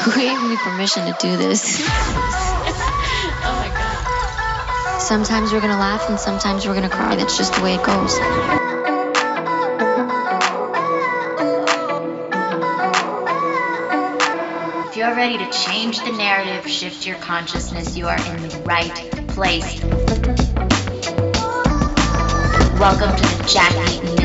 Who 0.04 0.12
gave 0.12 0.42
me 0.42 0.56
permission 0.56 1.04
to 1.04 1.14
do 1.20 1.36
this? 1.36 1.78
oh 1.86 1.92
my 3.44 3.68
god. 3.68 4.98
Sometimes 4.98 5.52
we're 5.52 5.60
gonna 5.60 5.78
laugh 5.78 6.08
and 6.08 6.18
sometimes 6.18 6.66
we're 6.66 6.72
gonna 6.72 6.88
cry. 6.88 7.16
That's 7.16 7.36
just 7.36 7.52
the 7.52 7.62
way 7.62 7.74
it 7.74 7.82
goes. 7.82 8.14
If 14.88 14.96
you're 14.96 15.14
ready 15.14 15.36
to 15.36 15.50
change 15.50 15.98
the 16.02 16.12
narrative, 16.12 16.66
shift 16.70 17.06
your 17.06 17.16
consciousness, 17.16 17.94
you 17.94 18.06
are 18.06 18.16
in 18.16 18.48
the 18.48 18.62
right 18.64 18.94
place. 19.28 19.82
Welcome 22.80 23.14
to 23.14 23.36
the 23.36 23.44
Jackie 23.46 24.19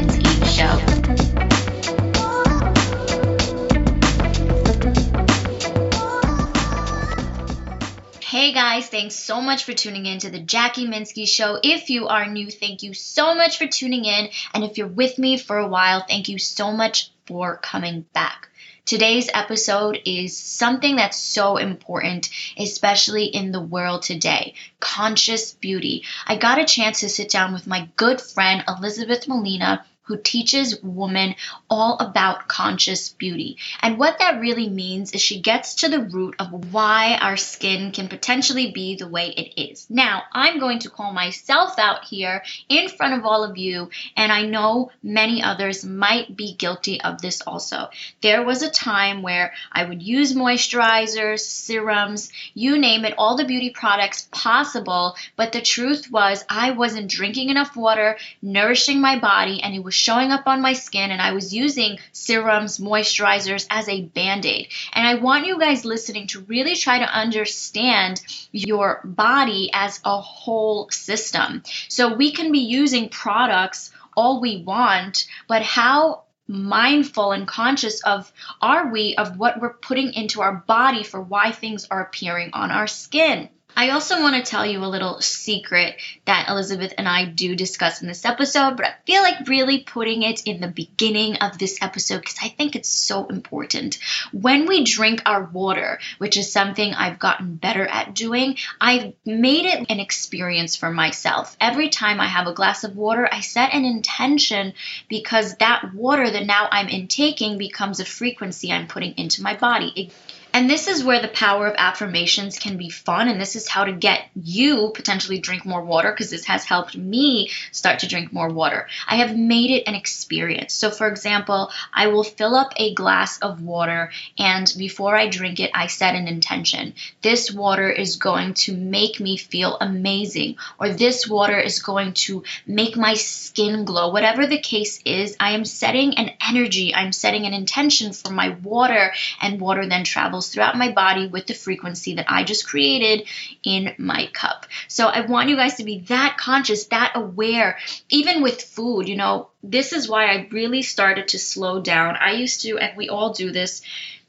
thanks 8.96 9.16
so 9.16 9.42
much 9.42 9.66
for 9.66 9.74
tuning 9.74 10.06
in 10.06 10.20
to 10.20 10.30
the 10.30 10.40
Jackie 10.40 10.88
Minsky 10.88 11.28
Show. 11.28 11.60
If 11.62 11.90
you 11.90 12.08
are 12.08 12.28
new, 12.28 12.50
thank 12.50 12.82
you 12.82 12.94
so 12.94 13.36
much 13.36 13.58
for 13.58 13.68
tuning 13.68 14.06
in. 14.06 14.30
And 14.54 14.64
if 14.64 14.78
you're 14.78 14.88
with 14.88 15.20
me 15.20 15.38
for 15.38 15.58
a 15.58 15.68
while, 15.68 16.06
thank 16.08 16.30
you 16.30 16.40
so 16.40 16.72
much 16.72 17.12
for 17.26 17.58
coming 17.58 18.06
back. 18.14 18.48
Today's 18.86 19.30
episode 19.34 20.00
is 20.06 20.38
something 20.38 20.96
that's 20.96 21.18
so 21.18 21.58
important, 21.58 22.30
especially 22.58 23.26
in 23.26 23.52
the 23.52 23.60
world 23.60 24.04
today 24.04 24.54
conscious 24.80 25.52
beauty. 25.52 26.04
I 26.26 26.38
got 26.38 26.62
a 26.62 26.66
chance 26.66 27.02
to 27.02 27.10
sit 27.10 27.30
down 27.30 27.52
with 27.52 27.68
my 27.68 27.90
good 27.98 28.22
friend 28.22 28.64
Elizabeth 28.66 29.28
Molina 29.28 29.84
who 30.06 30.18
teaches 30.18 30.82
women 30.82 31.36
all 31.70 31.98
about 32.00 32.48
conscious 32.48 33.10
beauty. 33.10 33.58
And 33.82 33.98
what 33.98 34.20
that 34.20 34.40
really 34.40 34.70
means 34.70 35.14
is 35.14 35.22
she 35.22 35.42
gets 35.42 35.76
to 35.76 35.90
the 35.90 36.02
root 36.02 36.36
of 36.40 36.74
why 36.74 37.18
our 37.20 37.38
skin 37.38 37.92
can 37.92 38.08
potentially 38.08 38.72
be 38.72 38.96
the 38.96 39.08
way 39.08 39.30
it 39.30 39.60
is. 39.60 39.88
Now, 39.90 40.24
I'm 40.32 40.60
going 40.60 40.80
to 40.80 40.90
call 40.90 41.12
myself 41.12 41.80
out 41.80 42.06
here 42.06 42.44
in 42.70 42.88
front 42.90 43.16
of 43.16 43.26
all 43.26 43.44
of 43.44 43.58
you, 43.58 43.90
and 44.16 44.32
I 44.32 44.44
know 44.44 44.92
many 45.02 45.42
others 45.42 45.84
might 45.84 46.36
be 46.36 46.54
guilty 46.54 47.02
of 47.02 47.22
this 47.22 47.42
also. 47.42 47.90
There 48.22 48.44
was 48.44 48.62
a 48.62 48.70
time 48.70 49.24
where 49.24 49.54
I 49.72 49.86
would 49.86 50.04
use 50.04 50.34
moisturizers, 50.34 51.40
serums, 51.40 52.32
you 52.54 52.78
name 52.78 53.06
it, 53.06 53.16
all 53.18 53.38
the 53.38 53.46
beauty 53.46 53.72
products 53.72 54.28
possible, 54.32 55.16
but 55.36 55.52
the 55.52 55.62
truth 55.62 56.12
was 56.12 56.46
I 56.48 56.72
wasn't 56.72 57.10
drinking 57.10 57.50
enough 57.50 57.76
water, 57.76 58.18
nourishing 58.42 59.02
my 59.02 59.18
body, 59.18 59.62
and 59.64 59.74
it 59.74 59.84
was 59.84 59.95
showing 59.96 60.32
up 60.32 60.48
on 60.48 60.62
my 60.62 60.74
skin 60.74 61.12
and 61.12 61.22
I 61.22 61.34
was 61.34 61.54
using 61.54 62.00
serums, 62.12 62.78
moisturizers 62.78 63.66
as 63.70 63.88
a 63.90 64.04
band 64.04 64.46
aid. 64.46 64.68
And 64.94 65.08
I 65.08 65.16
want 65.16 65.48
you 65.48 65.60
guys 65.60 65.86
listening 65.86 66.28
to 66.28 66.42
really 66.42 66.76
try 66.76 67.00
to 67.00 67.06
understand 67.06 68.22
your 68.52 69.02
body 69.04 69.70
as 69.74 70.00
a 70.04 70.20
whole 70.20 70.90
system. 70.92 71.64
So 71.90 72.16
we 72.16 72.32
can 72.32 72.52
be 72.52 72.60
using 72.60 73.10
products 73.10 73.92
all 74.16 74.40
we 74.40 74.64
want, 74.64 75.28
but 75.48 75.62
how 75.62 76.24
mindful 76.48 77.32
and 77.32 77.48
conscious 77.48 78.02
of 78.04 78.32
are 78.62 78.92
we 78.92 79.16
of 79.16 79.38
what 79.38 79.60
we're 79.60 79.74
putting 79.74 80.14
into 80.14 80.42
our 80.42 80.64
body 80.68 81.04
for 81.04 81.20
why 81.22 81.52
things 81.52 81.88
are 81.90 82.04
appearing 82.04 82.52
on 82.54 82.72
our 82.72 82.88
skin? 82.88 83.50
I 83.76 83.90
also 83.90 84.22
want 84.22 84.36
to 84.36 84.50
tell 84.50 84.66
you 84.66 84.84
a 84.84 84.88
little 84.88 85.20
secret 85.22 85.98
that 86.26 86.48
Elizabeth 86.50 86.94
and 86.98 87.08
I 87.08 87.26
do 87.26 87.56
discuss 87.56 88.02
in 88.02 88.08
this 88.08 88.24
episode, 88.24 88.78
but 88.78 88.86
I 88.86 88.94
feel 89.06 89.22
like 89.22 89.48
really 89.48 89.80
putting 89.80 90.24
it 90.24 90.44
in 90.46 90.62
the 90.62 90.68
beginning 90.68 91.38
of 91.38 91.58
this 91.58 91.82
episode 91.82 92.20
because 92.20 92.38
I 92.42 92.50
think 92.50 92.76
it's 92.76 92.90
so 92.90 93.26
important. 93.28 94.00
When 94.32 94.66
we 94.66 94.86
drink 94.86 95.22
our 95.26 95.44
water, 95.44 96.00
which 96.20 96.38
is 96.38 96.52
something 96.52 96.94
I've 96.94 97.20
gotten 97.20 97.56
better 97.56 97.86
at 97.86 98.16
doing, 98.16 98.58
I've 98.80 99.14
made 99.26 99.66
it 99.66 99.86
an 99.90 100.00
experience 100.00 100.76
for 100.78 100.90
myself. 100.90 101.58
Every 101.60 101.90
time 101.90 102.22
I 102.22 102.28
have 102.28 102.48
a 102.48 102.54
glass 102.54 102.86
of 102.86 102.96
water, 102.96 103.28
I 103.30 103.42
set 103.42 103.74
an 103.74 103.84
intention 103.84 104.74
because 105.10 105.56
that 105.58 105.94
water 105.94 106.30
that 106.30 106.46
now 106.46 106.70
I'm 106.72 106.88
intaking 106.88 107.58
becomes 107.58 108.00
a 108.00 108.06
frequency 108.06 108.72
I'm 108.72 108.88
putting 108.88 109.16
into 109.18 109.44
my 109.44 109.56
body. 109.56 109.92
It 109.96 110.14
and 110.56 110.70
this 110.70 110.88
is 110.88 111.04
where 111.04 111.22
the 111.22 111.28
power 111.28 111.68
of 111.68 111.76
affirmations 111.78 112.58
can 112.58 112.78
be 112.78 112.90
fun. 112.90 113.28
And 113.28 113.42
this 113.42 113.58
is 113.58 113.68
how 113.68 113.84
to 113.84 113.92
get 113.92 114.30
you 114.42 114.94
potentially 114.96 115.38
drink 115.38 115.66
more 115.66 115.84
water 115.84 116.12
because 116.12 116.30
this 116.30 116.46
has 116.46 116.64
helped 116.64 116.96
me 116.96 117.52
start 117.74 118.00
to 118.00 118.08
drink 118.08 118.32
more 118.32 118.48
water. 118.48 118.88
I 119.06 119.18
have 119.18 119.36
made 119.36 119.70
it 119.70 119.84
an 119.86 119.96
experience. 119.96 120.74
So, 120.74 120.92
for 120.92 121.10
example, 121.10 121.72
I 121.94 122.08
will 122.08 122.24
fill 122.24 122.56
up 122.56 122.72
a 122.78 122.94
glass 122.94 123.38
of 123.40 123.64
water 123.64 124.12
and 124.40 124.74
before 124.78 125.18
I 125.18 125.28
drink 125.28 125.60
it, 125.60 125.72
I 125.74 125.88
set 125.88 126.16
an 126.16 126.30
intention. 126.30 126.94
This 127.22 127.52
water 127.52 127.90
is 127.90 128.16
going 128.16 128.54
to 128.54 128.78
make 128.78 129.20
me 129.20 129.36
feel 129.36 129.78
amazing, 129.82 130.56
or 130.80 130.88
this 130.88 131.28
water 131.28 131.60
is 131.60 131.82
going 131.82 132.14
to 132.14 132.46
make 132.66 132.96
my 132.96 133.16
skin 133.16 133.84
glow. 133.84 134.14
Whatever 134.14 134.48
the 134.48 134.60
case 134.60 135.02
is, 135.04 135.36
I 135.38 135.52
am 135.52 135.66
setting 135.66 136.18
an 136.18 136.32
energy, 136.48 136.96
I'm 136.96 137.12
setting 137.12 137.46
an 137.46 137.54
intention 137.54 138.14
for 138.14 138.32
my 138.32 138.56
water, 138.64 139.12
and 139.42 139.60
water 139.60 139.86
then 139.86 140.06
travels 140.06 140.45
throughout 140.50 140.78
my 140.78 140.92
body 140.92 141.28
with 141.28 141.48
the 141.48 141.54
frequency 141.54 142.16
that 142.16 142.26
I 142.30 142.44
just 142.44 142.68
created 142.68 143.28
in 143.64 143.96
my 143.98 144.28
cup. 144.34 144.66
So 144.88 145.08
I 145.08 145.22
want 145.22 145.50
you 145.50 145.56
guys 145.56 145.76
to 145.76 145.84
be 145.84 146.00
that 146.08 146.38
conscious, 146.38 146.86
that 146.88 147.14
aware, 147.16 147.78
even 148.10 148.42
with 148.42 148.62
food. 148.62 149.08
You 149.08 149.16
know, 149.16 149.50
this 149.64 149.94
is 149.94 150.10
why 150.10 150.28
I 150.28 150.48
really 150.52 150.82
started 150.82 151.30
to 151.30 151.40
slow 151.40 151.82
down. 151.82 152.16
I 152.20 152.34
used 152.34 152.62
to, 152.62 152.78
and 152.78 152.96
we 152.98 153.10
all 153.10 153.34
do 153.34 153.52
this. 153.52 153.82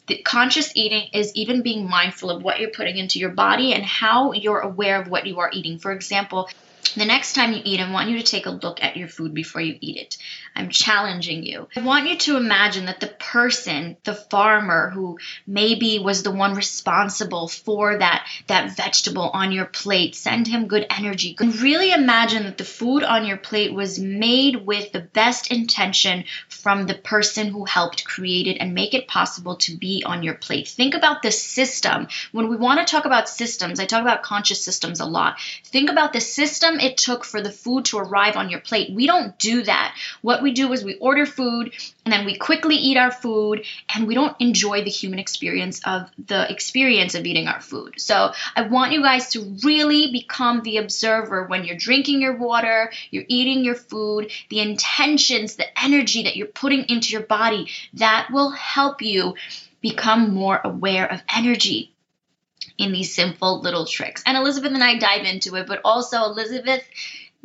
The 0.07 0.19
conscious 0.19 0.71
eating 0.77 1.09
is 1.13 1.35
even 1.35 1.63
being 1.63 1.89
mindful 1.89 2.31
of 2.31 2.43
what 2.43 2.61
you're 2.61 2.71
putting 2.71 2.97
into 2.97 3.19
your 3.19 3.31
body 3.31 3.73
and 3.73 3.85
how 3.85 4.33
you're 4.33 4.61
aware 4.61 5.01
of 5.01 5.09
what 5.09 5.27
you 5.27 5.41
are 5.41 5.51
eating. 5.53 5.79
For 5.79 5.91
example, 5.91 6.49
the 6.97 7.05
next 7.05 7.35
time 7.35 7.53
you 7.53 7.61
eat, 7.65 7.81
I 7.81 7.91
want 7.91 8.11
you 8.11 8.19
to 8.19 8.25
take 8.25 8.47
a 8.47 8.51
look 8.51 8.83
at 8.83 8.97
your 8.97 9.09
food 9.09 9.35
before 9.35 9.61
you 9.61 9.77
eat 9.81 9.97
it. 9.97 10.17
I'm 10.55 10.71
challenging 10.71 11.45
you. 11.45 11.69
I 11.77 11.81
want 11.81 12.09
you 12.09 12.17
to 12.17 12.37
imagine 12.37 12.87
that 12.87 13.01
the 13.01 13.09
person, 13.09 13.99
the 14.05 14.15
farmer 14.15 14.91
who 14.91 15.19
maybe 15.47 15.99
was 15.99 16.23
the 16.23 16.31
one 16.31 16.55
responsible 16.55 17.47
for 17.47 17.99
that 17.99 18.27
that 18.47 18.75
vegetable 18.77 19.29
on 19.29 19.53
your 19.53 19.67
plate, 19.67 20.15
send 20.15 20.47
him 20.47 20.67
good 20.67 20.87
energy. 20.89 21.37
And 21.39 21.55
really 21.61 21.93
imagine 21.93 22.45
that 22.45 22.57
the 22.57 22.65
food 22.65 23.03
on 23.03 23.27
your 23.27 23.37
plate 23.37 23.75
was 23.75 23.99
made 23.99 24.65
with 24.65 24.93
the 24.93 25.01
best 25.01 25.53
intention 25.53 26.25
from 26.49 26.87
the 26.87 26.95
person 26.95 27.49
who 27.49 27.65
helped 27.67 28.05
create 28.05 28.47
it 28.47 28.57
and 28.59 28.73
make 28.75 28.95
it 28.95 29.09
possible 29.09 29.57
to 29.57 29.77
be 29.77 30.03
on 30.07 30.23
your 30.23 30.35
plate. 30.35 30.69
Think 30.69 30.95
about 30.95 31.23
the 31.23 31.31
system. 31.31 32.09
When 32.33 32.49
we 32.49 32.57
want 32.57 32.81
to 32.81 32.91
talk 32.91 33.05
about 33.05 33.29
systems, 33.29 33.79
I 33.79 33.85
talk 33.85 34.01
about 34.01 34.23
conscious 34.23 34.65
systems 34.65 35.01
a 35.01 35.07
lot. 35.07 35.39
Think 35.65 35.91
about 35.91 36.15
the 36.15 36.21
system 36.21 36.81
it 36.87 36.97
took 36.97 37.25
for 37.25 37.43
the 37.43 37.51
food 37.51 37.87
to 37.87 37.99
arrive 37.99 38.37
on 38.37 38.49
your 38.49 38.61
plate. 38.61 38.95
We 38.95 39.07
don't 39.07 39.37
do 39.39 39.63
that. 39.65 39.97
What 40.23 40.41
we 40.41 40.53
do 40.53 40.73
is 40.73 40.85
we 40.85 40.95
order 40.95 41.27
food 41.27 41.73
and 42.05 42.13
then 42.13 42.25
we 42.25 42.37
quickly 42.37 42.77
eat 42.77 42.97
our 42.97 43.11
food 43.11 43.65
and 43.93 44.07
we 44.07 44.15
don't 44.15 44.37
enjoy 44.39 44.85
the 44.85 44.91
human 44.91 45.19
experience 45.19 45.81
of 45.85 46.09
the 46.25 46.51
experience 46.51 47.17
of 47.17 47.27
eating 47.27 47.49
our 47.49 47.61
food. 47.61 48.01
So 48.01 48.33
I 48.55 48.63
want 48.63 48.93
you 48.93 49.03
guys 49.03 49.31
to 49.31 49.57
really 49.65 50.13
become 50.13 50.63
the 50.63 50.79
observer 50.79 51.47
when 51.47 51.65
you're 51.65 51.77
drinking 51.77 52.21
your 52.21 52.37
water, 52.37 52.93
you're 53.11 53.25
eating 53.27 53.65
your 53.65 53.75
food, 53.75 54.31
the 54.49 54.61
intentions, 54.61 55.57
the 55.57 55.67
energy 55.83 56.23
that 56.23 56.37
you're 56.37 56.47
putting 56.47 56.85
into 56.89 57.11
your 57.11 57.27
body 57.27 57.69
that 57.95 58.29
will 58.33 58.51
help 58.51 59.03
you 59.03 59.35
become 59.81 60.33
more 60.33 60.61
aware 60.63 61.11
of 61.11 61.21
energy 61.35 61.96
in 62.79 62.93
these 62.93 63.15
simple 63.15 63.61
little 63.61 63.87
tricks. 63.87 64.23
And 64.27 64.37
Elizabeth 64.37 64.73
and 64.73 64.85
I 64.85 64.99
dive 64.99 65.25
into 65.25 65.55
it, 65.57 65.67
but 65.67 65.81
also 65.85 66.25
Elizabeth 66.25 66.83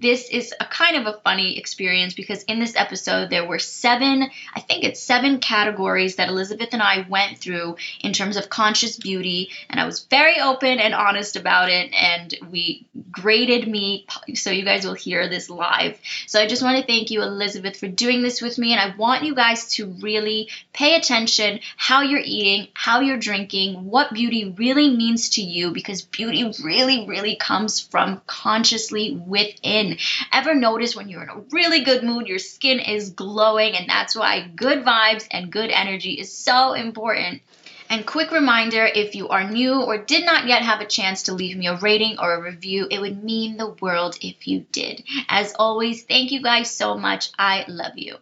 this 0.01 0.29
is 0.29 0.53
a 0.59 0.65
kind 0.65 0.97
of 0.97 1.05
a 1.05 1.19
funny 1.19 1.57
experience 1.57 2.13
because 2.13 2.43
in 2.43 2.59
this 2.59 2.75
episode 2.75 3.29
there 3.29 3.45
were 3.45 3.59
seven 3.59 4.29
i 4.53 4.59
think 4.59 4.83
it's 4.83 5.01
seven 5.01 5.39
categories 5.39 6.15
that 6.15 6.29
elizabeth 6.29 6.69
and 6.73 6.81
i 6.81 7.05
went 7.09 7.37
through 7.37 7.75
in 8.01 8.13
terms 8.13 8.37
of 8.37 8.49
conscious 8.49 8.97
beauty 8.97 9.49
and 9.69 9.79
i 9.79 9.85
was 9.85 10.01
very 10.05 10.39
open 10.39 10.79
and 10.79 10.93
honest 10.93 11.35
about 11.35 11.69
it 11.69 11.91
and 11.93 12.35
we 12.49 12.85
graded 13.11 13.67
me. 13.67 14.05
So 14.35 14.51
you 14.51 14.63
guys 14.63 14.85
will 14.85 14.93
hear 14.93 15.27
this 15.27 15.49
live. 15.49 15.99
So 16.27 16.39
i 16.39 16.47
just 16.47 16.63
want 16.63 16.77
to 16.77 16.85
thank 16.85 17.11
you 17.11 17.21
elizabeth 17.21 17.77
for 17.77 17.87
doing 17.87 18.21
this 18.21 18.41
with 18.41 18.57
me 18.57 18.73
and 18.73 18.79
i 18.79 18.95
want 18.95 19.23
you 19.23 19.35
guys 19.35 19.73
to 19.75 19.85
really 20.01 20.49
pay 20.73 20.95
attention 20.95 21.59
how 21.75 22.01
you're 22.01 22.21
eating 22.23 22.67
how 22.73 23.01
you're 23.01 23.17
drinking 23.17 23.85
what 23.85 24.13
beauty 24.13 24.53
really 24.57 24.95
means 24.95 25.29
to 25.29 25.41
you 25.41 25.71
because 25.71 26.01
beauty 26.01 26.51
really 26.63 27.07
really 27.07 27.35
comes 27.35 27.79
from 27.79 28.21
consciously 28.27 29.15
within 29.15 29.90
Ever 30.31 30.55
notice 30.55 30.95
when 30.95 31.09
you're 31.09 31.23
in 31.23 31.29
a 31.29 31.43
really 31.51 31.83
good 31.83 32.03
mood, 32.03 32.27
your 32.27 32.39
skin 32.39 32.79
is 32.79 33.11
glowing, 33.11 33.75
and 33.75 33.89
that's 33.89 34.15
why 34.15 34.41
good 34.41 34.83
vibes 34.83 35.27
and 35.31 35.51
good 35.51 35.69
energy 35.69 36.13
is 36.13 36.35
so 36.35 36.73
important. 36.73 37.41
And 37.89 38.05
quick 38.05 38.31
reminder 38.31 38.85
if 38.85 39.15
you 39.15 39.27
are 39.27 39.43
new 39.43 39.81
or 39.81 39.97
did 39.97 40.25
not 40.25 40.47
yet 40.47 40.61
have 40.61 40.79
a 40.79 40.85
chance 40.85 41.23
to 41.23 41.33
leave 41.33 41.57
me 41.57 41.67
a 41.67 41.75
rating 41.75 42.19
or 42.19 42.35
a 42.35 42.41
review, 42.41 42.87
it 42.89 43.01
would 43.01 43.21
mean 43.21 43.57
the 43.57 43.75
world 43.81 44.17
if 44.21 44.47
you 44.47 44.65
did. 44.71 45.03
As 45.27 45.53
always, 45.59 46.03
thank 46.03 46.31
you 46.31 46.41
guys 46.41 46.71
so 46.71 46.97
much. 46.97 47.31
I 47.37 47.65
love 47.67 47.97
you. 47.97 48.15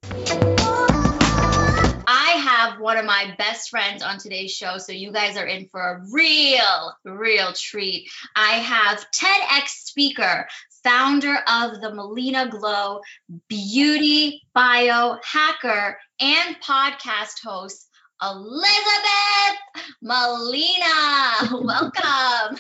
I 2.12 2.32
have 2.32 2.80
one 2.80 2.98
of 2.98 3.06
my 3.06 3.36
best 3.38 3.70
friends 3.70 4.02
on 4.02 4.18
today's 4.18 4.52
show, 4.52 4.80
so 4.80 4.92
you 4.92 5.12
guys 5.12 5.38
are 5.38 5.46
in 5.46 5.68
for 5.68 5.80
a 5.80 6.02
real, 6.12 6.96
real 7.06 7.54
treat. 7.54 8.10
I 8.36 8.54
have 8.54 9.06
TEDx 9.12 9.68
speaker, 9.68 10.48
founder 10.84 11.36
of 11.48 11.82
the 11.82 11.94
Melina 11.94 12.48
Glow, 12.48 13.02
beauty 13.48 14.42
bio 14.54 15.18
hacker, 15.24 15.98
and 16.20 16.56
podcast 16.62 17.44
host, 17.44 17.88
Elizabeth 18.22 19.60
Melina. 20.02 21.50
Welcome. 21.64 22.60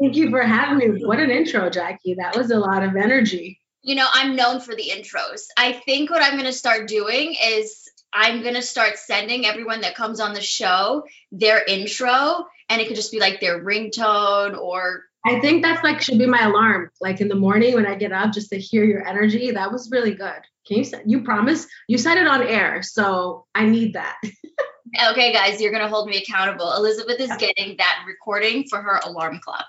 Thank 0.00 0.16
you 0.16 0.30
for 0.30 0.42
having 0.42 0.94
me. 0.94 1.04
What 1.04 1.20
an 1.20 1.30
intro, 1.30 1.70
Jackie. 1.70 2.14
That 2.14 2.36
was 2.36 2.50
a 2.50 2.58
lot 2.58 2.82
of 2.82 2.96
energy. 2.96 3.60
You 3.82 3.94
know, 3.94 4.06
I'm 4.12 4.34
known 4.34 4.60
for 4.60 4.74
the 4.74 4.90
intros. 4.94 5.42
I 5.56 5.72
think 5.72 6.10
what 6.10 6.22
I'm 6.22 6.32
going 6.32 6.44
to 6.44 6.52
start 6.52 6.88
doing 6.88 7.36
is 7.42 7.88
I'm 8.12 8.42
going 8.42 8.54
to 8.54 8.62
start 8.62 8.98
sending 8.98 9.46
everyone 9.46 9.82
that 9.82 9.94
comes 9.94 10.20
on 10.20 10.34
the 10.34 10.40
show 10.40 11.04
their 11.32 11.62
intro, 11.64 12.46
and 12.68 12.80
it 12.80 12.86
could 12.86 12.96
just 12.96 13.12
be 13.12 13.20
like 13.20 13.40
their 13.40 13.62
ringtone 13.62 14.58
or. 14.58 15.04
I 15.26 15.40
think 15.40 15.62
that's 15.62 15.82
like 15.82 16.02
should 16.02 16.18
be 16.18 16.26
my 16.26 16.42
alarm. 16.42 16.90
Like 17.00 17.20
in 17.20 17.28
the 17.28 17.34
morning 17.34 17.74
when 17.74 17.86
I 17.86 17.94
get 17.94 18.12
up, 18.12 18.32
just 18.32 18.50
to 18.50 18.58
hear 18.58 18.84
your 18.84 19.06
energy. 19.06 19.50
That 19.50 19.72
was 19.72 19.90
really 19.90 20.14
good. 20.14 20.40
Can 20.66 20.78
you? 20.78 20.84
You 21.06 21.22
promise? 21.22 21.66
You 21.88 21.98
said 21.98 22.18
it 22.18 22.26
on 22.26 22.42
air, 22.42 22.82
so 22.82 23.46
I 23.54 23.66
need 23.66 23.94
that. 23.94 24.20
okay, 25.10 25.32
guys, 25.32 25.60
you're 25.60 25.72
gonna 25.72 25.88
hold 25.88 26.08
me 26.08 26.18
accountable. 26.18 26.72
Elizabeth 26.74 27.20
is 27.20 27.34
getting 27.38 27.76
that 27.78 28.04
recording 28.06 28.64
for 28.68 28.82
her 28.82 29.00
alarm 29.04 29.40
clock. 29.42 29.66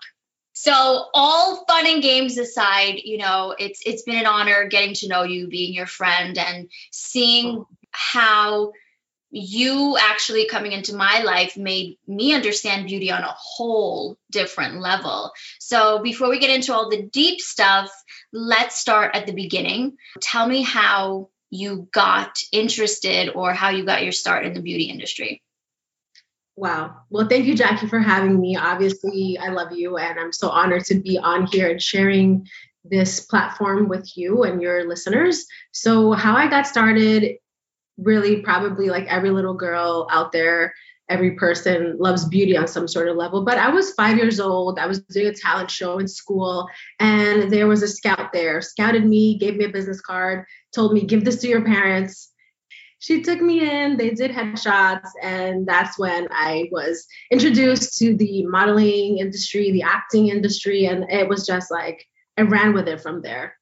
So 0.54 1.08
all 1.14 1.66
fun 1.66 1.86
and 1.86 2.02
games 2.02 2.38
aside, 2.38 3.02
you 3.04 3.18
know, 3.18 3.56
it's 3.58 3.82
it's 3.86 4.04
been 4.04 4.20
an 4.20 4.26
honor 4.26 4.68
getting 4.68 4.94
to 4.96 5.08
know 5.08 5.24
you, 5.24 5.48
being 5.48 5.74
your 5.74 5.86
friend, 5.86 6.38
and 6.38 6.70
seeing 6.92 7.66
how 7.92 8.72
you 9.32 9.98
actually 10.00 10.48
coming 10.48 10.72
into 10.72 10.96
my 10.96 11.22
life 11.24 11.58
made 11.58 11.98
me 12.08 12.34
understand 12.34 12.88
beauty 12.88 13.12
on 13.12 13.22
a 13.22 13.36
whole 13.38 14.18
different 14.32 14.80
level. 14.80 15.32
So 15.60 16.02
before 16.02 16.30
we 16.30 16.40
get 16.40 16.50
into 16.50 16.74
all 16.74 16.90
the 16.90 17.04
deep 17.04 17.42
stuff, 17.42 17.92
let's 18.32 18.78
start 18.78 19.16
at 19.16 19.26
the 19.26 19.34
beginning. 19.34 19.98
Tell 20.22 20.48
me 20.48 20.62
how 20.62 21.30
you 21.50 21.88
got 21.94 22.38
interested 22.52 23.30
or 23.34 23.54
how 23.54 23.70
you 23.70 23.86
got 23.86 24.04
your 24.04 24.12
start 24.12 24.46
in 24.46 24.54
the 24.54 24.62
beauty 24.62 24.86
industry. 24.86 25.42
Wow. 26.58 27.02
Well, 27.10 27.28
thank 27.28 27.46
you, 27.46 27.56
Jackie, 27.56 27.88
for 27.88 28.00
having 28.00 28.40
me. 28.40 28.56
Obviously, 28.56 29.38
I 29.38 29.50
love 29.50 29.74
you, 29.74 29.98
and 29.98 30.18
I'm 30.18 30.32
so 30.32 30.50
honored 30.50 30.86
to 30.86 30.96
be 30.96 31.18
on 31.18 31.48
here 31.48 31.70
and 31.70 31.82
sharing 31.82 32.48
this 32.86 33.20
platform 33.20 33.90
with 33.90 34.16
you 34.16 34.44
and 34.44 34.62
your 34.62 34.88
listeners. 34.88 35.46
So, 35.74 36.14
how 36.14 36.36
I 36.36 36.48
got 36.50 36.66
started 36.66 37.40
really 37.98 38.42
probably 38.42 38.90
like 38.90 39.06
every 39.08 39.30
little 39.30 39.54
girl 39.54 40.08
out 40.12 40.32
there, 40.32 40.74
every 41.10 41.36
person 41.36 41.98
loves 42.00 42.28
beauty 42.28 42.58
on 42.58 42.68
some 42.68 42.88
sort 42.88 43.08
of 43.08 43.16
level. 43.16 43.44
But 43.44 43.58
I 43.58 43.70
was 43.70 43.94
five 43.94 44.18
years 44.18 44.40
old. 44.40 44.80
I 44.80 44.88
was 44.88 45.00
doing 45.02 45.28
a 45.28 45.34
talent 45.34 45.72
show 45.72 46.00
in 46.00 46.08
school, 46.08 46.68
and 47.00 47.52
there 47.52 47.68
was 47.68 47.84
a 47.84 47.88
scout 47.88 48.34
there, 48.34 48.62
scouted 48.62 49.06
me, 49.06 49.38
gave 49.38 49.56
me 49.56 49.66
a 49.66 49.70
business 49.70 50.02
card, 50.02 50.46
told 50.74 50.94
me, 50.94 51.02
give 51.02 51.26
this 51.26 51.42
to 51.42 51.48
your 51.48 51.64
parents 51.64 52.32
she 53.06 53.22
took 53.22 53.40
me 53.40 53.60
in, 53.62 53.98
they 53.98 54.12
did 54.12 54.32
headshots, 54.32 55.10
and 55.22 55.68
that's 55.68 56.00
when 56.00 56.28
I 56.32 56.70
was 56.72 57.06
introduced 57.30 58.00
to 58.00 58.16
the 58.16 58.48
modeling 58.48 59.20
industry, 59.20 59.72
the 59.72 59.84
acting 59.84 60.30
industry, 60.30 60.86
and 60.86 61.06
it 61.12 61.28
was 61.28 61.46
just 61.46 61.70
like 61.70 62.04
I 62.38 62.42
ran 62.42 62.74
with 62.74 62.88
it 62.88 63.02
from 63.02 63.22
there. 63.22 63.55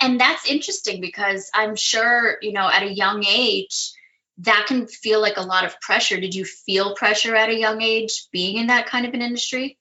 And 0.00 0.20
that's 0.20 0.48
interesting 0.48 1.00
because 1.00 1.50
I'm 1.54 1.74
sure, 1.76 2.36
you 2.40 2.52
know, 2.52 2.68
at 2.68 2.82
a 2.82 2.92
young 2.92 3.24
age, 3.24 3.92
that 4.38 4.66
can 4.68 4.86
feel 4.86 5.20
like 5.20 5.36
a 5.36 5.42
lot 5.42 5.64
of 5.64 5.80
pressure. 5.80 6.20
Did 6.20 6.34
you 6.34 6.44
feel 6.44 6.94
pressure 6.94 7.34
at 7.34 7.48
a 7.48 7.58
young 7.58 7.82
age 7.82 8.28
being 8.32 8.56
in 8.56 8.68
that 8.68 8.86
kind 8.86 9.06
of 9.06 9.14
an 9.14 9.22
industry? 9.22 9.78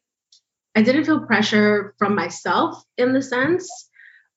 I 0.76 0.82
didn't 0.82 1.06
feel 1.06 1.26
pressure 1.26 1.94
from 1.98 2.16
myself 2.16 2.84
in 2.98 3.14
the 3.14 3.22
sense. 3.22 3.70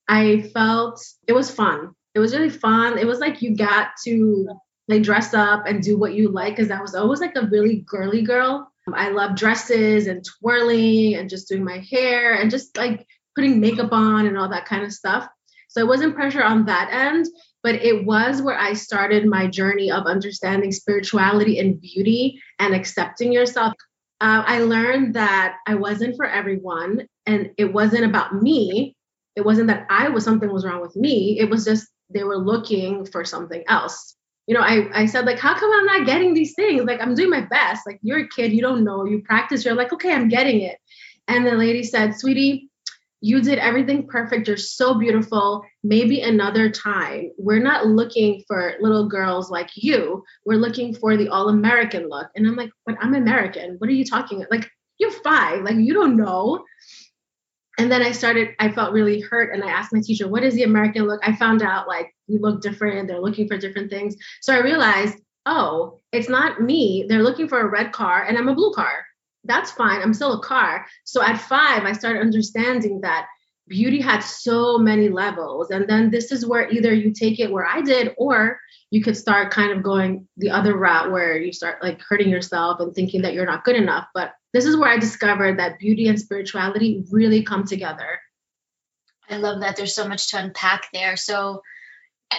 I 0.07 0.51
felt 0.53 1.03
it 1.27 1.33
was 1.33 1.51
fun 1.51 1.95
it 2.15 2.21
was 2.21 2.35
really 2.35 2.51
fun. 2.51 2.97
It 2.99 3.07
was 3.07 3.19
like 3.19 3.43
you 3.43 3.57
got 3.57 3.89
to 4.05 4.49
like 4.87 5.03
dress 5.03 5.35
up 5.35 5.67
and 5.67 5.83
do 5.83 5.99
what 5.99 6.15
you 6.15 6.29
like 6.29 6.57
because 6.57 6.71
I 6.71 6.81
was 6.81 6.95
always 6.95 7.21
like 7.21 7.37
a 7.37 7.47
really 7.47 7.85
girly 7.87 8.23
girl. 8.23 8.71
I 8.93 9.09
love 9.11 9.35
dresses 9.35 10.07
and 10.07 10.25
twirling 10.25 11.15
and 11.15 11.31
just 11.31 11.49
doing 11.49 11.65
my 11.65 11.79
hair 11.91 12.35
and 12.35 12.51
just 12.51 12.77
like 12.77 13.07
putting 13.35 13.59
makeup 13.59 13.93
on 13.93 14.27
and 14.27 14.39
all 14.39 14.51
that 14.51 14.67
kind 14.67 14.85
of 14.85 14.93
stuff. 14.93 15.27
So 15.75 15.81
it 15.81 15.89
wasn't 15.89 16.15
pressure 16.15 16.43
on 16.43 16.67
that 16.67 16.89
end, 16.93 17.27
but 17.65 17.75
it 17.75 18.07
was 18.07 18.41
where 18.41 18.57
I 18.57 18.75
started 18.75 19.27
my 19.27 19.49
journey 19.49 19.91
of 19.91 20.07
understanding 20.07 20.71
spirituality 20.71 21.59
and 21.59 21.81
beauty 21.81 22.41
and 22.61 22.77
accepting 22.77 23.33
yourself. 23.33 23.73
Uh, 24.21 24.45
I 24.47 24.61
learned 24.61 25.15
that 25.15 25.57
I 25.67 25.75
wasn't 25.75 26.15
for 26.15 26.27
everyone 26.27 27.09
and 27.27 27.51
it 27.59 27.73
wasn't 27.73 28.05
about 28.05 28.41
me. 28.41 28.95
It 29.35 29.45
wasn't 29.45 29.67
that 29.67 29.89
I 29.91 30.11
was 30.11 30.23
something 30.23 30.53
was 30.53 30.65
wrong 30.65 30.81
with 30.81 30.95
me. 30.95 31.41
It 31.41 31.51
was 31.51 31.65
just 31.65 31.89
they 32.09 32.23
were 32.23 32.39
looking 32.39 33.05
for 33.05 33.25
something 33.25 33.65
else. 33.67 34.15
You 34.47 34.55
know 34.55 34.61
I, 34.61 34.87
I 34.95 35.07
said 35.07 35.27
like 35.27 35.41
how 35.41 35.59
come 35.59 35.73
i'm 35.73 35.87
not 35.87 36.07
getting 36.07 36.35
these 36.35 36.55
things? 36.55 36.85
Like 36.85 37.01
i'm 37.01 37.17
doing 37.17 37.31
my 37.31 37.41
best. 37.41 37.85
Like 37.85 37.99
you're 38.03 38.21
a 38.21 38.29
kid. 38.29 38.53
You 38.53 38.63
don't 38.63 38.85
know. 38.85 39.05
You 39.05 39.23
practice. 39.23 39.65
You're 39.65 39.75
like 39.75 39.93
okay 39.93 40.13
i'm 40.13 40.29
getting 40.29 40.61
it 40.61 40.79
and 41.27 41.45
the 41.45 41.53
lady 41.53 41.83
said 41.83 42.15
sweetie 42.15 42.71
you 43.25 43.41
did 43.41 43.59
everything 43.59 44.07
perfect 44.07 44.47
you're 44.47 44.57
so 44.57 44.99
beautiful 44.99 45.65
maybe 45.83 46.21
another 46.21 46.69
time 46.69 47.31
we're 47.39 47.59
not 47.59 47.87
looking 47.87 48.45
for 48.47 48.75
little 48.81 49.09
girls 49.09 49.51
like 49.51 49.71
you 49.75 50.23
we're 50.45 50.57
looking 50.57 50.95
for 50.95 51.17
the 51.17 51.29
all-american 51.29 52.07
look 52.11 52.29
and 52.37 52.47
i'm 52.47 52.55
like 52.55 52.71
but 52.85 52.97
i'm 53.01 53.15
american 53.15 53.77
what 53.79 53.89
are 53.89 53.95
you 53.95 54.05
talking 54.05 54.39
about? 54.39 54.51
like 54.51 54.71
you're 54.99 55.11
five 55.11 55.63
like 55.63 55.77
you 55.77 55.95
don't 55.95 56.19
know 56.19 56.63
and 57.77 57.91
then 57.91 58.03
I 58.03 58.13
started, 58.13 58.51
I 58.61 58.71
felt 58.71 58.93
really 58.93 59.21
hurt. 59.21 59.53
And 59.53 59.65
I 59.65 59.69
asked 59.69 59.93
my 59.93 60.01
teacher, 60.01 60.29
what 60.29 60.45
is 60.45 60.55
the 60.55 60.63
American 60.63 61.09
look? 61.09 61.21
I 61.27 61.35
found 61.35 61.61
out 61.61 61.89
like 61.89 62.15
we 62.29 62.39
look 62.39 62.63
different. 62.63 63.09
They're 63.09 63.21
looking 63.21 63.49
for 63.49 63.59
different 63.59 63.91
things. 63.91 64.15
So 64.43 64.55
I 64.55 64.61
realized, 64.61 65.19
oh, 65.45 65.99
it's 66.13 66.29
not 66.29 66.61
me. 66.61 67.05
They're 67.09 67.25
looking 67.25 67.49
for 67.49 67.61
a 67.61 67.69
red 67.69 67.91
car 67.91 68.23
and 68.23 68.39
I'm 68.39 68.49
a 68.49 68.55
blue 68.55 68.73
car. 68.75 69.05
That's 69.45 69.71
fine. 69.71 70.01
I'm 70.01 70.15
still 70.15 70.35
a 70.35 70.43
car. 70.43 70.87
So 71.05 71.23
at 71.23 71.41
five, 71.41 71.85
I 71.85 71.93
started 71.93 72.21
understanding 72.21 73.03
that 73.03 73.27
beauty 73.69 74.01
had 74.01 74.21
so 74.21 74.79
many 74.79 75.09
levels. 75.09 75.71
And 75.71 75.89
then 75.89 76.11
this 76.11 76.33
is 76.33 76.47
where 76.47 76.69
either 76.71 76.93
you 76.93 77.13
take 77.13 77.41
it 77.41 77.51
where 77.51 77.67
I 77.67 77.81
did, 77.81 78.15
or 78.19 78.61
you 78.91 79.03
could 79.03 79.17
start 79.17 79.53
kind 79.53 79.73
of 79.73 79.83
going 79.83 80.29
the 80.37 80.51
other 80.51 80.77
route 80.77 81.11
where 81.11 81.37
you 81.37 81.53
start 81.53 81.83
like 81.83 82.01
hurting 82.01 82.29
yourself 82.29 82.81
and 82.81 82.95
thinking 82.95 83.23
that 83.23 83.35
you're 83.35 83.47
not 83.47 83.65
good 83.65 83.77
enough. 83.77 84.07
But 84.15 84.33
this 84.53 84.67
is 84.67 84.77
where 84.77 84.91
I 84.91 84.99
discovered 84.99 85.59
that 85.59 85.79
beauty 85.79 86.09
and 86.09 86.19
spirituality 86.19 87.05
really 87.11 87.43
come 87.43 87.65
together. 87.65 88.21
I 89.29 89.39
love 89.39 89.61
that. 89.61 89.77
There's 89.77 89.95
so 89.95 90.07
much 90.07 90.31
to 90.31 90.39
unpack 90.39 90.89
there. 90.93 91.17
So, 91.17 91.63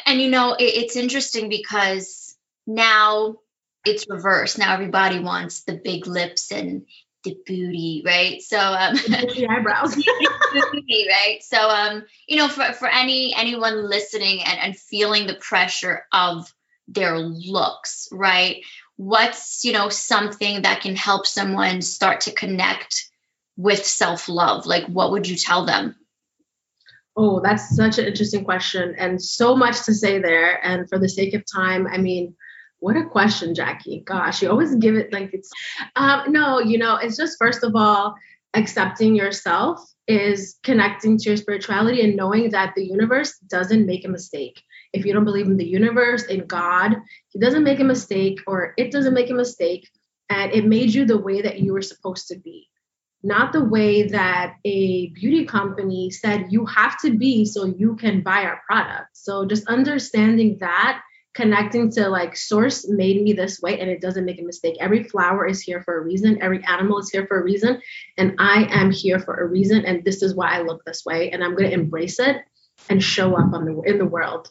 and 0.06 0.22
you 0.22 0.30
know, 0.30 0.54
it, 0.54 0.64
it's 0.64 0.96
interesting 0.96 1.50
because 1.50 2.36
now 2.68 3.38
it's 3.86 4.06
reversed. 4.10 4.58
Now 4.58 4.74
everybody 4.74 5.20
wants 5.20 5.64
the 5.64 5.74
big 5.74 6.08
lips 6.08 6.52
and 6.52 6.86
the 7.26 7.38
booty, 7.46 8.04
right? 8.06 8.42
So 8.42 8.58
um 8.58 8.96
the 8.96 9.48
eyebrows. 9.50 9.96
booty, 10.54 11.08
right? 11.10 11.40
So 11.42 11.58
um, 11.58 12.04
you 12.28 12.38
know, 12.38 12.48
for, 12.48 12.72
for 12.74 12.88
any 12.88 13.34
anyone 13.36 13.90
listening 13.90 14.42
and, 14.44 14.60
and 14.60 14.78
feeling 14.78 15.28
the 15.28 15.36
pressure 15.36 16.06
of 16.14 16.52
their 16.88 17.18
looks, 17.18 18.08
right? 18.12 18.64
What's, 18.96 19.66
you 19.66 19.74
know, 19.74 19.90
something 19.90 20.62
that 20.62 20.82
can 20.82 20.96
help 20.96 21.28
someone 21.28 21.82
start 21.82 22.22
to 22.22 22.32
connect 22.32 23.10
with 23.58 23.86
self-love? 23.86 24.66
Like 24.66 24.86
what 24.86 25.12
would 25.12 25.28
you 25.28 25.36
tell 25.36 25.66
them? 25.66 25.96
Oh, 27.18 27.40
that's 27.40 27.76
such 27.76 27.98
an 27.98 28.06
interesting 28.06 28.44
question 28.44 28.96
and 28.98 29.22
so 29.22 29.56
much 29.56 29.86
to 29.86 29.94
say 29.94 30.20
there. 30.20 30.64
And 30.66 30.88
for 30.90 31.00
the 31.00 31.10
sake 31.10 31.34
of 31.34 31.44
time, 31.46 31.88
I 31.88 31.98
mean, 31.98 32.36
what 32.80 32.98
a 32.98 33.06
question, 33.06 33.56
Jackie. 33.56 34.04
Gosh, 34.06 34.42
you 34.42 34.50
always 34.50 34.76
give 34.76 34.96
it 34.96 35.12
like 35.14 35.34
it's 35.34 35.50
um, 35.96 36.32
no, 36.32 36.60
you 36.60 36.78
know, 36.78 36.98
it's 36.98 37.18
just 37.18 37.38
first 37.40 37.64
of 37.64 37.76
all, 37.76 38.16
accepting 38.54 39.16
yourself 39.16 39.80
is 40.08 40.58
connecting 40.64 41.18
to 41.18 41.30
your 41.30 41.38
spirituality 41.38 42.02
and 42.02 42.16
knowing 42.16 42.52
that 42.52 42.74
the 42.76 42.86
universe 42.86 43.38
doesn't 43.50 43.86
make 43.86 44.06
a 44.06 44.10
mistake. 44.10 44.62
If 44.94 45.06
you 45.06 45.14
don't 45.14 45.26
believe 45.26 45.48
in 45.48 45.58
the 45.58 45.68
universe, 45.68 46.26
in 46.26 46.46
God, 46.46 46.96
He 47.30 47.40
doesn't 47.40 47.64
make 47.64 47.80
a 47.80 47.84
mistake 47.84 48.40
or 48.48 48.74
it 48.78 48.92
doesn't 48.92 49.14
make 49.14 49.30
a 49.30 49.34
mistake. 49.34 49.90
And 50.30 50.52
it 50.54 50.66
made 50.66 50.94
you 50.94 51.06
the 51.06 51.18
way 51.18 51.42
that 51.42 51.60
you 51.60 51.74
were 51.74 51.82
supposed 51.82 52.28
to 52.30 52.40
be, 52.40 52.68
not 53.24 53.54
the 53.54 53.64
way 53.64 54.04
that 54.08 54.56
a 54.66 55.08
beauty 55.10 55.46
company 55.46 56.10
said 56.10 56.48
you 56.50 56.66
have 56.66 57.00
to 57.02 57.16
be 57.16 57.46
so 57.46 57.66
you 57.66 57.96
can 57.96 58.22
buy 58.22 58.44
our 58.44 58.62
product. 58.68 59.10
So 59.14 59.46
just 59.46 59.68
understanding 59.68 60.58
that 60.62 61.02
connecting 61.36 61.92
to 61.92 62.08
like 62.10 62.36
source 62.36 62.88
made 62.88 63.22
me 63.22 63.34
this 63.34 63.62
way 63.62 63.80
and 63.80 63.90
it 63.90 64.02
doesn't 64.02 64.26
make 64.26 64.40
a 64.40 64.44
mistake 64.44 64.76
every 64.80 65.04
flower 65.04 65.46
is 65.46 65.62
here 65.62 65.82
for 65.84 65.98
a 65.98 66.02
reason 66.02 66.42
every 66.42 66.64
animal 66.66 66.98
is 66.98 67.10
here 67.10 67.28
for 67.28 67.40
a 67.40 67.44
reason 67.44 67.80
and 68.18 68.34
i 68.40 68.68
am 68.72 68.90
here 68.90 69.20
for 69.20 69.36
a 69.36 69.46
reason 69.46 69.86
and 69.86 70.04
this 70.06 70.24
is 70.24 70.34
why 70.34 70.58
i 70.58 70.62
look 70.62 70.84
this 70.86 71.06
way 71.06 71.32
and 71.32 71.44
i'm 71.44 71.56
going 71.56 71.70
to 71.70 71.74
embrace 71.74 72.20
it 72.20 72.38
and 72.90 73.04
show 73.04 73.36
up 73.36 73.54
on 73.54 73.66
the 73.66 73.82
in 73.82 73.98
the 73.98 74.06
world 74.06 74.50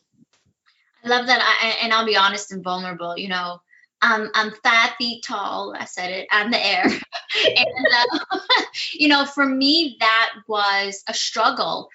I 1.05 1.09
love 1.09 1.27
that. 1.27 1.41
I, 1.41 1.85
and 1.85 1.93
I'll 1.93 2.07
be 2.07 2.17
honest 2.17 2.51
and 2.51 2.65
vulnerable. 2.65 3.17
You 3.19 3.29
know, 3.29 3.61
um, 4.01 4.31
I'm 4.35 4.53
five 4.63 4.93
feet 4.99 5.23
tall. 5.23 5.75
I 5.79 5.85
said 5.85 6.11
it 6.11 6.29
on 6.33 6.51
the 6.51 6.65
air. 6.65 6.85
and, 7.57 7.87
uh, 8.33 8.41
you 8.93 9.09
know, 9.09 9.25
for 9.27 9.47
me, 9.47 9.97
that 10.01 10.31
was 10.49 11.03
a 11.09 11.15
struggle. 11.15 11.91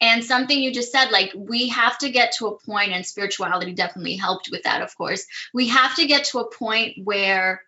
And 0.00 0.24
something 0.24 0.58
you 0.58 0.72
just 0.72 0.92
said, 0.92 1.10
like, 1.10 1.32
we 1.34 1.68
have 1.68 1.98
to 1.98 2.10
get 2.10 2.32
to 2.38 2.46
a 2.46 2.58
point, 2.58 2.92
and 2.92 3.04
spirituality 3.04 3.72
definitely 3.72 4.16
helped 4.16 4.48
with 4.50 4.62
that, 4.62 4.82
of 4.82 4.96
course. 4.96 5.26
We 5.52 5.68
have 5.68 5.96
to 5.96 6.06
get 6.06 6.24
to 6.26 6.38
a 6.38 6.50
point 6.50 6.98
where 7.02 7.62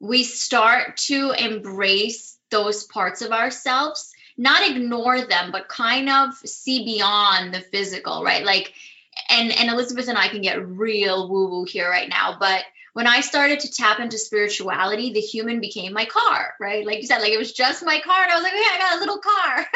we 0.00 0.22
start 0.22 0.98
to 0.98 1.32
embrace 1.32 2.38
those 2.50 2.84
parts 2.84 3.22
of 3.22 3.32
ourselves, 3.32 4.12
not 4.36 4.68
ignore 4.68 5.22
them, 5.22 5.50
but 5.50 5.68
kind 5.68 6.08
of 6.08 6.34
see 6.34 6.84
beyond 6.84 7.52
the 7.52 7.60
physical, 7.60 8.22
right? 8.22 8.44
Like, 8.44 8.72
and 9.28 9.50
and 9.50 9.70
Elizabeth 9.70 10.08
and 10.08 10.18
I 10.18 10.28
can 10.28 10.42
get 10.42 10.64
real 10.64 11.28
woo 11.28 11.48
woo 11.48 11.64
here 11.64 11.88
right 11.88 12.08
now, 12.08 12.36
but 12.38 12.62
when 12.92 13.06
I 13.06 13.20
started 13.20 13.60
to 13.60 13.70
tap 13.70 14.00
into 14.00 14.16
spirituality, 14.16 15.12
the 15.12 15.20
human 15.20 15.60
became 15.60 15.92
my 15.92 16.06
car, 16.06 16.54
right? 16.58 16.86
Like 16.86 17.02
you 17.02 17.06
said, 17.06 17.18
like 17.18 17.32
it 17.32 17.38
was 17.38 17.52
just 17.52 17.84
my 17.84 18.00
car, 18.00 18.22
and 18.22 18.32
I 18.32 18.34
was 18.36 18.42
like, 18.42 18.54
yeah, 18.54 18.72
I 18.72 18.78
got 18.78 18.96
a 18.96 19.00
little 19.00 19.18
car. 19.18 19.66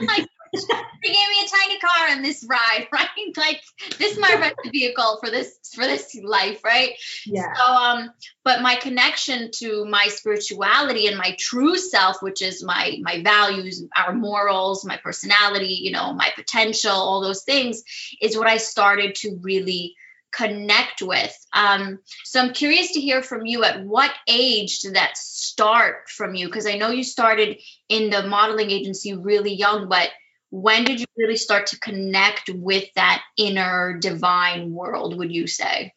like 0.08 0.28
they 1.02 1.08
gave 1.08 1.28
me 1.28 1.44
a 1.44 1.48
tiny 1.48 1.78
car 1.78 2.08
on 2.10 2.22
this 2.22 2.46
ride, 2.48 2.88
right? 2.92 3.08
Like 3.36 3.60
this 3.98 4.12
is 4.12 4.18
my 4.18 4.34
rental 4.40 4.70
vehicle 4.70 5.18
for 5.22 5.30
this 5.30 5.58
for 5.74 5.84
this 5.84 6.14
life, 6.22 6.62
right? 6.64 6.92
Yeah. 7.26 7.52
So 7.54 7.72
um, 7.72 8.10
but 8.44 8.62
my 8.62 8.76
connection 8.76 9.50
to 9.56 9.84
my 9.84 10.06
spirituality 10.08 11.06
and 11.06 11.16
my 11.16 11.36
true 11.38 11.76
self, 11.76 12.22
which 12.22 12.42
is 12.42 12.64
my 12.64 12.98
my 13.02 13.22
values, 13.22 13.84
our 13.96 14.12
morals, 14.12 14.84
my 14.84 14.98
personality, 15.02 15.80
you 15.82 15.92
know, 15.92 16.12
my 16.14 16.30
potential, 16.34 16.92
all 16.92 17.20
those 17.20 17.44
things, 17.44 17.82
is 18.20 18.36
what 18.36 18.46
I 18.46 18.58
started 18.58 19.14
to 19.16 19.38
really 19.42 19.94
connect 20.34 21.00
with. 21.00 21.32
Um, 21.52 22.00
so 22.24 22.40
I'm 22.40 22.52
curious 22.52 22.92
to 22.92 23.00
hear 23.00 23.22
from 23.22 23.46
you 23.46 23.64
at 23.64 23.84
what 23.84 24.10
age 24.28 24.80
did 24.80 24.94
that 24.94 25.16
start 25.16 26.08
from 26.08 26.34
you? 26.34 26.46
Because 26.46 26.66
I 26.66 26.76
know 26.76 26.90
you 26.90 27.04
started 27.04 27.60
in 27.88 28.10
the 28.10 28.26
modeling 28.26 28.70
agency 28.70 29.14
really 29.14 29.54
young, 29.54 29.88
but 29.88 30.10
when 30.54 30.84
did 30.84 31.00
you 31.00 31.06
really 31.16 31.36
start 31.36 31.66
to 31.66 31.80
connect 31.80 32.48
with 32.48 32.84
that 32.94 33.24
inner 33.36 33.98
divine 33.98 34.70
world 34.70 35.18
would 35.18 35.32
you 35.32 35.48
say? 35.48 35.92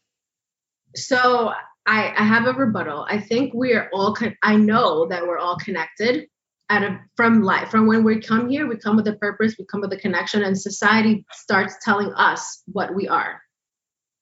So 0.95 1.53
i 1.85 2.11
i 2.17 2.23
have 2.23 2.47
a 2.47 2.53
rebuttal. 2.53 3.05
I 3.07 3.19
think 3.19 3.53
we 3.53 3.73
are 3.73 3.87
all 3.93 4.15
con- 4.15 4.37
i 4.41 4.55
know 4.55 5.07
that 5.09 5.27
we're 5.27 5.37
all 5.37 5.57
connected 5.57 6.27
out 6.71 6.83
from 7.15 7.43
life. 7.43 7.69
From 7.69 7.85
when 7.85 8.03
we 8.03 8.19
come 8.19 8.49
here 8.49 8.65
we 8.67 8.77
come 8.77 8.95
with 8.95 9.07
a 9.07 9.13
purpose 9.13 9.55
we 9.59 9.65
come 9.65 9.81
with 9.81 9.93
a 9.93 10.03
connection 10.05 10.41
and 10.43 10.59
society 10.59 11.23
starts 11.31 11.75
telling 11.83 12.11
us 12.13 12.63
what 12.65 12.95
we 12.95 13.07
are. 13.07 13.39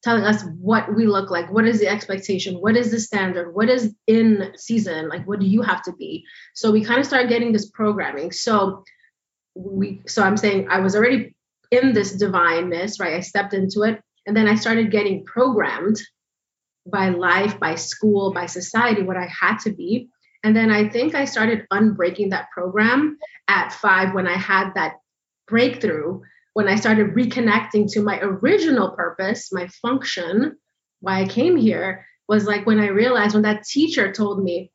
Telling 0.04 0.26
us 0.26 0.44
what 0.60 0.94
we 0.94 1.08
look 1.08 1.32
like 1.32 1.50
what 1.50 1.66
is 1.66 1.80
the 1.80 1.88
expectation 1.88 2.56
what 2.56 2.76
is 2.76 2.92
the 2.92 3.00
standard 3.00 3.56
what 3.56 3.70
is 3.70 3.96
in 4.06 4.52
season 4.58 5.08
like 5.08 5.26
what 5.26 5.40
do 5.40 5.46
you 5.46 5.62
have 5.62 5.82
to 5.84 5.94
be? 5.94 6.26
So 6.56 6.74
we 6.74 6.84
kind 6.84 7.00
of 7.00 7.06
start 7.06 7.30
getting 7.30 7.54
this 7.54 7.70
programming. 7.70 8.34
So 8.34 8.84
we 9.56 10.02
so 10.06 10.22
i'm 10.22 10.38
saying 10.38 10.68
i 10.70 10.80
was 10.80 10.96
already 10.96 11.34
in 11.72 11.94
this 11.94 12.12
divineness 12.14 13.00
right? 13.00 13.16
I 13.16 13.22
stepped 13.22 13.54
into 13.54 13.82
it 13.84 14.02
and 14.26 14.36
then 14.36 14.48
i 14.48 14.56
started 14.56 14.92
getting 14.92 15.26
programmed 15.26 16.00
by 16.86 17.10
life 17.10 17.60
by 17.60 17.76
school 17.76 18.34
by 18.34 18.46
society 18.46 19.02
what 19.02 19.18
i 19.18 19.28
had 19.28 19.58
to 19.60 19.72
be. 19.72 20.10
And 20.44 20.56
then 20.56 20.70
i 20.72 20.90
think 20.90 21.16
i 21.16 21.26
started 21.26 21.66
unbreaking 21.74 22.30
that 22.30 22.52
program 22.52 23.18
at 23.48 23.74
five 23.74 24.14
when 24.14 24.28
i 24.28 24.38
had 24.38 24.74
that 24.76 24.96
breakthrough 25.48 26.22
when 26.54 26.68
i 26.68 26.76
started 26.76 27.16
reconnecting 27.16 27.92
to 27.94 28.02
my 28.02 28.20
original 28.20 28.92
purpose 28.92 29.52
my 29.52 29.68
function 29.82 30.56
why 31.00 31.22
i 31.22 31.28
came 31.28 31.56
here 31.56 32.06
was 32.28 32.46
like 32.46 32.66
when 32.66 32.80
i 32.80 32.88
realized 32.88 33.34
when 33.34 33.44
that 33.44 33.64
teacher 33.64 34.12
told 34.12 34.44
me 34.44 34.72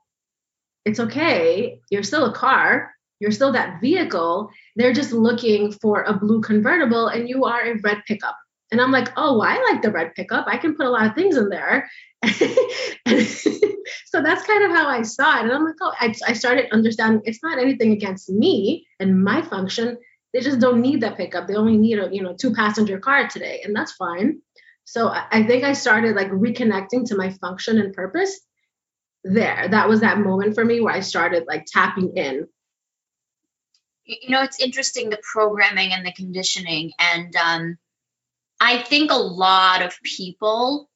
it's 0.84 1.00
okay 1.00 1.80
you're 1.90 2.02
still 2.02 2.26
a 2.26 2.34
car 2.34 2.92
you're 3.20 3.30
still 3.30 3.52
that 3.52 3.80
vehicle. 3.80 4.50
They're 4.76 4.92
just 4.92 5.12
looking 5.12 5.72
for 5.72 6.02
a 6.02 6.14
blue 6.14 6.40
convertible 6.40 7.08
and 7.08 7.28
you 7.28 7.44
are 7.44 7.60
a 7.60 7.78
red 7.78 8.02
pickup. 8.06 8.36
And 8.72 8.80
I'm 8.80 8.90
like, 8.90 9.08
oh, 9.16 9.40
I 9.40 9.60
like 9.70 9.82
the 9.82 9.90
red 9.90 10.14
pickup. 10.14 10.46
I 10.48 10.56
can 10.56 10.74
put 10.74 10.86
a 10.86 10.90
lot 10.90 11.06
of 11.06 11.14
things 11.14 11.36
in 11.36 11.48
there. 11.48 11.90
so 12.24 14.22
that's 14.22 14.46
kind 14.46 14.64
of 14.64 14.70
how 14.70 14.88
I 14.88 15.02
saw 15.02 15.38
it. 15.38 15.44
And 15.44 15.52
I'm 15.52 15.64
like, 15.64 15.76
oh, 15.80 15.92
I, 15.98 16.14
I 16.26 16.32
started 16.32 16.72
understanding 16.72 17.22
it's 17.24 17.42
not 17.42 17.58
anything 17.58 17.92
against 17.92 18.30
me 18.30 18.86
and 18.98 19.22
my 19.22 19.42
function. 19.42 19.98
They 20.32 20.40
just 20.40 20.60
don't 20.60 20.80
need 20.80 21.00
that 21.00 21.16
pickup. 21.16 21.48
They 21.48 21.56
only 21.56 21.76
need 21.76 21.98
a, 21.98 22.08
you 22.12 22.22
know, 22.22 22.34
two 22.34 22.54
passenger 22.54 22.98
car 22.98 23.28
today. 23.28 23.62
And 23.64 23.74
that's 23.74 23.92
fine. 23.92 24.40
So 24.84 25.08
I, 25.08 25.26
I 25.30 25.42
think 25.42 25.64
I 25.64 25.72
started 25.72 26.14
like 26.14 26.30
reconnecting 26.30 27.06
to 27.06 27.16
my 27.16 27.30
function 27.30 27.78
and 27.78 27.92
purpose 27.92 28.40
there. 29.24 29.68
That 29.68 29.88
was 29.88 30.00
that 30.00 30.18
moment 30.18 30.54
for 30.54 30.64
me 30.64 30.80
where 30.80 30.94
I 30.94 31.00
started 31.00 31.44
like 31.48 31.66
tapping 31.66 32.16
in 32.16 32.46
you 34.22 34.30
know, 34.30 34.42
it's 34.42 34.60
interesting 34.60 35.10
the 35.10 35.20
programming 35.22 35.92
and 35.92 36.04
the 36.04 36.12
conditioning. 36.12 36.92
And 36.98 37.34
um, 37.36 37.78
I 38.60 38.82
think 38.82 39.10
a 39.10 39.16
lot 39.16 39.82
of 39.82 39.94
people, 40.02 40.88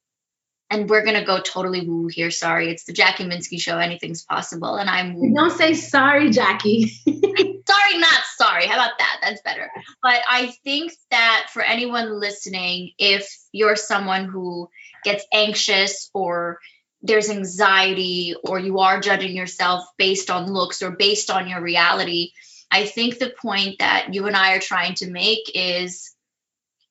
and 0.69 0.89
we're 0.89 1.03
going 1.03 1.19
to 1.19 1.25
go 1.25 1.39
totally 1.39 1.87
woo 1.87 2.07
here. 2.07 2.31
Sorry. 2.31 2.69
It's 2.69 2.85
the 2.85 2.93
Jackie 2.93 3.25
Minsky 3.25 3.59
show. 3.59 3.77
Anything's 3.77 4.23
possible. 4.23 4.75
And 4.75 4.89
I'm. 4.89 5.15
Woo. 5.15 5.33
Don't 5.33 5.51
say 5.51 5.73
sorry, 5.73 6.31
Jackie. 6.31 6.87
sorry, 7.07 7.97
not 7.97 8.21
sorry. 8.35 8.67
How 8.67 8.75
about 8.75 8.97
that? 8.99 9.19
That's 9.21 9.41
better. 9.41 9.71
But 10.01 10.21
I 10.29 10.53
think 10.63 10.93
that 11.11 11.47
for 11.53 11.61
anyone 11.61 12.19
listening, 12.19 12.91
if 12.97 13.29
you're 13.51 13.75
someone 13.75 14.25
who 14.25 14.69
gets 15.03 15.25
anxious 15.31 16.09
or 16.13 16.59
there's 17.01 17.29
anxiety 17.29 18.35
or 18.43 18.59
you 18.59 18.79
are 18.79 18.99
judging 18.99 19.35
yourself 19.35 19.85
based 19.97 20.31
on 20.31 20.51
looks 20.51 20.81
or 20.81 20.91
based 20.91 21.29
on 21.29 21.47
your 21.47 21.61
reality, 21.61 22.31
I 22.75 22.85
think 22.85 23.19
the 23.19 23.33
point 23.41 23.79
that 23.79 24.13
you 24.13 24.27
and 24.27 24.35
I 24.35 24.55
are 24.55 24.59
trying 24.59 24.95
to 24.95 25.09
make 25.09 25.49
is 25.55 26.13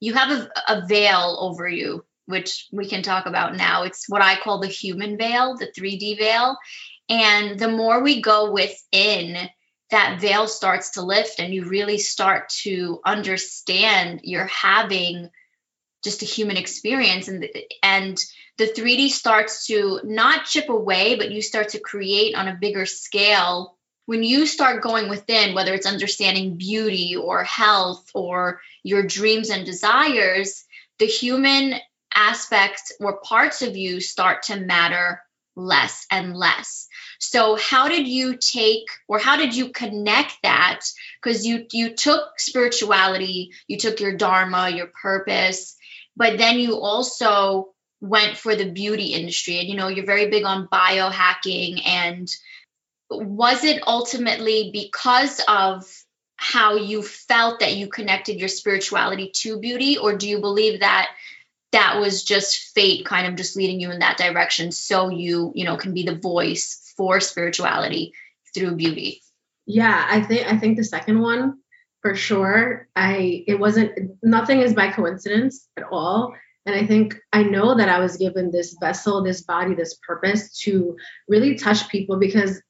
you 0.00 0.14
have 0.14 0.30
a, 0.30 0.50
a 0.66 0.86
veil 0.86 1.36
over 1.38 1.68
you, 1.68 2.06
which 2.24 2.68
we 2.72 2.88
can 2.88 3.02
talk 3.02 3.26
about 3.26 3.54
now. 3.54 3.82
It's 3.82 4.08
what 4.08 4.22
I 4.22 4.40
call 4.40 4.60
the 4.60 4.66
human 4.66 5.18
veil, 5.18 5.58
the 5.58 5.70
3D 5.78 6.16
veil. 6.16 6.56
And 7.10 7.58
the 7.58 7.68
more 7.68 8.02
we 8.02 8.22
go 8.22 8.50
within, 8.50 9.36
that 9.90 10.22
veil 10.22 10.48
starts 10.48 10.92
to 10.92 11.02
lift 11.02 11.38
and 11.38 11.52
you 11.52 11.66
really 11.66 11.98
start 11.98 12.48
to 12.62 13.00
understand 13.04 14.20
you're 14.24 14.46
having 14.46 15.28
just 16.02 16.22
a 16.22 16.26
human 16.26 16.56
experience 16.56 17.28
and 17.28 17.46
and 17.82 18.18
the 18.56 18.66
3D 18.66 19.10
starts 19.10 19.66
to 19.66 20.00
not 20.02 20.46
chip 20.46 20.70
away 20.70 21.16
but 21.16 21.30
you 21.30 21.42
start 21.42 21.70
to 21.70 21.78
create 21.78 22.34
on 22.34 22.48
a 22.48 22.58
bigger 22.58 22.86
scale 22.86 23.76
when 24.06 24.22
you 24.22 24.46
start 24.46 24.82
going 24.82 25.08
within, 25.08 25.54
whether 25.54 25.74
it's 25.74 25.86
understanding 25.86 26.56
beauty 26.56 27.16
or 27.16 27.42
health 27.44 28.10
or 28.14 28.60
your 28.82 29.02
dreams 29.02 29.50
and 29.50 29.64
desires, 29.64 30.64
the 30.98 31.06
human 31.06 31.74
aspects 32.14 32.92
or 33.00 33.20
parts 33.20 33.62
of 33.62 33.76
you 33.76 34.00
start 34.00 34.44
to 34.44 34.60
matter 34.60 35.20
less 35.56 36.06
and 36.10 36.36
less. 36.36 36.88
So 37.18 37.56
how 37.56 37.88
did 37.88 38.06
you 38.06 38.36
take 38.36 38.86
or 39.08 39.18
how 39.18 39.36
did 39.36 39.54
you 39.54 39.70
connect 39.70 40.34
that 40.42 40.80
because 41.22 41.46
you 41.46 41.66
you 41.72 41.94
took 41.94 42.38
spirituality, 42.38 43.52
you 43.66 43.78
took 43.78 44.00
your 44.00 44.16
dharma, 44.16 44.70
your 44.70 44.88
purpose, 44.88 45.76
but 46.16 46.38
then 46.38 46.58
you 46.58 46.80
also 46.80 47.72
went 48.00 48.36
for 48.36 48.54
the 48.54 48.70
beauty 48.70 49.14
industry 49.14 49.58
and 49.58 49.68
you 49.68 49.76
know 49.76 49.88
you're 49.88 50.04
very 50.04 50.28
big 50.28 50.44
on 50.44 50.68
biohacking 50.68 51.80
and 51.86 52.28
was 53.10 53.64
it 53.64 53.82
ultimately 53.86 54.70
because 54.72 55.40
of 55.46 55.90
how 56.36 56.76
you 56.76 57.02
felt 57.02 57.60
that 57.60 57.76
you 57.76 57.88
connected 57.88 58.38
your 58.38 58.48
spirituality 58.48 59.30
to 59.34 59.58
beauty? 59.58 59.98
Or 59.98 60.16
do 60.16 60.28
you 60.28 60.40
believe 60.40 60.80
that 60.80 61.10
that 61.72 62.00
was 62.00 62.22
just 62.24 62.72
fate 62.74 63.04
kind 63.04 63.26
of 63.26 63.36
just 63.36 63.56
leading 63.56 63.80
you 63.80 63.90
in 63.90 63.98
that 64.00 64.16
direction 64.16 64.70
so 64.70 65.08
you 65.08 65.52
you 65.54 65.64
know 65.64 65.76
can 65.76 65.92
be 65.92 66.04
the 66.04 66.14
voice 66.14 66.92
for 66.96 67.20
spirituality 67.20 68.12
through 68.54 68.76
beauty? 68.76 69.22
Yeah 69.66 70.06
i 70.08 70.20
think 70.22 70.46
i 70.46 70.56
think 70.56 70.76
the 70.76 70.84
second 70.84 71.20
one 71.20 71.58
for 72.04 72.14
sure. 72.14 72.86
I 72.94 73.44
it 73.48 73.58
wasn't 73.58 74.18
nothing 74.22 74.60
is 74.60 74.74
by 74.74 74.92
coincidence 74.92 75.66
at 75.78 75.84
all. 75.90 76.34
And 76.66 76.76
I 76.76 76.86
think 76.86 77.16
I 77.32 77.42
know 77.42 77.76
that 77.76 77.88
I 77.88 77.98
was 77.98 78.18
given 78.18 78.50
this 78.50 78.76
vessel, 78.78 79.24
this 79.24 79.40
body, 79.40 79.74
this 79.74 79.98
purpose 80.06 80.58
to 80.60 80.96
really 81.28 81.56
touch 81.56 81.88
people 81.88 82.18
because 82.18 82.60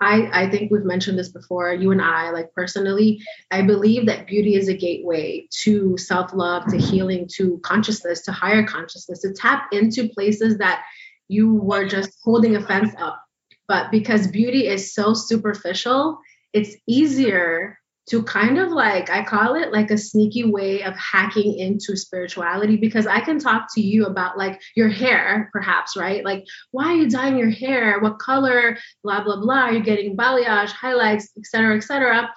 I, 0.00 0.28
I 0.32 0.50
think 0.50 0.70
we've 0.70 0.84
mentioned 0.84 1.18
this 1.18 1.30
before, 1.30 1.72
you 1.72 1.90
and 1.90 2.02
I, 2.02 2.30
like 2.30 2.52
personally, 2.52 3.22
I 3.50 3.62
believe 3.62 4.06
that 4.06 4.26
beauty 4.26 4.54
is 4.54 4.68
a 4.68 4.76
gateway 4.76 5.48
to 5.62 5.96
self 5.96 6.34
love, 6.34 6.66
to 6.66 6.76
healing, 6.76 7.28
to 7.36 7.58
consciousness, 7.62 8.22
to 8.24 8.32
higher 8.32 8.66
consciousness, 8.66 9.22
to 9.22 9.32
tap 9.32 9.68
into 9.72 10.08
places 10.10 10.58
that 10.58 10.82
you 11.28 11.54
were 11.54 11.86
just 11.88 12.10
holding 12.22 12.56
a 12.56 12.66
fence 12.66 12.92
up. 12.98 13.22
But 13.68 13.90
because 13.90 14.28
beauty 14.28 14.66
is 14.68 14.94
so 14.94 15.14
superficial, 15.14 16.18
it's 16.52 16.76
easier 16.86 17.78
to 18.08 18.22
kind 18.22 18.58
of 18.58 18.70
like 18.70 19.10
I 19.10 19.24
call 19.24 19.56
it 19.56 19.72
like 19.72 19.90
a 19.90 19.98
sneaky 19.98 20.44
way 20.44 20.82
of 20.82 20.96
hacking 20.96 21.58
into 21.58 21.96
spirituality 21.96 22.76
because 22.76 23.06
I 23.06 23.20
can 23.20 23.38
talk 23.38 23.66
to 23.74 23.80
you 23.80 24.06
about 24.06 24.38
like 24.38 24.60
your 24.76 24.88
hair, 24.88 25.50
perhaps, 25.52 25.96
right? 25.96 26.24
Like, 26.24 26.44
why 26.70 26.86
are 26.86 26.94
you 26.94 27.10
dyeing 27.10 27.36
your 27.36 27.50
hair? 27.50 27.98
What 28.00 28.18
color? 28.18 28.78
Blah 29.02 29.24
blah 29.24 29.40
blah. 29.40 29.64
Are 29.64 29.72
you 29.72 29.82
getting 29.82 30.16
balayage, 30.16 30.70
highlights, 30.70 31.32
etc., 31.36 31.76
etc. 31.76 32.30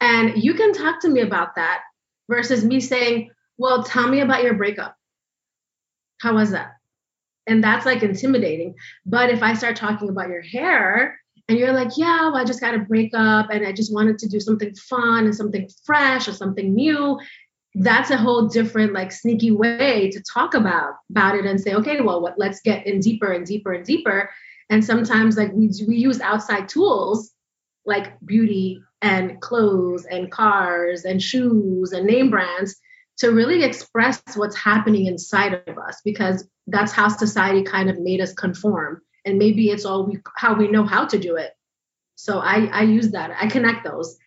And 0.00 0.42
you 0.42 0.54
can 0.54 0.74
talk 0.74 1.00
to 1.00 1.08
me 1.08 1.20
about 1.20 1.54
that 1.56 1.80
versus 2.28 2.64
me 2.64 2.80
saying, 2.80 3.30
"Well, 3.56 3.82
tell 3.82 4.08
me 4.08 4.20
about 4.20 4.42
your 4.42 4.54
breakup. 4.54 4.94
How 6.20 6.34
was 6.34 6.50
that?" 6.50 6.72
And 7.46 7.64
that's 7.64 7.86
like 7.86 8.02
intimidating. 8.02 8.74
But 9.06 9.30
if 9.30 9.42
I 9.42 9.54
start 9.54 9.76
talking 9.76 10.10
about 10.10 10.28
your 10.28 10.42
hair, 10.42 11.18
and 11.48 11.58
you're 11.58 11.72
like, 11.72 11.96
yeah, 11.96 12.22
well, 12.22 12.36
I 12.36 12.44
just 12.44 12.60
got 12.60 12.74
a 12.74 12.78
breakup 12.78 13.50
and 13.50 13.66
I 13.66 13.72
just 13.72 13.92
wanted 13.92 14.18
to 14.18 14.28
do 14.28 14.40
something 14.40 14.74
fun 14.74 15.26
and 15.26 15.34
something 15.34 15.68
fresh 15.84 16.26
or 16.26 16.32
something 16.32 16.74
new. 16.74 17.18
That's 17.74 18.10
a 18.10 18.16
whole 18.16 18.48
different, 18.48 18.92
like, 18.92 19.12
sneaky 19.12 19.50
way 19.50 20.10
to 20.10 20.22
talk 20.22 20.54
about 20.54 20.94
about 21.10 21.36
it 21.36 21.44
and 21.44 21.60
say, 21.60 21.74
okay, 21.74 22.00
well, 22.00 22.22
what, 22.22 22.38
let's 22.38 22.60
get 22.60 22.86
in 22.86 23.00
deeper 23.00 23.32
and 23.32 23.44
deeper 23.44 23.72
and 23.72 23.84
deeper. 23.84 24.30
And 24.70 24.82
sometimes, 24.82 25.36
like, 25.36 25.52
we 25.52 25.70
we 25.86 25.96
use 25.96 26.20
outside 26.20 26.68
tools 26.68 27.32
like 27.84 28.18
beauty 28.24 28.80
and 29.02 29.38
clothes 29.40 30.06
and 30.06 30.30
cars 30.30 31.04
and 31.04 31.22
shoes 31.22 31.92
and 31.92 32.06
name 32.06 32.30
brands 32.30 32.76
to 33.18 33.30
really 33.30 33.62
express 33.62 34.22
what's 34.34 34.56
happening 34.56 35.06
inside 35.06 35.62
of 35.66 35.78
us 35.78 36.00
because 36.04 36.48
that's 36.66 36.92
how 36.92 37.08
society 37.08 37.62
kind 37.62 37.90
of 37.90 38.00
made 38.00 38.20
us 38.20 38.32
conform 38.32 39.02
and 39.24 39.38
maybe 39.38 39.70
it's 39.70 39.84
all 39.84 40.04
we 40.04 40.18
how 40.36 40.54
we 40.54 40.68
know 40.68 40.84
how 40.84 41.06
to 41.06 41.18
do 41.18 41.36
it. 41.36 41.56
So 42.16 42.38
i 42.38 42.68
i 42.72 42.82
use 42.82 43.10
that. 43.12 43.36
I 43.40 43.48
connect 43.48 43.84
those. 43.84 44.18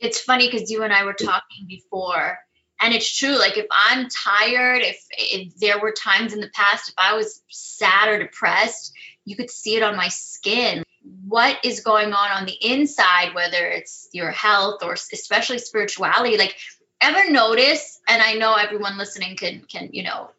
It's 0.00 0.20
funny 0.20 0.48
because 0.48 0.70
you 0.70 0.82
and 0.84 0.92
i 0.92 1.04
were 1.04 1.12
talking 1.12 1.66
before 1.66 2.38
and 2.80 2.94
it's 2.94 3.18
true 3.18 3.38
like 3.38 3.56
if 3.56 3.66
i'm 3.70 4.08
tired 4.08 4.82
if 4.82 5.04
if 5.16 5.56
there 5.56 5.80
were 5.80 5.92
times 5.92 6.32
in 6.32 6.40
the 6.40 6.50
past 6.54 6.88
if 6.88 6.94
i 6.96 7.14
was 7.14 7.42
sad 7.48 8.08
or 8.08 8.18
depressed 8.18 8.92
you 9.24 9.36
could 9.36 9.50
see 9.50 9.76
it 9.76 9.82
on 9.82 9.94
my 9.94 10.08
skin. 10.08 10.82
What 11.26 11.58
is 11.62 11.80
going 11.80 12.14
on 12.14 12.30
on 12.30 12.46
the 12.46 12.56
inside 12.60 13.34
whether 13.34 13.66
it's 13.66 14.08
your 14.12 14.30
health 14.30 14.82
or 14.82 14.94
especially 14.94 15.58
spirituality 15.58 16.36
like 16.36 16.56
ever 17.00 17.30
notice 17.30 18.00
and 18.08 18.22
i 18.22 18.34
know 18.34 18.54
everyone 18.54 18.98
listening 18.98 19.36
can 19.36 19.62
can 19.62 19.90
you 19.92 20.02
know 20.02 20.30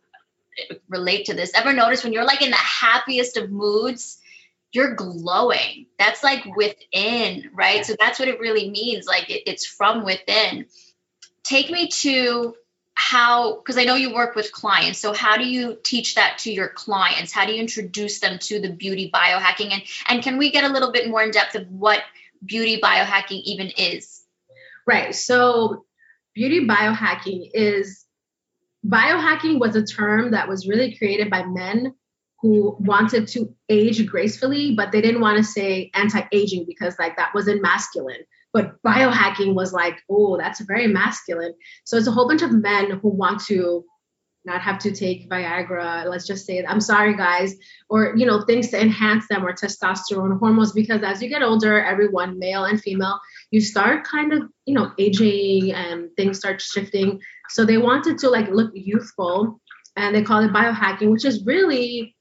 relate 0.87 1.25
to 1.25 1.33
this. 1.33 1.51
Ever 1.53 1.73
notice 1.73 2.03
when 2.03 2.13
you're 2.13 2.25
like 2.25 2.41
in 2.41 2.51
the 2.51 2.57
happiest 2.57 3.37
of 3.37 3.49
moods, 3.49 4.19
you're 4.71 4.95
glowing. 4.95 5.87
That's 5.97 6.23
like 6.23 6.45
within, 6.55 7.49
right? 7.53 7.85
So 7.85 7.95
that's 7.99 8.19
what 8.19 8.27
it 8.27 8.39
really 8.39 8.69
means. 8.69 9.05
Like 9.07 9.29
it, 9.29 9.43
it's 9.49 9.65
from 9.65 10.03
within. 10.03 10.67
Take 11.43 11.71
me 11.71 11.87
to 12.01 12.55
how, 12.93 13.55
because 13.55 13.77
I 13.77 13.85
know 13.85 13.95
you 13.95 14.13
work 14.13 14.35
with 14.35 14.51
clients. 14.51 14.99
So 14.99 15.13
how 15.13 15.37
do 15.37 15.47
you 15.47 15.77
teach 15.83 16.15
that 16.15 16.39
to 16.39 16.51
your 16.51 16.67
clients? 16.67 17.31
How 17.31 17.45
do 17.45 17.53
you 17.53 17.61
introduce 17.61 18.19
them 18.19 18.37
to 18.39 18.59
the 18.59 18.69
beauty 18.69 19.09
biohacking? 19.11 19.71
And 19.71 19.81
and 20.07 20.21
can 20.21 20.37
we 20.37 20.51
get 20.51 20.65
a 20.65 20.69
little 20.69 20.91
bit 20.91 21.09
more 21.09 21.23
in 21.23 21.31
depth 21.31 21.55
of 21.55 21.71
what 21.71 22.03
beauty 22.45 22.79
biohacking 22.81 23.41
even 23.45 23.71
is? 23.77 24.21
Right. 24.85 25.15
So 25.15 25.85
beauty 26.33 26.67
biohacking 26.67 27.49
is 27.53 28.05
biohacking 28.85 29.59
was 29.59 29.75
a 29.75 29.85
term 29.85 30.31
that 30.31 30.47
was 30.47 30.67
really 30.67 30.97
created 30.97 31.29
by 31.29 31.43
men 31.43 31.93
who 32.41 32.77
wanted 32.79 33.27
to 33.27 33.53
age 33.67 34.05
gracefully, 34.05 34.73
but 34.75 34.91
they 34.91 35.01
didn't 35.01 35.21
want 35.21 35.37
to 35.37 35.43
say 35.43 35.91
anti-aging 35.93 36.65
because 36.65 36.97
like 36.97 37.17
that 37.17 37.33
wasn't 37.35 37.61
masculine. 37.61 38.23
But 38.53 38.81
biohacking 38.81 39.53
was 39.53 39.73
like, 39.73 39.99
oh, 40.09 40.37
that's 40.37 40.61
very 40.61 40.87
masculine. 40.87 41.53
So 41.85 41.97
it's 41.97 42.07
a 42.07 42.11
whole 42.11 42.27
bunch 42.27 42.41
of 42.41 42.51
men 42.51 42.91
who 42.91 43.09
want 43.09 43.43
to 43.45 43.83
not 44.45 44.61
have 44.61 44.79
to 44.79 44.91
take 44.91 45.29
Viagra, 45.29 46.05
let's 46.05 46.25
just 46.25 46.45
say, 46.45 46.63
I'm 46.65 46.79
sorry, 46.81 47.15
guys, 47.15 47.55
or, 47.89 48.13
you 48.15 48.25
know, 48.25 48.41
things 48.41 48.69
to 48.69 48.81
enhance 48.81 49.27
them 49.27 49.45
or 49.45 49.53
testosterone 49.53 50.39
hormones, 50.39 50.71
because 50.71 51.03
as 51.03 51.21
you 51.21 51.29
get 51.29 51.43
older, 51.43 51.83
everyone, 51.83 52.39
male 52.39 52.65
and 52.65 52.81
female, 52.81 53.19
you 53.51 53.61
start 53.61 54.05
kind 54.05 54.33
of, 54.33 54.43
you 54.65 54.73
know, 54.73 54.91
aging 54.97 55.73
and 55.73 56.09
things 56.15 56.37
start 56.37 56.61
shifting. 56.61 57.19
So 57.49 57.65
they 57.65 57.77
wanted 57.77 58.17
to 58.19 58.29
like 58.29 58.49
look 58.49 58.71
youthful 58.73 59.59
and 59.95 60.15
they 60.15 60.23
call 60.23 60.43
it 60.43 60.53
biohacking, 60.53 61.11
which 61.11 61.25
is 61.25 61.45
really 61.45 62.15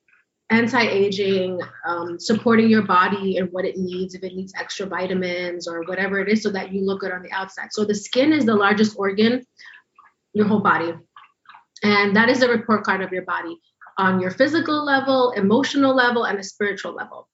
anti-aging 0.51 1.61
um, 1.87 2.19
supporting 2.19 2.69
your 2.71 2.83
body 2.83 3.37
and 3.37 3.53
what 3.53 3.67
it 3.67 3.77
needs 3.77 4.15
if 4.15 4.23
it 4.23 4.35
needs 4.35 4.55
extra 4.59 4.87
vitamins 4.87 5.69
or 5.69 5.83
whatever 5.83 6.19
it 6.21 6.29
is 6.29 6.43
so 6.43 6.51
that 6.51 6.73
you 6.73 6.85
look 6.85 7.01
good 7.01 7.13
on 7.13 7.23
the 7.23 7.31
outside. 7.33 7.69
So 7.71 7.85
the 7.85 7.95
skin 7.95 8.33
is 8.33 8.47
the 8.47 8.55
largest 8.55 8.97
organ 8.99 9.45
your 10.33 10.47
whole 10.47 10.61
body 10.61 10.93
and 11.83 12.17
that 12.17 12.29
is 12.29 12.43
a 12.43 12.49
report 12.49 12.85
card 12.85 13.03
of 13.03 13.13
your 13.13 13.23
body 13.23 13.59
on 13.99 14.21
your 14.21 14.31
physical 14.31 14.85
level 14.85 15.33
emotional 15.33 15.95
level 15.95 16.25
and 16.25 16.39
a 16.39 16.43
spiritual 16.43 16.93
level. 16.93 17.29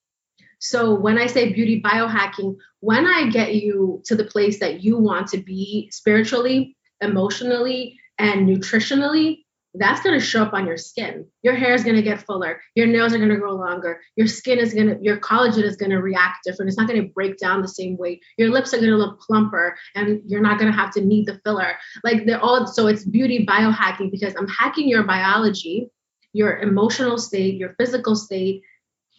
So 0.60 0.94
when 0.94 1.18
I 1.18 1.26
say 1.26 1.52
beauty 1.52 1.82
biohacking, 1.82 2.56
when 2.80 3.06
I 3.06 3.28
get 3.28 3.54
you 3.54 4.02
to 4.06 4.14
the 4.14 4.24
place 4.24 4.60
that 4.60 4.82
you 4.82 4.96
want 4.96 5.28
to 5.28 5.38
be 5.38 5.90
spiritually, 5.92 6.76
emotionally, 7.02 7.98
and 8.18 8.48
nutritionally, 8.48 9.43
that's 9.74 10.00
going 10.02 10.18
to 10.18 10.24
show 10.24 10.42
up 10.42 10.52
on 10.52 10.66
your 10.66 10.76
skin. 10.76 11.26
Your 11.42 11.54
hair 11.54 11.74
is 11.74 11.82
going 11.82 11.96
to 11.96 12.02
get 12.02 12.22
fuller. 12.22 12.60
Your 12.74 12.86
nails 12.86 13.12
are 13.12 13.18
going 13.18 13.30
to 13.30 13.36
grow 13.36 13.54
longer. 13.54 14.00
Your 14.16 14.26
skin 14.26 14.58
is 14.58 14.72
going 14.72 14.86
to, 14.86 14.98
your 15.02 15.18
collagen 15.18 15.64
is 15.64 15.76
going 15.76 15.90
to 15.90 16.00
react 16.00 16.44
different. 16.44 16.68
It's 16.68 16.78
not 16.78 16.88
going 16.88 17.02
to 17.02 17.12
break 17.12 17.38
down 17.38 17.60
the 17.60 17.68
same 17.68 17.96
way. 17.96 18.20
Your 18.38 18.50
lips 18.50 18.72
are 18.72 18.78
going 18.78 18.90
to 18.90 18.96
look 18.96 19.20
plumper 19.20 19.76
and 19.94 20.22
you're 20.26 20.40
not 20.40 20.58
going 20.58 20.70
to 20.70 20.78
have 20.78 20.92
to 20.94 21.00
need 21.00 21.26
the 21.26 21.40
filler. 21.44 21.74
Like 22.04 22.24
they're 22.24 22.40
all, 22.40 22.66
so 22.66 22.86
it's 22.86 23.04
beauty 23.04 23.44
biohacking 23.44 24.10
because 24.10 24.34
I'm 24.36 24.48
hacking 24.48 24.88
your 24.88 25.02
biology, 25.02 25.90
your 26.32 26.58
emotional 26.58 27.18
state, 27.18 27.56
your 27.56 27.74
physical 27.74 28.14
state, 28.14 28.62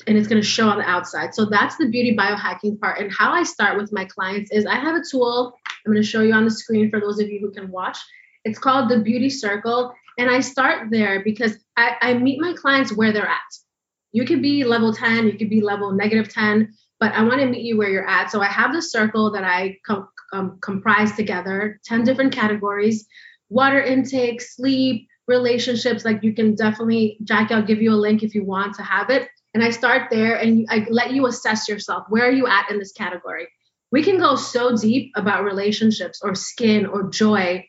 and 0.08 0.18
it's 0.18 0.28
going 0.28 0.42
to 0.42 0.48
show 0.48 0.70
on 0.70 0.78
the 0.78 0.90
outside. 0.90 1.34
So 1.34 1.46
that's 1.46 1.78
the 1.78 1.90
beauty 1.90 2.16
biohacking 2.16 2.80
part. 2.80 3.00
And 3.00 3.12
how 3.12 3.32
I 3.34 3.44
start 3.44 3.78
with 3.78 3.92
my 3.94 4.06
clients 4.06 4.52
is 4.52 4.66
I 4.66 4.76
have 4.76 4.96
a 4.96 5.04
tool 5.10 5.54
I'm 5.86 5.92
going 5.92 6.02
to 6.02 6.08
show 6.08 6.22
you 6.22 6.34
on 6.34 6.46
the 6.46 6.52
screen 6.52 6.90
for 6.90 7.00
those 7.00 7.20
of 7.20 7.30
you 7.30 7.40
who 7.40 7.52
can 7.52 7.70
watch. 7.70 7.98
It's 8.44 8.58
called 8.58 8.90
the 8.90 9.00
Beauty 9.00 9.30
Circle. 9.30 9.94
And 10.18 10.30
I 10.30 10.40
start 10.40 10.88
there 10.92 11.24
because 11.24 11.58
I, 11.76 11.96
I 12.02 12.14
meet 12.14 12.40
my 12.40 12.54
clients 12.54 12.96
where 12.96 13.12
they're 13.12 13.28
at. 13.28 13.40
You 14.12 14.26
could 14.26 14.42
be 14.42 14.64
level 14.64 14.94
10, 14.94 15.28
you 15.28 15.38
could 15.38 15.50
be 15.50 15.62
level 15.62 15.92
negative 15.92 16.34
10, 16.34 16.74
but 17.00 17.12
I 17.12 17.24
want 17.24 17.42
to 17.42 17.48
meet 17.48 17.64
you 17.64 17.78
where 17.78 17.90
you're 17.90 18.08
at. 18.08 18.32
So 18.32 18.42
I 18.42 18.48
have 18.48 18.74
the 18.74 18.82
circle 18.82 19.32
that 19.32 19.44
I 19.44 19.78
com- 19.86 20.60
comprise 20.62 21.16
together 21.16 21.80
10 21.86 22.04
different 22.04 22.34
categories 22.34 23.08
water 23.50 23.80
intake, 23.82 24.42
sleep, 24.42 25.08
relationships. 25.28 26.04
Like 26.04 26.24
you 26.24 26.34
can 26.34 26.56
definitely, 26.56 27.18
Jackie, 27.24 27.54
I'll 27.54 27.62
give 27.62 27.82
you 27.82 27.92
a 27.92 27.96
link 27.96 28.24
if 28.24 28.34
you 28.34 28.44
want 28.44 28.76
to 28.76 28.82
have 28.82 29.10
it 29.10 29.30
and 29.56 29.64
I 29.64 29.70
start 29.70 30.10
there 30.12 30.36
and 30.36 30.68
I 30.70 30.86
let 30.90 31.12
you 31.12 31.26
assess 31.28 31.70
yourself. 31.70 32.06
Where 32.10 32.28
are 32.28 32.32
you 32.32 32.46
at 32.46 32.70
in 32.70 32.78
this 32.78 32.92
category? 32.92 33.48
We 33.92 34.04
can 34.04 34.18
go 34.18 34.36
so 34.36 34.76
deep 34.76 35.14
about 35.16 35.46
relationships 35.46 36.20
or 36.22 36.36
skin 36.36 36.86
or 36.86 37.10
joy, 37.10 37.66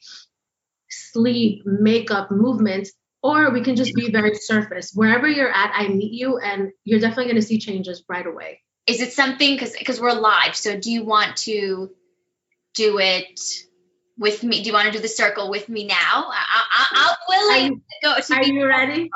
sleep, 1.13 1.63
makeup, 1.65 2.31
movement, 2.31 2.89
or 3.23 3.51
we 3.51 3.63
can 3.63 3.77
just 3.77 3.95
be 3.95 4.11
very 4.11 4.35
surface. 4.35 4.93
Wherever 4.95 5.27
you're 5.27 5.51
at, 5.51 5.73
I 5.75 5.89
meet 5.89 6.13
you 6.13 6.39
and 6.39 6.71
you're 6.85 7.01
definitely 7.01 7.25
going 7.25 7.37
to 7.37 7.43
see 7.43 7.59
changes 7.59 8.05
right 8.09 8.27
away. 8.27 8.61
Is 8.87 9.01
it 9.01 9.13
something 9.13 9.55
because 9.55 9.73
because 9.73 10.01
we're 10.01 10.13
live? 10.13 10.55
So 10.55 10.79
do 10.79 10.93
you 10.93 11.05
want 11.05 11.37
to 11.39 11.91
do 12.75 12.99
it 12.99 13.41
with 14.17 14.45
me? 14.45 14.63
Do 14.63 14.69
you 14.69 14.73
want 14.73 14.87
to 14.87 14.93
do 14.93 15.01
the 15.01 15.09
circle 15.09 15.51
with 15.51 15.69
me 15.69 15.87
now? 15.87 15.97
I, 15.97 16.87
am 16.95 17.17
willing 17.29 17.73
you, 17.73 17.77
to 17.77 17.83
go. 18.03 18.21
To 18.21 18.35
are 18.35 18.45
you 18.45 18.67
ready? 18.67 19.11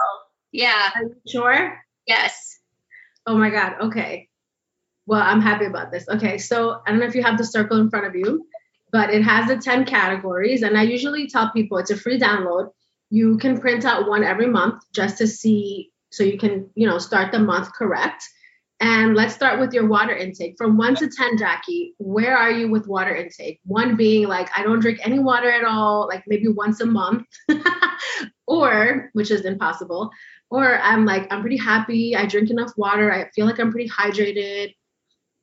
Yeah. 0.50 0.90
Are 0.96 1.02
you 1.02 1.14
sure? 1.28 1.78
Yes. 2.06 2.58
Oh 3.26 3.36
my 3.36 3.50
God. 3.50 3.74
Okay. 3.82 4.28
Well, 5.06 5.22
I'm 5.22 5.40
happy 5.40 5.66
about 5.66 5.92
this. 5.92 6.08
Okay. 6.08 6.38
So 6.38 6.80
I 6.84 6.90
don't 6.90 6.98
know 6.98 7.06
if 7.06 7.14
you 7.14 7.22
have 7.22 7.38
the 7.38 7.44
circle 7.44 7.78
in 7.80 7.90
front 7.90 8.06
of 8.06 8.16
you, 8.16 8.46
but 8.92 9.10
it 9.10 9.22
has 9.22 9.48
the 9.48 9.56
10 9.56 9.84
categories. 9.84 10.62
And 10.62 10.76
I 10.76 10.82
usually 10.82 11.28
tell 11.28 11.50
people 11.52 11.78
it's 11.78 11.90
a 11.90 11.96
free 11.96 12.18
download. 12.18 12.70
You 13.10 13.38
can 13.38 13.60
print 13.60 13.84
out 13.84 14.08
one 14.08 14.24
every 14.24 14.46
month 14.46 14.82
just 14.94 15.18
to 15.18 15.26
see 15.26 15.90
so 16.10 16.24
you 16.24 16.38
can, 16.38 16.68
you 16.74 16.86
know, 16.86 16.98
start 16.98 17.32
the 17.32 17.38
month 17.38 17.72
correct. 17.72 18.24
And 18.80 19.14
let's 19.14 19.34
start 19.34 19.60
with 19.60 19.74
your 19.74 19.86
water 19.86 20.16
intake. 20.16 20.54
From 20.56 20.78
one 20.78 20.94
to 20.96 21.08
10, 21.08 21.36
Jackie, 21.36 21.94
where 21.98 22.36
are 22.36 22.50
you 22.50 22.70
with 22.70 22.88
water 22.88 23.14
intake? 23.14 23.60
One 23.64 23.94
being 23.94 24.26
like, 24.26 24.48
I 24.56 24.62
don't 24.62 24.80
drink 24.80 25.00
any 25.02 25.18
water 25.18 25.50
at 25.50 25.64
all, 25.64 26.08
like 26.08 26.24
maybe 26.26 26.48
once 26.48 26.80
a 26.80 26.86
month, 26.86 27.26
or, 28.46 29.10
which 29.12 29.30
is 29.30 29.44
impossible, 29.44 30.10
or 30.48 30.78
I'm 30.80 31.04
like, 31.04 31.30
I'm 31.30 31.42
pretty 31.42 31.58
happy. 31.58 32.16
I 32.16 32.24
drink 32.24 32.48
enough 32.48 32.72
water. 32.76 33.12
I 33.12 33.28
feel 33.34 33.44
like 33.44 33.60
I'm 33.60 33.70
pretty 33.70 33.90
hydrated. 33.90 34.74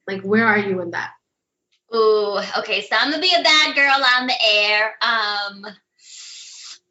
Like, 0.07 0.21
where 0.23 0.47
are 0.47 0.57
you 0.57 0.81
in 0.81 0.91
that? 0.91 1.11
Oh, 1.91 2.43
okay. 2.59 2.81
So 2.81 2.95
I'm 2.99 3.11
gonna 3.11 3.21
be 3.21 3.33
a 3.37 3.43
bad 3.43 3.75
girl 3.75 4.03
on 4.19 4.27
the 4.27 4.35
air. 4.45 4.95
Um, 5.01 5.65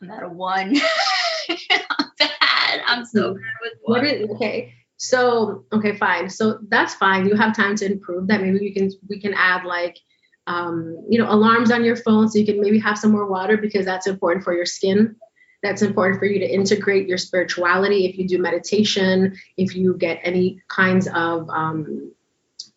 I'm 0.02 0.10
at 0.10 0.22
a 0.22 0.28
one. 0.28 0.76
I'm 1.48 2.10
bad. 2.18 2.82
I'm 2.86 3.04
so 3.04 3.34
bad 3.34 3.42
with 3.62 3.72
one. 3.82 4.00
What 4.00 4.04
is 4.04 4.30
okay? 4.30 4.74
So 4.96 5.64
okay, 5.72 5.96
fine. 5.96 6.30
So 6.30 6.58
that's 6.68 6.94
fine. 6.94 7.26
You 7.26 7.34
have 7.36 7.54
time 7.54 7.76
to 7.76 7.86
improve 7.86 8.28
that. 8.28 8.40
Maybe 8.40 8.58
we 8.58 8.72
can 8.72 8.90
we 9.08 9.20
can 9.20 9.34
add 9.34 9.64
like 9.64 9.98
um, 10.46 11.04
you 11.08 11.18
know, 11.18 11.30
alarms 11.30 11.70
on 11.70 11.84
your 11.84 11.96
phone 11.96 12.28
so 12.28 12.38
you 12.38 12.46
can 12.46 12.60
maybe 12.60 12.78
have 12.78 12.98
some 12.98 13.12
more 13.12 13.26
water 13.26 13.56
because 13.56 13.84
that's 13.84 14.06
important 14.06 14.44
for 14.44 14.54
your 14.54 14.66
skin. 14.66 15.16
That's 15.62 15.82
important 15.82 16.20
for 16.20 16.26
you 16.26 16.38
to 16.38 16.46
integrate 16.48 17.08
your 17.08 17.18
spirituality. 17.18 18.06
If 18.06 18.16
you 18.16 18.28
do 18.28 18.38
meditation, 18.38 19.36
if 19.56 19.74
you 19.74 19.96
get 19.96 20.20
any 20.22 20.62
kinds 20.68 21.08
of 21.08 21.48
um, 21.50 22.12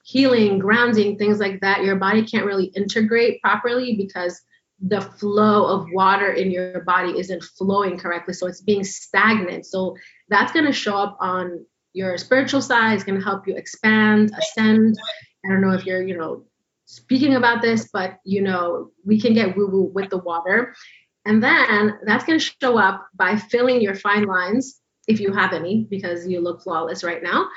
healing, 0.09 0.57
grounding, 0.57 1.17
things 1.17 1.39
like 1.39 1.59
that, 1.61 1.83
your 1.83 1.95
body 1.95 2.25
can't 2.25 2.45
really 2.45 2.65
integrate 2.75 3.39
properly 3.43 3.95
because 3.95 4.41
the 4.81 5.01
flow 5.01 5.67
of 5.67 5.85
water 5.91 6.31
in 6.31 6.49
your 6.49 6.81
body 6.81 7.19
isn't 7.19 7.43
flowing 7.43 7.95
correctly. 7.95 8.33
So 8.33 8.47
it's 8.47 8.61
being 8.61 8.83
stagnant. 8.83 9.67
So 9.67 9.95
that's 10.29 10.51
going 10.51 10.65
to 10.65 10.73
show 10.73 10.95
up 10.97 11.15
on 11.19 11.63
your 11.93 12.17
spiritual 12.17 12.61
side. 12.61 12.95
It's 12.95 13.03
going 13.03 13.19
to 13.19 13.23
help 13.23 13.47
you 13.47 13.55
expand, 13.55 14.31
ascend. 14.35 14.97
I 15.45 15.49
don't 15.49 15.61
know 15.61 15.73
if 15.73 15.85
you're, 15.85 16.01
you 16.01 16.17
know, 16.17 16.45
speaking 16.85 17.35
about 17.35 17.61
this, 17.61 17.89
but 17.93 18.17
you 18.25 18.41
know, 18.41 18.89
we 19.05 19.21
can 19.21 19.35
get 19.35 19.55
woo 19.55 19.67
woo 19.67 19.91
with 19.93 20.09
the 20.09 20.17
water. 20.17 20.73
And 21.25 21.43
then 21.43 21.99
that's 22.05 22.23
going 22.23 22.39
to 22.39 22.51
show 22.59 22.79
up 22.79 23.07
by 23.13 23.35
filling 23.35 23.79
your 23.79 23.93
fine 23.93 24.23
lines, 24.23 24.79
if 25.07 25.19
you 25.19 25.33
have 25.33 25.53
any, 25.53 25.85
because 25.87 26.27
you 26.27 26.39
look 26.39 26.63
flawless 26.63 27.03
right 27.03 27.21
now, 27.21 27.47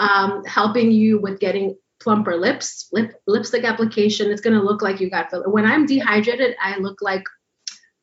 um, 0.00 0.44
helping 0.44 0.90
you 0.90 1.20
with 1.20 1.38
getting 1.38 1.76
plumper 2.04 2.36
lips, 2.36 2.88
lip 2.92 3.20
lipstick 3.26 3.64
application. 3.64 4.30
It's 4.30 4.40
going 4.40 4.56
to 4.56 4.62
look 4.62 4.82
like 4.82 5.00
you 5.00 5.10
got 5.10 5.30
filler. 5.30 5.48
When 5.48 5.64
I'm 5.64 5.86
dehydrated, 5.86 6.54
I 6.60 6.78
look 6.78 7.02
like 7.02 7.24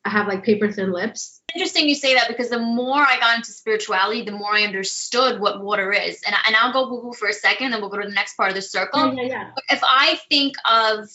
I 0.04 0.10
have 0.10 0.26
like 0.26 0.44
paper 0.44 0.70
thin 0.70 0.92
lips 0.92 1.42
interesting 1.54 1.88
you 1.88 1.94
say 1.94 2.14
that 2.14 2.28
because 2.28 2.50
the 2.50 2.58
more 2.58 3.00
I 3.00 3.18
got 3.18 3.36
into 3.36 3.52
spirituality, 3.52 4.22
the 4.22 4.32
more 4.32 4.54
I 4.54 4.62
understood 4.62 5.40
what 5.40 5.62
water 5.62 5.92
is. 5.92 6.22
And, 6.26 6.34
and 6.46 6.56
I'll 6.56 6.72
go 6.72 6.88
woo 6.88 7.04
woo 7.04 7.12
for 7.12 7.28
a 7.28 7.32
second, 7.32 7.70
then 7.70 7.80
we'll 7.80 7.90
go 7.90 8.00
to 8.00 8.08
the 8.08 8.14
next 8.14 8.36
part 8.36 8.48
of 8.48 8.54
the 8.54 8.62
circle. 8.62 9.14
Yeah, 9.14 9.22
yeah, 9.22 9.28
yeah. 9.28 9.50
If 9.68 9.80
I 9.82 10.18
think 10.28 10.54
of 10.70 11.08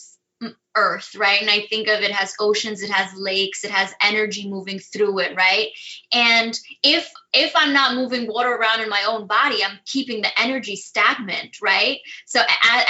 earth 0.76 1.16
right 1.16 1.40
and 1.40 1.50
i 1.50 1.62
think 1.68 1.88
of 1.88 2.00
it 2.00 2.12
has 2.12 2.34
oceans 2.38 2.82
it 2.82 2.90
has 2.90 3.12
lakes 3.18 3.64
it 3.64 3.70
has 3.70 3.92
energy 4.00 4.48
moving 4.48 4.78
through 4.78 5.18
it 5.18 5.36
right 5.36 5.68
and 6.12 6.58
if 6.82 7.10
if 7.32 7.52
i'm 7.56 7.72
not 7.72 7.96
moving 7.96 8.28
water 8.28 8.50
around 8.50 8.80
in 8.80 8.88
my 8.88 9.04
own 9.08 9.26
body 9.26 9.64
i'm 9.64 9.78
keeping 9.84 10.22
the 10.22 10.40
energy 10.40 10.76
stagnant 10.76 11.56
right 11.60 11.98
so 12.26 12.40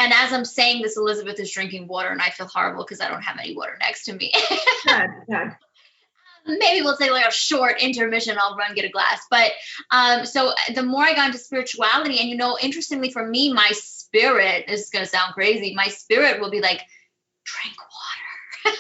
and 0.01 0.13
as 0.13 0.33
i'm 0.33 0.45
saying 0.45 0.83
this 0.83 0.99
elizabeth 0.99 1.41
is 1.41 1.51
drinking 1.51 1.89
water 1.89 2.11
and 2.11 2.21
i 2.21 2.29
feel 2.29 2.47
horrible 2.47 2.85
because 2.85 3.01
i 3.01 3.09
don't 3.09 3.23
have 3.23 3.39
any 3.39 3.57
water 3.57 3.77
next 3.81 4.05
to 4.05 4.13
me 4.13 4.33
good, 4.87 5.09
good 5.27 5.53
maybe 6.47 6.83
we'll 6.83 6.97
take 6.97 7.11
like 7.11 7.27
a 7.27 7.33
short 7.33 7.83
intermission. 7.83 8.39
I'll 8.41 8.57
run 8.57 8.75
get 8.75 8.85
a 8.85 8.89
glass. 8.89 9.27
But 9.31 9.53
um, 9.91 10.25
so 10.25 10.53
the 10.75 10.83
more 10.83 11.03
I 11.03 11.15
got 11.15 11.27
into 11.27 11.39
spirituality, 11.39 12.19
and 12.21 12.29
you 12.29 12.37
know, 12.37 12.57
interestingly 12.61 13.11
for 13.11 13.27
me, 13.27 13.53
my 13.53 13.69
spirit 13.73 14.65
this 14.67 14.83
is 14.83 14.91
gonna 14.91 15.07
sound 15.07 15.35
crazy. 15.35 15.75
My 15.75 15.89
spirit 15.89 16.41
will 16.41 16.51
be 16.51 16.61
like, 16.61 16.81
drink 17.55 17.77
water. 17.79 18.77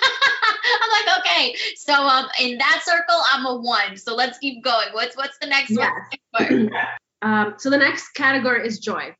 I'm 0.83 1.07
like, 1.07 1.18
okay. 1.20 1.54
So 1.76 1.94
um, 1.94 2.26
in 2.40 2.59
that 2.59 2.83
circle, 2.85 3.20
I'm 3.33 3.46
a 3.46 3.57
one. 3.57 3.96
So 3.96 4.14
let's 4.14 4.38
keep 4.38 4.62
going. 4.64 4.88
What's 4.92 5.16
what's 5.16 5.38
the 5.38 5.46
next 5.46 5.70
yes. 5.70 5.92
one? 6.33 6.70
um, 7.22 7.54
so 7.59 7.70
the 7.70 7.78
next 7.78 8.11
category 8.11 8.66
is 8.66 8.78
joy 8.78 9.14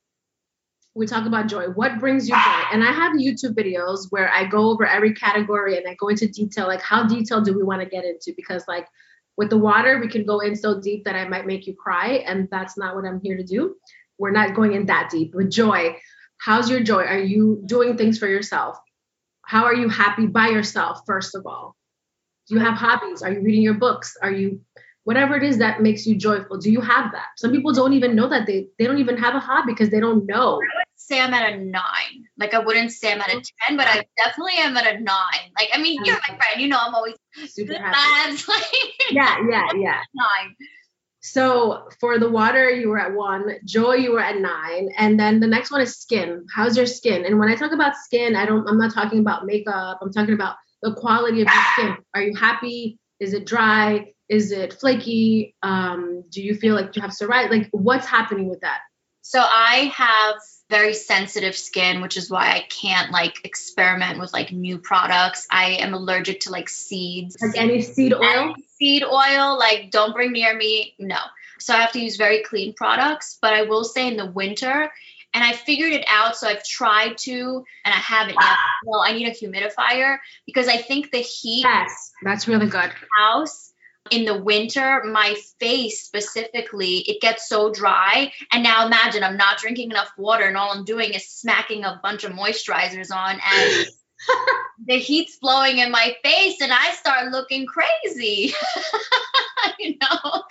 we 0.98 1.06
talk 1.06 1.26
about 1.26 1.46
joy. 1.46 1.66
What 1.66 2.00
brings 2.00 2.28
you 2.28 2.34
joy? 2.34 2.62
And 2.72 2.82
I 2.82 2.90
have 2.90 3.12
YouTube 3.12 3.54
videos 3.54 4.06
where 4.11 4.28
I 4.30 4.44
go 4.44 4.70
over 4.70 4.84
every 4.84 5.14
category 5.14 5.78
and 5.78 5.87
I 5.87 5.94
go 5.94 6.08
into 6.08 6.26
detail, 6.26 6.66
like 6.66 6.82
how 6.82 7.06
detailed 7.06 7.44
do 7.44 7.56
we 7.56 7.62
want 7.62 7.80
to 7.82 7.88
get 7.88 8.04
into? 8.04 8.32
Because 8.37 8.64
like 8.66 8.88
with 9.37 9.48
the 9.48 9.56
water, 9.56 10.00
we 10.00 10.08
can 10.08 10.26
go 10.26 10.40
in 10.40 10.56
so 10.56 10.80
deep 10.80 11.04
that 11.04 11.14
I 11.14 11.28
might 11.28 11.46
make 11.46 11.68
you 11.68 11.74
cry, 11.74 12.24
and 12.26 12.48
that's 12.50 12.76
not 12.76 12.96
what 12.96 13.04
I'm 13.04 13.20
here 13.20 13.37
to 13.37 13.44
do. 13.44 13.76
We're 14.18 14.32
not 14.32 14.56
going 14.56 14.72
in 14.72 14.87
that 14.87 15.11
deep. 15.11 15.34
With 15.34 15.52
joy, 15.52 15.96
how's 16.38 16.68
your 16.68 16.80
joy? 16.80 17.04
Are 17.04 17.20
you 17.20 17.62
doing 17.64 17.96
things 17.96 18.18
for 18.18 18.26
yourself? 18.26 18.76
How 19.48 19.64
are 19.64 19.74
you 19.74 19.88
happy 19.88 20.26
by 20.26 20.48
yourself, 20.48 21.00
first 21.06 21.34
of 21.34 21.46
all? 21.46 21.74
Do 22.48 22.54
you 22.54 22.61
have 22.61 22.74
hobbies? 22.74 23.22
Are 23.22 23.32
you 23.32 23.40
reading 23.40 23.62
your 23.62 23.80
books? 23.80 24.14
Are 24.20 24.30
you 24.30 24.61
whatever 25.04 25.37
it 25.37 25.42
is 25.42 25.56
that 25.56 25.80
makes 25.80 26.06
you 26.06 26.16
joyful? 26.16 26.58
Do 26.58 26.70
you 26.70 26.82
have 26.82 27.12
that? 27.12 27.28
Some 27.38 27.50
people 27.50 27.72
don't 27.72 27.94
even 27.94 28.14
know 28.14 28.28
that 28.28 28.46
they 28.46 28.68
they 28.78 28.84
don't 28.84 28.98
even 28.98 29.16
have 29.16 29.34
a 29.34 29.40
hobby 29.40 29.72
because 29.72 29.88
they 29.88 30.00
don't 30.00 30.26
know 30.26 30.56
I 30.56 30.76
would 30.80 30.96
say 30.96 31.18
I'm 31.18 31.32
at 31.32 31.50
a 31.50 31.56
nine. 31.56 32.26
Like 32.37 32.52
I 32.52 32.58
wouldn't 32.58 32.92
say 32.92 33.11
I'm 33.11 33.22
at 33.22 33.30
a 33.30 33.40
ten, 33.62 33.78
but 33.78 33.87
I 33.87 34.04
definitely 34.18 34.58
am 34.58 34.76
at 34.76 34.87
a 34.87 35.00
nine. 35.00 35.46
Like 35.58 35.70
I 35.72 35.80
mean, 35.80 36.04
you're 36.04 36.20
my 36.28 36.37
friend. 36.37 36.61
You 36.61 36.68
know, 36.68 36.78
I'm 36.78 36.94
always 36.94 37.14
super 37.46 37.72
happy. 37.72 38.42
Like, 38.48 38.64
yeah, 39.11 39.38
yeah, 39.48 39.66
yeah. 39.76 40.00
Nine. 40.14 40.56
So 41.33 41.88
for 42.01 42.19
the 42.19 42.31
water, 42.31 42.71
you 42.71 42.88
were 42.88 42.99
at 42.99 43.12
one. 43.12 43.57
Joy, 43.64 43.95
you 43.95 44.12
were 44.12 44.21
at 44.21 44.41
nine, 44.41 44.88
and 44.97 45.21
then 45.21 45.41
the 45.41 45.47
next 45.47 45.71
one 45.71 45.83
is 45.83 45.97
skin. 45.97 46.47
How's 46.55 46.77
your 46.77 46.87
skin? 46.87 47.27
And 47.27 47.38
when 47.38 47.51
I 47.51 47.55
talk 47.55 47.73
about 47.73 47.97
skin, 47.97 48.35
I 48.35 48.47
don't. 48.47 48.67
I'm 48.67 48.79
not 48.79 48.95
talking 48.95 49.19
about 49.19 49.45
makeup. 49.45 49.99
I'm 50.01 50.12
talking 50.12 50.35
about 50.35 50.57
the 50.83 50.95
quality 50.95 51.43
of 51.43 51.49
your 51.49 51.64
skin. 51.75 51.97
Are 52.14 52.23
you 52.23 52.35
happy? 52.35 52.99
Is 53.21 53.35
it 53.35 53.47
dry? 53.47 54.12
Is 54.29 54.53
it 54.53 54.73
flaky? 54.75 55.55
Um, 55.62 56.25
do 56.31 56.43
you 56.43 56.55
feel 56.55 56.75
like 56.75 56.97
you 56.97 57.03
have 57.03 57.11
psoriasis? 57.11 57.51
Like 57.51 57.69
what's 57.73 58.07
happening 58.07 58.49
with 58.49 58.61
that? 58.61 58.81
So 59.23 59.41
I 59.41 59.93
have 59.95 60.37
very 60.70 60.94
sensitive 60.94 61.57
skin, 61.57 62.00
which 62.00 62.16
is 62.16 62.31
why 62.31 62.52
I 62.52 62.64
can't 62.68 63.11
like 63.11 63.44
experiment 63.44 64.18
with 64.18 64.33
like 64.33 64.52
new 64.52 64.78
products. 64.78 65.46
I 65.50 65.76
am 65.81 65.94
allergic 65.94 66.40
to 66.40 66.50
like 66.50 66.68
seeds. 66.68 67.37
Like 67.40 67.57
any 67.57 67.81
seed 67.83 68.12
oil? 68.12 68.24
Any 68.24 68.54
seed 68.76 69.04
oil, 69.04 69.59
like 69.59 69.90
don't 69.90 70.12
bring 70.12 70.33
near 70.33 70.57
me. 70.57 70.94
No. 70.98 71.18
So 71.59 71.74
I 71.74 71.78
have 71.78 71.92
to 71.92 72.00
use 72.00 72.16
very 72.16 72.42
clean 72.42 72.74
products. 72.74 73.38
But 73.40 73.54
I 73.54 73.62
will 73.62 73.85
say 73.85 74.09
in 74.09 74.16
the 74.16 74.26
winter, 74.26 74.90
and 75.35 75.44
I 75.44 75.52
figured 75.52 75.92
it 75.92 76.04
out. 76.09 76.37
So 76.37 76.48
I've 76.48 76.64
tried 76.64 77.18
to, 77.18 77.64
and 77.85 77.94
I 77.94 77.98
haven't 77.98 78.37
yet. 78.40 78.57
Well, 78.85 79.00
I 79.00 79.12
need 79.12 79.28
a 79.28 79.33
humidifier 79.33 80.18
because 80.46 80.68
I 80.68 80.76
think 80.76 81.11
the 81.11 81.18
heat. 81.18 81.64
Yes, 81.64 82.12
that's 82.22 82.46
really 82.46 82.66
good. 82.66 82.90
House 83.16 83.67
in 84.11 84.25
the 84.25 84.37
winter, 84.37 85.03
my 85.05 85.37
face 85.59 86.05
specifically, 86.05 86.99
it 86.99 87.21
gets 87.21 87.49
so 87.49 87.73
dry. 87.73 88.33
And 88.53 88.62
now 88.62 88.87
imagine 88.87 89.23
I'm 89.23 89.37
not 89.37 89.59
drinking 89.59 89.90
enough 89.90 90.11
water 90.16 90.44
and 90.44 90.57
all 90.57 90.73
I'm 90.73 90.85
doing 90.85 91.14
is 91.14 91.29
smacking 91.29 91.85
a 91.85 92.01
bunch 92.03 92.25
of 92.25 92.33
moisturizers 92.33 93.11
on 93.14 93.40
and 93.44 93.87
the 94.87 94.99
heat's 94.99 95.38
blowing 95.38 95.79
in 95.79 95.90
my 95.90 96.16
face 96.23 96.61
and 96.61 96.73
I 96.73 96.92
start 96.92 97.31
looking 97.31 97.66
crazy. 97.66 98.53
you 99.79 99.97
know, 100.01 100.42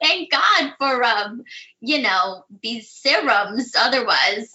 thank 0.00 0.30
God 0.30 0.74
for 0.78 1.04
um, 1.04 1.42
you 1.80 2.02
know, 2.02 2.44
these 2.62 2.90
serums. 2.90 3.72
Otherwise, 3.78 4.52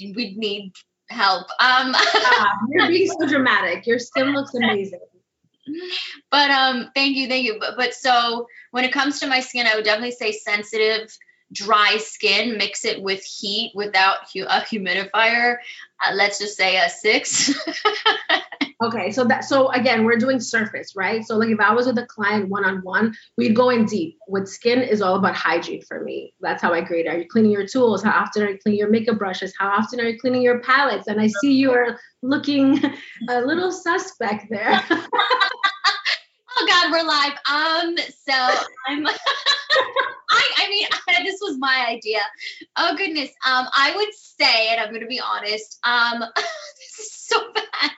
we'd 0.00 0.36
need 0.36 0.72
help. 1.08 1.42
Um 1.60 1.92
ah, 1.94 2.58
you're 2.70 2.88
being 2.88 3.06
so 3.08 3.28
dramatic. 3.28 3.86
Your 3.86 3.98
skin 3.98 4.32
looks 4.32 4.54
amazing 4.54 5.00
but 6.30 6.50
um 6.50 6.90
thank 6.94 7.16
you 7.16 7.28
thank 7.28 7.44
you. 7.44 7.56
But, 7.60 7.76
but 7.76 7.94
so 7.94 8.46
when 8.70 8.84
it 8.84 8.92
comes 8.92 9.20
to 9.20 9.26
my 9.26 9.40
skin 9.40 9.66
i 9.66 9.74
would 9.74 9.84
definitely 9.84 10.12
say 10.12 10.32
sensitive 10.32 11.16
dry 11.52 11.98
skin 11.98 12.56
mix 12.56 12.84
it 12.84 13.02
with 13.02 13.22
heat 13.22 13.72
without 13.74 14.18
hu- 14.32 14.44
a 14.44 14.60
humidifier 14.60 15.56
uh, 16.04 16.12
let's 16.14 16.38
just 16.38 16.56
say 16.56 16.76
a 16.76 16.88
six. 16.88 17.52
Okay 18.82 19.12
so 19.12 19.22
that 19.24 19.44
so 19.44 19.68
again 19.70 20.04
we're 20.04 20.16
doing 20.16 20.40
surface 20.40 20.96
right? 20.96 21.24
So 21.24 21.36
like 21.36 21.50
if 21.50 21.60
i 21.60 21.72
was 21.72 21.86
with 21.86 21.98
a 21.98 22.06
client 22.06 22.48
one-on-one 22.48 23.14
we'd 23.36 23.54
go 23.54 23.70
in 23.70 23.84
deep. 23.84 24.18
With 24.26 24.48
skin 24.48 24.82
is 24.82 25.00
all 25.00 25.14
about 25.14 25.36
hygiene 25.36 25.82
for 25.82 26.02
me. 26.02 26.34
That's 26.40 26.60
how 26.60 26.72
i 26.72 26.80
grade. 26.80 27.06
Are 27.06 27.16
you 27.16 27.28
cleaning 27.28 27.52
your 27.52 27.66
tools? 27.66 28.02
How 28.02 28.10
often 28.10 28.42
are 28.42 28.48
you 28.50 28.58
cleaning 28.58 28.80
your 28.80 28.90
makeup 28.90 29.18
brushes? 29.18 29.54
How 29.56 29.68
often 29.68 30.00
are 30.00 30.08
you 30.08 30.18
cleaning 30.18 30.42
your 30.42 30.58
palettes? 30.60 31.06
And 31.06 31.20
i 31.20 31.28
see 31.28 31.52
you're 31.52 31.96
looking 32.22 32.80
a 33.28 33.40
little 33.42 33.70
suspect 33.70 34.46
there 34.50 34.82
oh 36.58 36.66
God, 36.66 36.92
we're 36.92 37.04
live. 37.04 37.32
Um, 37.50 37.96
so 38.24 38.64
I'm. 38.86 39.06
I, 40.32 40.50
I 40.58 40.68
mean, 40.68 40.86
this 41.24 41.40
was 41.42 41.58
my 41.58 41.86
idea. 41.88 42.20
Oh 42.76 42.96
goodness. 42.96 43.30
Um, 43.46 43.66
I 43.76 43.92
would 43.94 44.14
say, 44.14 44.68
and 44.68 44.80
I'm 44.80 44.88
going 44.88 45.02
to 45.02 45.06
be 45.06 45.20
honest. 45.20 45.78
Um, 45.84 46.24
this 46.36 46.98
is 46.98 47.12
so 47.12 47.38
bad. 47.52 47.90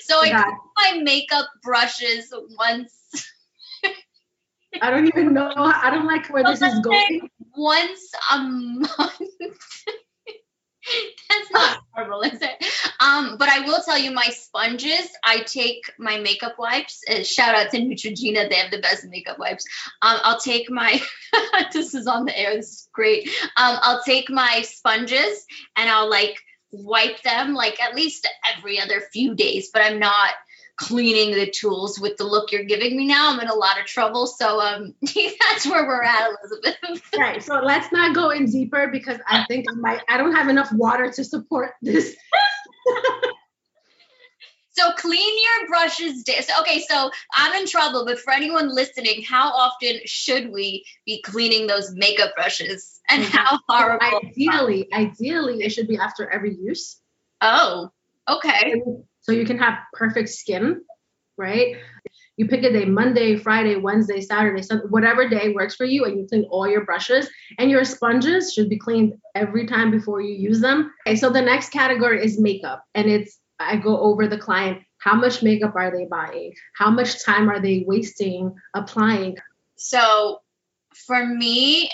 So 0.00 0.20
I 0.20 0.26
yeah. 0.26 0.44
my 0.76 1.00
makeup 1.02 1.46
brushes 1.62 2.32
once. 2.58 2.92
I 4.82 4.90
don't 4.90 5.06
even 5.06 5.34
know. 5.34 5.52
I 5.56 5.90
don't 5.90 6.06
like 6.06 6.28
where 6.28 6.42
this 6.42 6.60
is 6.60 6.80
going. 6.80 7.30
Once 7.56 8.10
a 8.32 8.38
month. 8.38 9.20
That's 11.28 11.50
not 11.50 11.78
horrible, 11.92 12.22
is 12.22 12.40
it? 12.40 12.64
Um, 13.00 13.36
but 13.38 13.48
I 13.48 13.60
will 13.60 13.80
tell 13.82 13.98
you, 13.98 14.10
my 14.10 14.28
sponges, 14.28 15.08
I 15.24 15.40
take 15.40 15.90
my 15.98 16.18
makeup 16.18 16.56
wipes. 16.58 17.00
Uh, 17.08 17.22
shout 17.22 17.54
out 17.54 17.70
to 17.70 17.78
Neutrogena, 17.78 18.48
they 18.48 18.56
have 18.56 18.70
the 18.70 18.80
best 18.80 19.04
makeup 19.06 19.38
wipes. 19.38 19.64
Um, 20.02 20.18
I'll 20.22 20.40
take 20.40 20.70
my, 20.70 21.00
this 21.72 21.94
is 21.94 22.06
on 22.06 22.24
the 22.24 22.38
air, 22.38 22.56
this 22.56 22.70
is 22.70 22.88
great. 22.92 23.28
Um, 23.56 23.78
I'll 23.82 24.02
take 24.02 24.30
my 24.30 24.62
sponges 24.62 25.44
and 25.76 25.88
I'll 25.88 26.10
like 26.10 26.36
wipe 26.72 27.22
them 27.22 27.54
like 27.54 27.80
at 27.80 27.94
least 27.94 28.28
every 28.56 28.80
other 28.80 29.02
few 29.12 29.34
days, 29.34 29.70
but 29.72 29.82
I'm 29.82 29.98
not 29.98 30.30
cleaning 30.76 31.34
the 31.34 31.50
tools 31.50 31.98
with 32.00 32.16
the 32.16 32.24
look 32.24 32.50
you're 32.52 32.64
giving 32.64 32.96
me 32.96 33.06
now. 33.06 33.32
I'm 33.32 33.40
in 33.40 33.48
a 33.48 33.54
lot 33.54 33.80
of 33.80 33.86
trouble. 33.86 34.26
So 34.26 34.60
um, 34.60 34.94
that's 35.02 35.66
where 35.66 35.86
we're 35.86 36.02
at, 36.02 36.30
Elizabeth. 36.42 37.10
right. 37.18 37.42
So 37.42 37.60
let's 37.62 37.92
not 37.92 38.14
go 38.14 38.30
in 38.30 38.46
deeper 38.46 38.88
because 38.88 39.18
I 39.28 39.44
think 39.46 39.66
I 39.70 39.74
might 39.74 40.00
I 40.08 40.16
don't 40.16 40.34
have 40.34 40.48
enough 40.48 40.72
water 40.72 41.10
to 41.10 41.24
support 41.24 41.74
this. 41.82 42.16
So 44.76 44.90
clean 44.98 45.38
your 45.38 45.68
brushes. 45.68 46.24
So, 46.26 46.52
okay, 46.62 46.80
so 46.88 47.10
I'm 47.32 47.60
in 47.60 47.68
trouble, 47.68 48.04
but 48.04 48.18
for 48.18 48.32
anyone 48.32 48.74
listening, 48.74 49.22
how 49.22 49.50
often 49.50 50.00
should 50.04 50.50
we 50.50 50.84
be 51.06 51.22
cleaning 51.22 51.68
those 51.68 51.92
makeup 51.94 52.34
brushes? 52.34 53.00
And 53.08 53.22
Mm-hmm. 53.22 53.36
how 53.36 53.60
horrible? 53.68 54.20
Ideally, 54.30 54.92
ideally, 54.92 55.62
it 55.62 55.70
should 55.70 55.86
be 55.86 55.96
after 55.98 56.28
every 56.28 56.56
use. 56.56 57.00
Oh, 57.40 57.90
okay. 58.28 58.82
So 59.24 59.32
you 59.32 59.44
mm. 59.44 59.46
can 59.46 59.58
have 59.58 59.78
perfect 59.92 60.28
skin, 60.28 60.82
right? 61.36 61.76
You 62.36 62.46
pick 62.46 62.62
a 62.64 62.72
day, 62.72 62.84
Monday, 62.84 63.36
Friday, 63.36 63.76
Wednesday, 63.76 64.20
Saturday, 64.20 64.62
Sunday, 64.62 64.86
whatever 64.88 65.28
day 65.28 65.52
works 65.52 65.76
for 65.76 65.84
you, 65.84 66.04
and 66.04 66.18
you 66.18 66.26
clean 66.28 66.44
all 66.50 66.68
your 66.68 66.84
brushes. 66.84 67.28
And 67.58 67.70
your 67.70 67.84
sponges 67.84 68.52
should 68.52 68.68
be 68.68 68.78
cleaned 68.78 69.14
every 69.34 69.66
time 69.66 69.90
before 69.90 70.20
you 70.20 70.34
use 70.34 70.60
them. 70.60 70.92
Okay, 71.06 71.16
so 71.16 71.30
the 71.30 71.40
next 71.40 71.70
category 71.70 72.24
is 72.24 72.38
makeup. 72.38 72.84
And 72.94 73.08
it's 73.10 73.38
I 73.58 73.76
go 73.76 73.98
over 73.98 74.26
the 74.26 74.38
client, 74.38 74.82
how 74.98 75.14
much 75.14 75.42
makeup 75.42 75.74
are 75.76 75.90
they 75.90 76.06
buying? 76.06 76.52
How 76.76 76.90
much 76.90 77.24
time 77.24 77.48
are 77.48 77.60
they 77.60 77.84
wasting 77.86 78.54
applying? 78.74 79.36
So 79.76 80.40
for 81.06 81.24
me, 81.24 81.90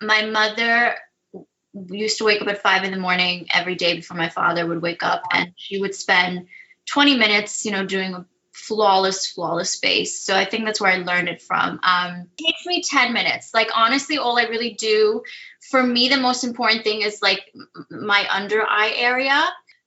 my 0.00 0.26
mother 0.26 0.96
used 1.72 2.18
to 2.18 2.24
wake 2.24 2.42
up 2.42 2.48
at 2.48 2.62
five 2.62 2.84
in 2.84 2.90
the 2.90 2.98
morning 2.98 3.46
every 3.52 3.74
day 3.74 3.94
before 3.94 4.16
my 4.16 4.28
father 4.28 4.66
would 4.66 4.82
wake 4.82 5.02
up, 5.02 5.22
and 5.32 5.52
she 5.56 5.80
would 5.80 5.94
spend 5.94 6.48
20 6.90 7.16
minutes, 7.16 7.64
you 7.64 7.70
know, 7.72 7.86
doing 7.86 8.14
a 8.14 8.26
flawless, 8.52 9.26
flawless 9.26 9.78
face. 9.78 10.20
So 10.20 10.36
I 10.36 10.44
think 10.44 10.64
that's 10.64 10.80
where 10.80 10.92
I 10.92 10.96
learned 10.96 11.28
it 11.28 11.40
from. 11.42 11.80
Um, 11.82 12.28
it 12.38 12.44
takes 12.44 12.66
me 12.66 12.82
10 12.82 13.12
minutes. 13.12 13.52
Like, 13.54 13.68
honestly, 13.74 14.18
all 14.18 14.38
I 14.38 14.44
really 14.44 14.74
do 14.74 15.22
for 15.70 15.82
me, 15.82 16.08
the 16.08 16.16
most 16.16 16.42
important 16.44 16.84
thing 16.84 17.02
is 17.02 17.22
like 17.22 17.52
my 17.90 18.26
under 18.30 18.62
eye 18.62 18.92
area. 18.96 19.40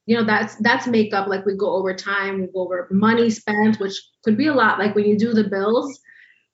you 0.06 0.18
know 0.18 0.24
that's 0.26 0.56
that's 0.58 0.86
makeup 0.88 1.28
like 1.28 1.46
we 1.46 1.56
go 1.56 1.76
over 1.76 1.94
time 1.94 2.42
we 2.42 2.48
go 2.48 2.62
over 2.66 2.88
money 2.92 3.30
spent 3.30 3.80
which 3.80 4.02
could 4.24 4.36
be 4.36 4.48
a 4.48 4.54
lot 4.54 4.78
like 4.78 4.96
when 4.96 5.06
you 5.06 5.18
do 5.18 5.34
the 5.34 5.46
bills 5.46 6.00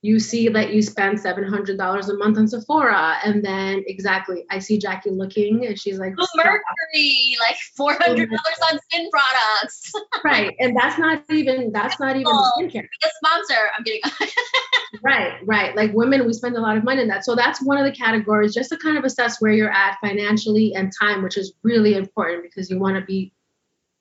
you 0.01 0.17
see 0.19 0.47
that 0.47 0.73
you 0.73 0.81
spend 0.81 1.17
$700 1.19 2.09
a 2.09 2.13
month 2.13 2.37
on 2.37 2.47
sephora 2.47 3.17
and 3.25 3.43
then 3.43 3.83
exactly 3.85 4.45
i 4.49 4.57
see 4.57 4.77
jackie 4.77 5.09
looking 5.09 5.65
and 5.65 5.77
she's 5.79 5.99
like 5.99 6.13
Oh, 6.17 6.27
Mercury, 6.37 7.35
like 7.41 7.57
$400 7.77 8.27
on 8.71 8.79
skin 8.79 9.09
products. 9.11 9.91
right 10.23 10.55
and 10.59 10.75
that's 10.75 10.97
not 10.97 11.23
even 11.29 11.71
that's 11.73 11.99
not 11.99 12.15
even 12.15 12.27
Oh. 12.27 12.51
skincare 12.57 12.83
a 12.85 13.09
sponsor. 13.25 13.69
I'm 13.77 13.83
getting. 13.83 14.01
right 15.03 15.33
right 15.45 15.75
like 15.75 15.91
women 15.93 16.25
we 16.25 16.33
spend 16.33 16.55
a 16.55 16.61
lot 16.61 16.75
of 16.77 16.83
money 16.83 17.01
on 17.01 17.07
that 17.07 17.23
so 17.25 17.35
that's 17.35 17.61
one 17.61 17.77
of 17.77 17.85
the 17.85 17.91
categories 17.91 18.53
just 18.53 18.69
to 18.69 18.77
kind 18.77 18.97
of 18.97 19.03
assess 19.03 19.39
where 19.41 19.51
you're 19.51 19.71
at 19.71 19.97
financially 20.01 20.73
and 20.75 20.91
time 20.99 21.21
which 21.23 21.37
is 21.37 21.53
really 21.63 21.93
important 21.95 22.41
because 22.41 22.69
you 22.71 22.79
want 22.79 22.95
to 22.95 23.03
be 23.05 23.31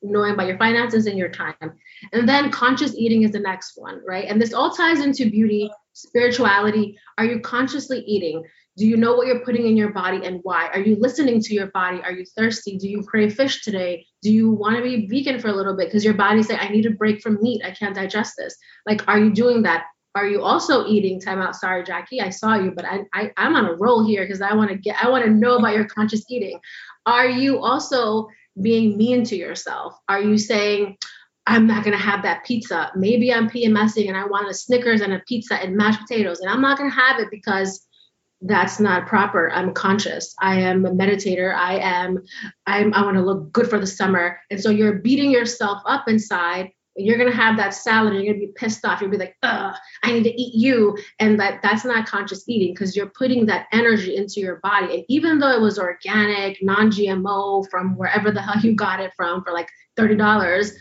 knowing 0.03 0.33
about 0.33 0.47
your 0.47 0.57
finances 0.59 1.07
and 1.07 1.19
your 1.19 1.29
time 1.29 1.55
and 2.13 2.29
then 2.29 2.51
conscious 2.51 2.95
eating 2.97 3.23
is 3.23 3.33
the 3.33 3.39
next 3.39 3.73
one 3.77 4.01
right 4.07 4.27
and 4.29 4.41
this 4.41 4.55
all 4.55 4.71
ties 4.71 5.01
into 5.01 5.29
beauty 5.31 5.71
spirituality? 5.99 6.99
Are 7.17 7.25
you 7.25 7.41
consciously 7.41 8.01
eating? 8.01 8.45
Do 8.77 8.87
you 8.87 8.97
know 8.97 9.17
what 9.17 9.27
you're 9.27 9.45
putting 9.45 9.67
in 9.67 9.77
your 9.77 9.93
body 9.93 10.25
and 10.25 10.39
why? 10.45 10.69
Are 10.69 10.79
you 10.79 10.97
listening 11.01 11.41
to 11.43 11.55
your 11.55 11.67
body? 11.69 12.01
Are 12.05 12.13
you 12.13 12.25
thirsty? 12.37 12.79
Do 12.79 12.89
you 12.89 13.03
crave 13.03 13.35
fish 13.35 13.63
today? 13.63 14.07
Do 14.23 14.33
you 14.33 14.53
want 14.53 14.77
to 14.77 14.83
be 14.83 15.09
vegan 15.09 15.41
for 15.41 15.49
a 15.49 15.53
little 15.53 15.77
bit? 15.77 15.89
Because 15.89 16.05
your 16.05 16.15
body's 16.15 16.47
saying 16.47 16.61
i 16.63 16.69
need 16.69 16.87
a 16.87 16.91
break 16.91 17.21
from 17.21 17.43
meat. 17.43 17.63
I 17.65 17.73
can't 17.73 17.95
digest 17.95 18.35
this. 18.39 18.57
Like 18.87 19.07
are 19.09 19.19
you 19.19 19.33
doing 19.33 19.63
that? 19.63 19.87
Are 20.15 20.29
you 20.29 20.43
also 20.43 20.87
eating? 20.87 21.21
Time 21.21 21.41
out. 21.41 21.57
Sorry 21.57 21.83
jackie. 21.83 22.21
I 22.21 22.31
saw 22.31 22.55
you 22.55 22.71
but 22.71 22.85
i, 22.85 23.01
I 23.13 23.33
i'm 23.37 23.57
on 23.57 23.67
a 23.67 23.75
roll 23.75 24.07
here 24.07 24.23
because 24.23 24.41
i 24.41 24.55
want 24.55 24.71
to 24.71 24.77
get 24.77 25.03
i 25.03 25.09
want 25.09 25.25
to 25.25 25.31
know 25.31 25.57
about 25.57 25.75
your 25.75 25.87
conscious 25.87 26.25
eating. 26.31 26.61
Are 27.05 27.29
you 27.29 27.59
also 27.59 28.29
being 28.61 28.97
mean 28.97 29.25
to 29.25 29.37
yourself? 29.37 29.99
Are 30.09 30.21
you 30.21 30.39
saying 30.39 30.99
i'm 31.49 31.67
not 31.67 31.83
going 31.83 31.97
to 31.97 32.03
have 32.03 32.23
that 32.23 32.45
pizza 32.45 32.91
maybe 32.95 33.33
i'm 33.33 33.49
pmsing 33.49 34.09
and 34.09 34.17
i 34.17 34.25
want 34.25 34.49
a 34.49 34.55
snickers 34.55 35.01
and 35.01 35.13
a 35.13 35.23
pizza 35.27 35.55
and 35.55 35.77
mashed 35.77 36.01
potatoes 36.01 36.41
and 36.41 36.51
i'm 36.51 36.61
not 36.61 36.79
going 36.79 36.91
to 36.91 36.97
have 36.97 37.19
it 37.19 37.29
because 37.31 37.87
that's 38.43 38.79
not 38.79 39.09
proper 39.09 39.51
i'm 39.51 39.75
conscious 39.75 40.35
i 40.41 40.61
am 40.61 40.85
a 40.87 40.91
meditator 40.91 41.55
i 41.55 41.79
am 41.79 42.19
i'm 42.67 42.95
i 42.95 43.03
want 43.03 43.17
to 43.17 43.23
look 43.23 43.51
good 43.53 43.69
for 43.69 43.81
the 43.81 43.87
summer 43.87 44.39
and 44.51 44.61
so 44.61 44.71
you're 44.71 45.01
beating 45.01 45.31
yourself 45.31 45.83
up 45.87 46.09
inside 46.09 46.71
and 46.99 47.07
you're 47.07 47.17
gonna 47.17 47.31
have 47.31 47.57
that 47.57 47.75
salad 47.75 48.13
and 48.13 48.25
you're 48.25 48.35
gonna 48.35 48.47
be 48.47 48.53
pissed 48.53 48.85
off. 48.85 49.01
You'll 49.01 49.11
be 49.11 49.17
like, 49.17 49.37
Ugh, 49.43 49.75
I 50.03 50.13
need 50.13 50.25
to 50.25 50.41
eat 50.41 50.55
you. 50.55 50.99
And 51.21 51.39
that 51.39 51.61
that's 51.63 51.85
not 51.85 52.09
conscious 52.09 52.47
eating 52.49 52.75
because 52.75 52.97
you're 52.97 53.13
putting 53.17 53.47
that 53.47 53.69
energy 53.73 54.17
into 54.17 54.41
your 54.41 54.57
body. 54.57 54.95
And 54.95 55.05
even 55.09 55.39
though 55.39 55.53
it 55.53 55.61
was 55.61 55.79
organic, 55.79 56.59
non-GMO 56.61 57.71
from 57.71 57.97
wherever 57.97 58.33
the 58.33 58.43
hell 58.43 58.61
you 58.61 58.75
got 58.75 59.01
it 59.01 59.13
from 59.17 59.45
for 59.45 59.53
like 59.53 59.69
$30, 59.97 60.73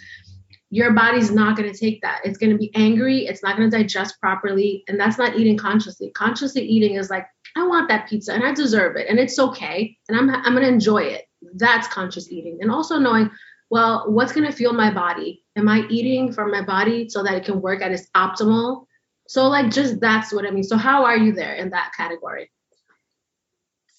your 0.70 0.92
body's 0.92 1.32
not 1.32 1.56
gonna 1.56 1.74
take 1.74 2.02
that. 2.02 2.22
It's 2.24 2.38
gonna 2.38 2.58
be 2.58 2.72
angry, 2.76 3.26
it's 3.26 3.44
not 3.44 3.58
gonna 3.58 3.70
digest 3.70 4.20
properly, 4.20 4.84
and 4.88 5.00
that's 5.00 5.18
not 5.18 5.38
eating 5.38 5.58
consciously. 5.58 6.12
Consciously 6.12 6.64
eating 6.64 6.96
is 6.96 7.10
like, 7.10 7.26
I 7.56 7.66
want 7.66 7.88
that 7.90 8.08
pizza 8.08 8.34
and 8.34 8.44
I 8.44 8.54
deserve 8.54 8.96
it, 8.96 9.08
and 9.10 9.20
it's 9.20 9.40
okay, 9.40 9.98
and 10.10 10.18
I'm 10.18 10.30
I'm 10.30 10.54
gonna 10.54 10.68
enjoy 10.68 11.04
it. 11.04 11.26
That's 11.56 11.88
conscious 11.88 12.32
eating. 12.32 12.60
And 12.62 12.72
also 12.72 12.98
knowing 12.98 13.30
well, 13.70 14.06
what's 14.10 14.32
going 14.32 14.50
to 14.50 14.56
fuel 14.56 14.74
my 14.74 14.94
body? 14.94 15.44
Am 15.58 15.68
I 15.68 15.86
eating 15.90 16.32
for 16.32 16.48
my 16.48 16.62
body 16.62 17.10
so 17.10 17.24
that 17.24 17.36
it 17.36 17.46
can 17.46 17.62
work 17.62 17.82
at 17.82 17.92
its 17.92 18.10
optimal? 18.16 18.86
So, 19.28 19.48
like, 19.48 19.72
just 19.72 20.00
that's 20.00 20.34
what 20.34 20.46
I 20.46 20.52
mean. 20.52 20.64
So, 20.64 20.78
how 20.78 21.04
are 21.04 21.18
you 21.18 21.34
there 21.34 21.56
in 21.56 21.72
that 21.72 21.92
category? 21.96 22.50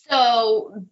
So 0.08 0.86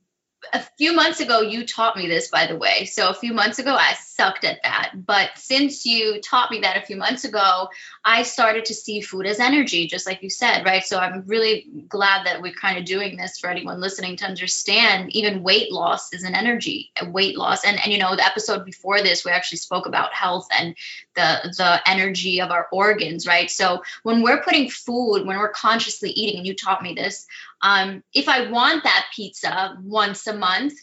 a 0.53 0.61
few 0.79 0.93
months 0.93 1.21
ago, 1.21 1.41
you 1.41 1.67
taught 1.67 1.97
me 1.97 2.07
this, 2.09 2.29
by 2.29 2.47
the 2.47 2.57
way. 2.57 2.85
So 2.85 3.09
a 3.09 3.15
few 3.15 3.33
months 3.33 3.59
ago, 3.59 3.75
I 3.75 3.95
sucked 3.95 4.45
at 4.45 4.63
that. 4.63 4.93
But 4.95 5.31
since 5.37 5.87
you 5.87 6.21
taught 6.21 6.51
me 6.51 6.61
that 6.61 6.77
a 6.77 6.87
few 6.87 6.97
months 6.97 7.25
ago, 7.25 7.69
I 8.05 8.23
started 8.23 8.67
to 8.67 8.75
see 8.75 9.01
food 9.01 9.27
as 9.27 9.41
energy, 9.41 9.87
just 9.87 10.07
like 10.07 10.23
you 10.23 10.31
said, 10.31 10.65
right? 10.65 10.85
So 10.85 10.99
I'm 10.99 11.25
really 11.27 11.67
glad 11.89 12.27
that 12.27 12.43
we're 12.43 12.53
kind 12.53 12.79
of 12.79 12.85
doing 12.85 13.17
this 13.17 13.39
for 13.39 13.49
anyone 13.49 13.81
listening 13.81 14.17
to 14.19 14.25
understand 14.25 15.15
even 15.15 15.43
weight 15.43 15.73
loss 15.73 16.13
is 16.13 16.23
an 16.23 16.35
energy, 16.35 16.93
weight 17.03 17.37
loss. 17.37 17.65
And, 17.65 17.79
and 17.83 17.93
you 17.93 17.99
know, 17.99 18.17
the 18.17 18.25
episode 18.25 18.65
before 18.65 19.03
this, 19.03 19.25
we 19.25 19.31
actually 19.31 19.59
spoke 19.59 19.87
about 19.87 20.15
health 20.15 20.49
and 20.57 20.75
the 21.15 21.55
the 21.57 21.91
energy 21.91 22.41
of 22.41 22.51
our 22.51 22.69
organs, 22.73 23.27
right? 23.27 23.51
So 23.51 23.83
when 24.03 24.23
we're 24.23 24.43
putting 24.43 24.71
food, 24.71 25.27
when 25.27 25.39
we're 25.39 25.51
consciously 25.51 26.11
eating, 26.11 26.39
and 26.39 26.47
you 26.47 26.55
taught 26.55 26.83
me 26.83 26.95
this, 26.95 27.27
um, 27.63 28.03
if 28.13 28.29
I 28.29 28.51
want 28.51 28.85
that 28.85 29.07
pizza 29.15 29.79
once 29.83 30.27
a 30.27 30.37
month, 30.37 30.75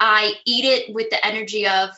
I 0.00 0.34
eat 0.44 0.64
it 0.64 0.94
with 0.94 1.10
the 1.10 1.24
energy 1.24 1.66
of 1.66 1.90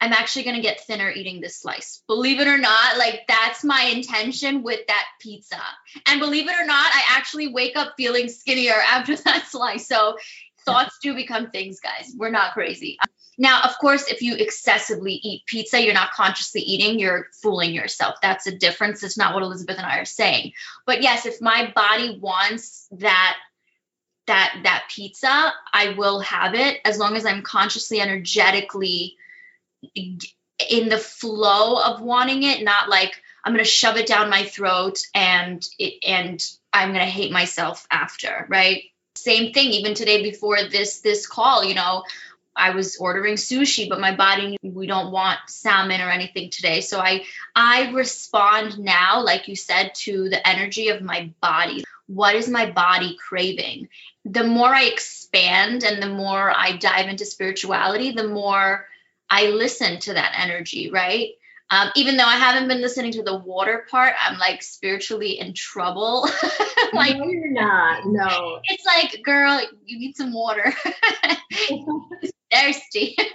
I'm 0.00 0.12
actually 0.12 0.42
going 0.42 0.56
to 0.56 0.62
get 0.62 0.80
thinner 0.80 1.10
eating 1.10 1.40
this 1.40 1.60
slice. 1.60 2.02
Believe 2.08 2.40
it 2.40 2.48
or 2.48 2.58
not, 2.58 2.98
like 2.98 3.20
that's 3.28 3.62
my 3.62 3.82
intention 3.94 4.64
with 4.64 4.80
that 4.88 5.04
pizza. 5.20 5.60
And 6.06 6.18
believe 6.18 6.48
it 6.48 6.60
or 6.60 6.66
not, 6.66 6.90
I 6.92 7.02
actually 7.10 7.52
wake 7.52 7.76
up 7.76 7.94
feeling 7.96 8.28
skinnier 8.28 8.74
after 8.88 9.14
that 9.14 9.46
slice. 9.46 9.86
So 9.86 10.16
thoughts 10.64 10.98
do 11.02 11.14
become 11.14 11.50
things, 11.50 11.78
guys. 11.78 12.12
We're 12.16 12.30
not 12.30 12.52
crazy. 12.52 12.98
Now, 13.38 13.62
of 13.62 13.78
course, 13.78 14.08
if 14.10 14.22
you 14.22 14.34
excessively 14.34 15.14
eat 15.14 15.46
pizza, 15.46 15.82
you're 15.82 15.94
not 15.94 16.12
consciously 16.12 16.62
eating, 16.62 16.98
you're 16.98 17.28
fooling 17.40 17.72
yourself. 17.72 18.16
That's 18.20 18.46
a 18.46 18.56
difference. 18.56 19.02
It's 19.02 19.16
not 19.16 19.34
what 19.34 19.42
Elizabeth 19.42 19.78
and 19.78 19.86
I 19.86 19.98
are 19.98 20.04
saying. 20.04 20.52
But 20.84 21.02
yes, 21.02 21.26
if 21.26 21.40
my 21.40 21.72
body 21.74 22.18
wants 22.20 22.88
that 22.92 23.36
that 24.26 24.60
that 24.64 24.84
pizza, 24.88 25.52
I 25.72 25.94
will 25.96 26.20
have 26.20 26.54
it 26.54 26.80
as 26.84 26.98
long 26.98 27.16
as 27.16 27.26
I'm 27.26 27.42
consciously 27.42 28.00
energetically 28.00 29.16
in 29.94 30.88
the 30.88 30.98
flow 30.98 31.82
of 31.82 32.00
wanting 32.00 32.42
it, 32.44 32.62
not 32.62 32.88
like 32.88 33.20
I'm 33.44 33.52
going 33.52 33.64
to 33.64 33.70
shove 33.70 33.96
it 33.96 34.06
down 34.06 34.30
my 34.30 34.44
throat 34.44 35.04
and 35.14 35.66
it, 35.78 36.04
and 36.06 36.44
I'm 36.72 36.90
going 36.90 37.00
to 37.00 37.06
hate 37.06 37.32
myself 37.32 37.86
after, 37.90 38.46
right? 38.48 38.84
Same 39.16 39.52
thing 39.52 39.70
even 39.72 39.94
today 39.94 40.22
before 40.22 40.62
this 40.64 41.00
this 41.00 41.26
call, 41.26 41.64
you 41.64 41.74
know, 41.74 42.04
I 42.54 42.70
was 42.70 42.96
ordering 42.96 43.34
sushi, 43.34 43.88
but 43.88 44.00
my 44.00 44.14
body 44.14 44.56
we 44.62 44.86
don't 44.86 45.12
want 45.12 45.38
salmon 45.48 46.00
or 46.00 46.10
anything 46.10 46.50
today. 46.50 46.80
So 46.80 46.98
I 46.98 47.24
I 47.54 47.90
respond 47.90 48.78
now 48.78 49.22
like 49.22 49.48
you 49.48 49.56
said 49.56 49.94
to 49.96 50.28
the 50.28 50.46
energy 50.46 50.88
of 50.88 51.02
my 51.02 51.32
body. 51.40 51.84
What 52.06 52.34
is 52.34 52.48
my 52.48 52.70
body 52.70 53.16
craving? 53.16 53.88
The 54.24 54.44
more 54.44 54.68
I 54.68 54.84
expand 54.84 55.82
and 55.82 56.02
the 56.02 56.08
more 56.08 56.52
I 56.56 56.76
dive 56.76 57.08
into 57.08 57.24
spirituality, 57.24 58.12
the 58.12 58.28
more 58.28 58.86
I 59.28 59.48
listen 59.48 59.98
to 60.00 60.14
that 60.14 60.34
energy, 60.38 60.90
right? 60.90 61.30
Um, 61.70 61.88
even 61.96 62.18
though 62.18 62.26
I 62.26 62.36
haven't 62.36 62.68
been 62.68 62.82
listening 62.82 63.12
to 63.12 63.22
the 63.22 63.38
water 63.38 63.86
part, 63.90 64.14
I'm 64.20 64.38
like 64.38 64.62
spiritually 64.62 65.38
in 65.38 65.54
trouble. 65.54 66.28
like 66.92 67.16
no, 67.16 67.24
you're 67.24 67.50
not. 67.50 68.02
No. 68.04 68.60
it's 68.64 68.84
like, 68.84 69.22
girl, 69.24 69.58
you 69.86 69.98
need 69.98 70.14
some 70.14 70.34
water. 70.34 70.72
Thirsty. 72.52 73.16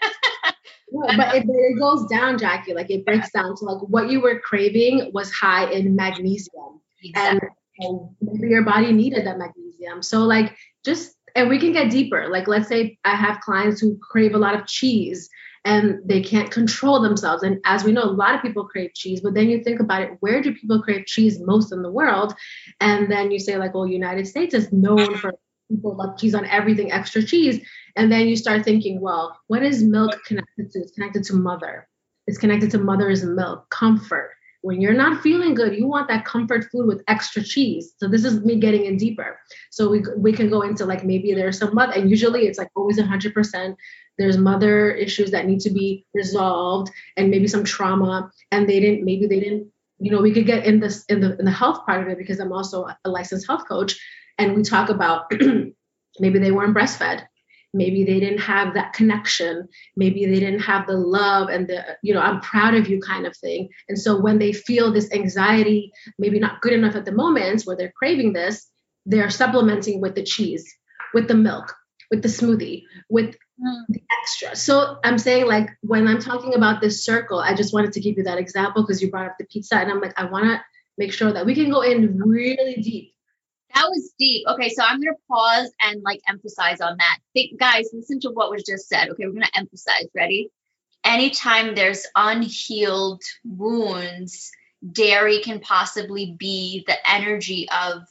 No, 0.90 1.06
but 1.18 1.36
it, 1.36 1.46
it 1.46 1.80
goes 1.80 2.08
down, 2.08 2.40
Jackie. 2.40 2.74
Like 2.74 2.90
it 2.90 3.06
breaks 3.06 3.30
down 3.32 3.58
to 3.58 3.66
like 3.66 3.82
what 3.90 4.10
you 4.10 4.22
were 4.22 4.40
craving 4.40 5.12
was 5.14 5.30
high 5.34 5.70
in 5.70 5.98
magnesium, 5.98 6.80
and, 7.14 7.42
and 7.80 8.10
maybe 8.22 8.48
your 8.48 8.64
body 8.64 8.94
needed 8.94 9.28
that 9.28 9.38
magnesium. 9.38 10.02
So 10.02 10.22
like 10.22 10.56
just 10.86 11.16
and 11.36 11.50
we 11.50 11.60
can 11.60 11.72
get 11.72 11.92
deeper. 11.92 12.30
Like 12.30 12.48
let's 12.48 12.68
say 12.68 12.98
I 13.06 13.16
have 13.16 13.42
clients 13.42 13.80
who 13.80 13.98
crave 14.02 14.34
a 14.34 14.40
lot 14.40 14.56
of 14.56 14.66
cheese, 14.66 15.30
and 15.66 16.00
they 16.06 16.22
can't 16.22 16.50
control 16.50 17.02
themselves. 17.02 17.44
And 17.44 17.60
as 17.66 17.84
we 17.84 17.92
know, 17.92 18.04
a 18.04 18.06
lot 18.06 18.34
of 18.34 18.42
people 18.42 18.66
crave 18.66 18.94
cheese, 18.94 19.20
but 19.22 19.34
then 19.34 19.50
you 19.50 19.62
think 19.62 19.82
about 19.82 20.02
it, 20.02 20.12
where 20.22 20.42
do 20.42 20.56
people 20.56 20.82
crave 20.82 21.06
cheese 21.06 21.40
most 21.42 21.74
in 21.74 21.82
the 21.82 21.92
world? 21.92 22.34
And 22.80 23.12
then 23.12 23.32
you 23.32 23.40
say, 23.40 23.58
like, 23.58 23.74
well, 23.74 23.86
United 23.86 24.28
States 24.28 24.54
is 24.54 24.72
known 24.72 25.18
for 25.18 25.34
people 25.70 25.98
love 25.98 26.18
cheese 26.18 26.34
on 26.34 26.46
everything, 26.46 26.92
extra 26.94 27.22
cheese. 27.22 27.60
And 27.98 28.10
then 28.10 28.28
you 28.28 28.38
start 28.38 28.64
thinking, 28.64 29.02
well, 29.02 29.38
what 29.48 29.62
is 29.62 29.84
milk 29.84 30.12
connected 30.26 30.72
to? 30.72 30.80
It's 30.80 30.92
connected 30.92 31.26
to 31.26 31.34
mother. 31.34 31.88
It's 32.28 32.38
connected 32.38 32.72
to 32.72 32.78
mother's 32.78 33.26
milk, 33.26 33.70
comfort. 33.70 34.32
When 34.68 34.82
you're 34.82 34.94
not 34.94 35.22
feeling 35.22 35.54
good, 35.54 35.78
you 35.78 35.88
want 35.88 36.10
that 36.10 36.26
comfort 36.26 36.66
food 36.70 36.88
with 36.88 37.02
extra 37.08 37.42
cheese. 37.42 37.94
So 38.00 38.10
this 38.10 38.26
is 38.26 38.44
me 38.44 38.60
getting 38.60 38.84
in 38.84 38.98
deeper. 38.98 39.40
So 39.72 39.90
we 39.90 40.04
we 40.18 40.34
can 40.34 40.50
go 40.50 40.62
into 40.62 40.84
like 40.86 41.06
maybe 41.06 41.34
there's 41.34 41.58
some 41.58 41.74
mother, 41.74 41.94
and 41.94 42.10
usually 42.10 42.48
it's 42.48 42.60
like 42.60 42.72
always 42.76 43.00
100%. 43.00 43.76
There's 44.18 44.38
mother 44.38 44.92
issues 44.92 45.32
that 45.32 45.46
need 45.46 45.62
to 45.62 45.70
be 45.70 46.06
resolved, 46.14 46.92
and 47.16 47.32
maybe 47.32 47.48
some 47.48 47.64
trauma, 47.64 48.30
and 48.52 48.68
they 48.68 48.82
didn't 48.82 49.06
maybe 49.06 49.26
they 49.26 49.40
didn't 49.40 49.72
you 50.00 50.12
know 50.12 50.22
we 50.22 50.34
could 50.34 50.46
get 50.46 50.66
in 50.66 50.82
this 50.82 51.06
in 51.06 51.22
the 51.22 51.38
in 51.40 51.46
the 51.46 51.58
health 51.62 51.86
part 51.86 52.04
of 52.04 52.08
it 52.10 52.18
because 52.18 52.40
i'm 52.40 52.52
also 52.52 52.88
a 53.06 53.10
licensed 53.10 53.48
health 53.48 53.68
coach 53.68 54.00
and 54.38 54.56
we 54.56 54.62
talk 54.62 54.90
about 54.90 55.32
maybe 56.20 56.40
they 56.40 56.52
weren't 56.52 56.76
breastfed 56.76 57.24
maybe 57.78 58.04
they 58.04 58.20
didn't 58.20 58.40
have 58.40 58.74
that 58.74 58.94
connection. 58.94 59.68
Maybe 59.96 60.26
they 60.26 60.40
didn't 60.40 60.62
have 60.62 60.88
the 60.88 60.98
love 60.98 61.50
and 61.50 61.68
the 61.68 61.98
you 62.02 62.14
know 62.14 62.22
i'm 62.22 62.42
proud 62.42 62.74
of 62.74 62.90
you 62.90 63.00
kind 63.00 63.26
of 63.26 63.36
thing. 63.38 63.70
And 63.88 63.98
so 64.00 64.20
when 64.20 64.40
they 64.40 64.52
feel 64.54 64.92
this 64.92 65.12
anxiety 65.14 65.92
maybe 66.18 66.40
not 66.40 66.62
good 66.62 66.74
enough 66.74 66.96
at 66.96 67.06
the 67.06 67.12
moment 67.12 67.64
where 67.64 67.76
they're 67.76 67.94
craving 67.98 68.34
this 68.34 68.70
they're 69.06 69.30
supplementing 69.30 70.02
with 70.02 70.16
the 70.16 70.24
cheese 70.24 70.66
with 71.14 71.28
the 71.28 71.36
milk 71.36 71.74
with 72.12 72.22
the 72.22 72.28
smoothie 72.28 72.84
with 73.10 73.36
mm. 73.60 73.86
the 73.90 74.02
extra. 74.22 74.56
So 74.56 74.98
i'm 75.04 75.18
saying 75.18 75.48
like 75.48 75.70
when 75.82 76.08
i'm 76.08 76.20
talking 76.20 76.54
about 76.56 76.82
this 76.82 77.04
circle 77.04 77.40
i 77.40 77.54
just 77.54 77.74
wanted 77.74 77.94
to 77.94 78.00
give 78.00 78.18
you 78.18 78.24
that 78.24 78.38
example 78.38 78.84
because 78.84 79.02
you 79.02 79.10
brought 79.10 79.28
up 79.28 79.36
the 79.40 79.46
pizza 79.46 79.78
and 79.78 79.92
i'm 79.92 80.02
like 80.02 80.18
i 80.18 80.26
want 80.26 80.46
to 80.46 80.62
make 80.98 81.14
sure 81.14 81.32
that 81.32 81.46
we 81.46 81.56
can 81.56 81.70
go 81.70 81.82
in 81.82 82.18
really 82.18 82.76
deep 82.82 83.14
that 83.76 83.90
was 83.90 84.14
deep. 84.18 84.48
Okay, 84.48 84.70
so 84.70 84.84
I'm 84.84 85.00
gonna 85.02 85.18
pause 85.30 85.72
and 85.82 86.02
like 86.04 86.22
emphasize 86.28 86.82
on 86.82 86.98
that. 86.98 87.20
Think, 87.34 87.60
guys, 87.60 87.90
listen 87.94 88.20
to 88.22 88.30
what 88.30 88.52
was 88.52 88.64
just 88.64 88.88
said. 88.88 89.10
Okay, 89.10 89.26
we're 89.26 89.34
gonna 89.34 89.48
emphasize. 89.56 90.08
Ready? 90.16 90.50
Anytime 91.04 91.76
there's 91.76 92.06
unhealed 92.16 93.24
wounds, 93.46 94.52
dairy 94.92 95.42
can 95.42 95.60
possibly 95.60 96.36
be 96.38 96.84
the 96.88 96.98
energy 97.10 97.68
of 97.70 98.04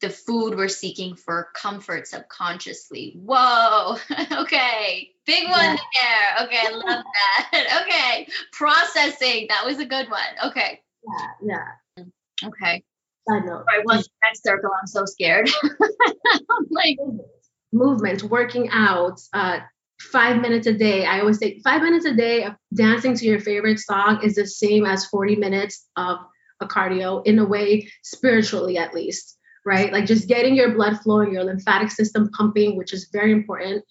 the 0.00 0.10
food 0.10 0.56
we're 0.56 0.68
seeking 0.68 1.14
for 1.14 1.48
comfort 1.54 2.06
subconsciously. 2.06 3.14
Whoa. 3.16 3.96
okay. 4.32 5.10
Big 5.24 5.48
one 5.48 5.60
yeah. 5.60 5.76
there. 5.94 6.46
Okay. 6.46 6.60
I 6.66 6.70
love 6.70 7.04
that. 7.52 7.82
okay. 7.86 8.28
Processing. 8.52 9.46
That 9.48 9.64
was 9.64 9.78
a 9.78 9.86
good 9.86 10.10
one. 10.10 10.50
Okay. 10.50 10.80
Yeah. 11.08 11.66
Yeah. 11.96 12.04
Okay. 12.44 12.82
Side 13.28 13.44
note. 13.44 13.64
I 13.68 13.80
was 13.84 14.08
next 14.24 14.42
circle. 14.42 14.70
I'm 14.80 14.86
so 14.86 15.04
scared. 15.04 15.48
like 16.70 16.96
movement, 17.72 18.24
working 18.24 18.68
out, 18.70 19.20
uh, 19.32 19.60
five 20.00 20.40
minutes 20.40 20.66
a 20.66 20.72
day. 20.72 21.04
I 21.04 21.20
always 21.20 21.38
say 21.38 21.60
five 21.60 21.82
minutes 21.82 22.04
a 22.04 22.14
day 22.14 22.44
of 22.44 22.54
dancing 22.74 23.14
to 23.14 23.24
your 23.24 23.40
favorite 23.40 23.78
song 23.78 24.20
is 24.22 24.34
the 24.34 24.46
same 24.46 24.84
as 24.84 25.06
40 25.06 25.36
minutes 25.36 25.86
of 25.96 26.18
a 26.60 26.66
cardio 26.66 27.24
in 27.26 27.38
a 27.38 27.44
way, 27.44 27.88
spiritually 28.02 28.78
at 28.78 28.94
least, 28.94 29.38
right? 29.64 29.92
Like 29.92 30.06
just 30.06 30.28
getting 30.28 30.54
your 30.54 30.74
blood 30.74 30.98
flowing, 31.02 31.32
your 31.32 31.44
lymphatic 31.44 31.90
system 31.90 32.30
pumping, 32.30 32.76
which 32.76 32.92
is 32.92 33.08
very 33.12 33.32
important, 33.32 33.84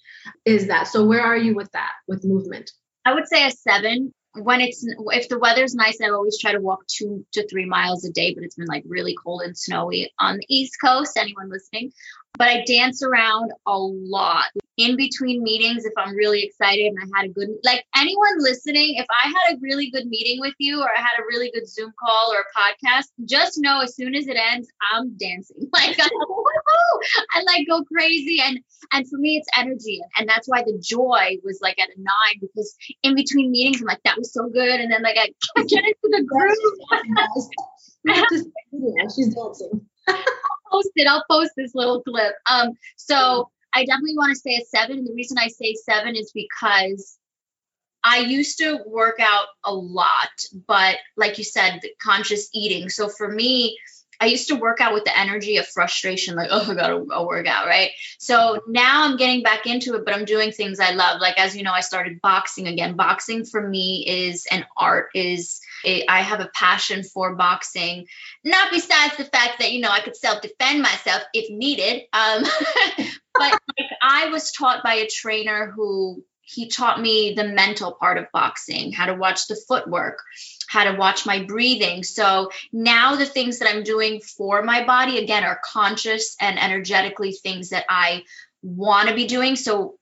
is 0.45 0.67
that. 0.67 0.87
So, 0.87 1.05
where 1.05 1.21
are 1.21 1.37
you 1.37 1.55
with 1.55 1.71
that, 1.71 1.91
with 2.07 2.25
movement? 2.25 2.71
I 3.05 3.13
would 3.13 3.27
say 3.27 3.45
a 3.47 3.51
seven 3.51 4.13
when 4.33 4.61
it's 4.61 4.85
if 4.87 5.29
the 5.29 5.39
weather's 5.39 5.75
nice, 5.75 5.99
I 6.01 6.09
always 6.09 6.39
try 6.39 6.53
to 6.53 6.61
walk 6.61 6.87
two 6.87 7.25
to 7.33 7.47
three 7.47 7.65
miles 7.65 8.05
a 8.05 8.11
day, 8.11 8.33
but 8.33 8.43
it's 8.43 8.55
been 8.55 8.67
like 8.67 8.83
really 8.87 9.15
cold 9.21 9.41
and 9.41 9.57
snowy 9.57 10.11
on 10.19 10.37
the 10.37 10.45
East 10.47 10.77
Coast. 10.81 11.17
Anyone 11.17 11.49
listening? 11.49 11.91
But 12.37 12.47
I 12.47 12.63
dance 12.65 13.03
around 13.03 13.51
a 13.67 13.77
lot 13.77 14.45
in 14.77 14.95
between 14.95 15.43
meetings 15.43 15.85
if 15.85 15.93
I'm 15.97 16.15
really 16.15 16.43
excited 16.43 16.85
and 16.85 16.97
I 16.97 17.19
had 17.19 17.29
a 17.29 17.33
good 17.33 17.49
like 17.63 17.83
anyone 17.95 18.39
listening, 18.39 18.95
if 18.95 19.05
I 19.09 19.27
had 19.27 19.55
a 19.55 19.59
really 19.61 19.91
good 19.91 20.07
meeting 20.07 20.39
with 20.39 20.53
you 20.57 20.81
or 20.81 20.89
I 20.89 20.99
had 20.99 21.19
a 21.19 21.25
really 21.29 21.51
good 21.53 21.67
Zoom 21.67 21.91
call 21.99 22.33
or 22.33 22.39
a 22.39 22.59
podcast, 22.59 23.05
just 23.25 23.59
know 23.59 23.81
as 23.81 23.95
soon 23.95 24.15
as 24.15 24.27
it 24.27 24.37
ends, 24.37 24.69
I'm 24.91 25.15
dancing. 25.17 25.57
Like 25.73 25.97
I 25.99 27.41
like 27.45 27.67
go 27.67 27.83
crazy 27.83 28.39
and 28.43 28.59
and 28.93 29.09
for 29.09 29.17
me 29.17 29.37
it's 29.37 29.47
energy 29.57 29.99
and 30.17 30.27
that's 30.29 30.47
why 30.47 30.61
the 30.63 30.77
joy 30.81 31.37
was 31.43 31.59
like 31.61 31.79
at 31.79 31.89
a 31.89 31.97
nine 31.97 32.39
because 32.39 32.75
in 33.03 33.15
between 33.15 33.51
meetings 33.51 33.81
I'm 33.81 33.87
like 33.87 34.03
that 34.05 34.17
was 34.17 34.31
so 34.33 34.47
good 34.47 34.79
and 34.79 34.91
then 34.91 35.01
like 35.01 35.17
I 35.17 35.63
get 35.63 35.83
into 35.83 35.95
the 36.03 36.23
groove. 36.23 36.57
She's 39.15 39.33
dancing. 39.33 39.87
Post 40.71 40.89
it. 40.95 41.07
I'll 41.07 41.25
post 41.29 41.51
this 41.55 41.75
little 41.75 42.01
clip. 42.03 42.33
Um, 42.49 42.71
so 42.95 43.49
I 43.73 43.85
definitely 43.85 44.17
want 44.17 44.33
to 44.33 44.39
say 44.39 44.55
a 44.55 44.65
seven. 44.65 44.99
And 44.99 45.07
the 45.07 45.13
reason 45.13 45.37
I 45.37 45.47
say 45.47 45.73
seven 45.73 46.15
is 46.15 46.31
because 46.33 47.17
I 48.03 48.17
used 48.17 48.57
to 48.59 48.79
work 48.87 49.19
out 49.19 49.45
a 49.63 49.73
lot, 49.73 50.29
but 50.67 50.97
like 51.17 51.37
you 51.37 51.43
said, 51.43 51.81
conscious 52.01 52.49
eating. 52.53 52.89
So 52.89 53.09
for 53.09 53.27
me, 53.27 53.77
I 54.21 54.27
used 54.27 54.49
to 54.49 54.55
work 54.55 54.79
out 54.81 54.93
with 54.93 55.03
the 55.03 55.17
energy 55.17 55.57
of 55.57 55.67
frustration, 55.67 56.35
like, 56.35 56.49
oh, 56.51 56.71
I 56.71 56.75
gotta 56.75 57.03
go 57.03 57.25
work 57.25 57.47
out, 57.47 57.65
right? 57.65 57.89
So 58.19 58.61
now 58.67 59.03
I'm 59.03 59.17
getting 59.17 59.41
back 59.41 59.65
into 59.65 59.95
it, 59.95 60.05
but 60.05 60.13
I'm 60.13 60.25
doing 60.25 60.51
things 60.51 60.79
I 60.79 60.91
love. 60.91 61.19
Like, 61.19 61.39
as 61.39 61.57
you 61.57 61.63
know, 61.63 61.73
I 61.73 61.79
started 61.79 62.21
boxing 62.21 62.67
again. 62.67 62.95
Boxing 62.95 63.45
for 63.45 63.67
me 63.67 64.05
is 64.07 64.45
an 64.51 64.63
art, 64.77 65.09
is 65.15 65.59
I 65.83 66.21
have 66.21 66.39
a 66.39 66.51
passion 66.53 67.01
for 67.01 67.35
boxing, 67.35 68.05
not 68.43 68.71
besides 68.71 69.17
the 69.17 69.25
fact 69.25 69.57
that, 69.57 69.71
you 69.71 69.81
know, 69.81 69.89
I 69.89 70.01
could 70.01 70.15
self 70.15 70.43
defend 70.43 70.83
myself 70.83 71.23
if 71.33 71.49
needed. 71.49 72.03
Um, 72.13 72.43
but 73.33 73.59
like, 73.79 73.89
I 74.03 74.29
was 74.29 74.51
taught 74.51 74.83
by 74.83 74.95
a 74.95 75.07
trainer 75.07 75.71
who 75.75 76.23
he 76.41 76.67
taught 76.67 76.99
me 77.01 77.33
the 77.35 77.43
mental 77.43 77.93
part 77.93 78.17
of 78.17 78.31
boxing, 78.33 78.91
how 78.91 79.05
to 79.05 79.15
watch 79.15 79.47
the 79.47 79.55
footwork, 79.67 80.19
how 80.67 80.83
to 80.83 80.97
watch 80.97 81.25
my 81.25 81.43
breathing. 81.43 82.03
So 82.03 82.49
now 82.73 83.15
the 83.15 83.25
things 83.25 83.59
that 83.59 83.69
I'm 83.69 83.83
doing 83.83 84.21
for 84.21 84.63
my 84.63 84.85
body, 84.85 85.19
again, 85.19 85.43
are 85.43 85.61
conscious 85.63 86.35
and 86.39 86.59
energetically 86.59 87.31
things 87.31 87.69
that 87.69 87.85
I 87.89 88.23
want 88.61 89.09
to 89.09 89.15
be 89.15 89.27
doing. 89.27 89.55
So 89.55 89.97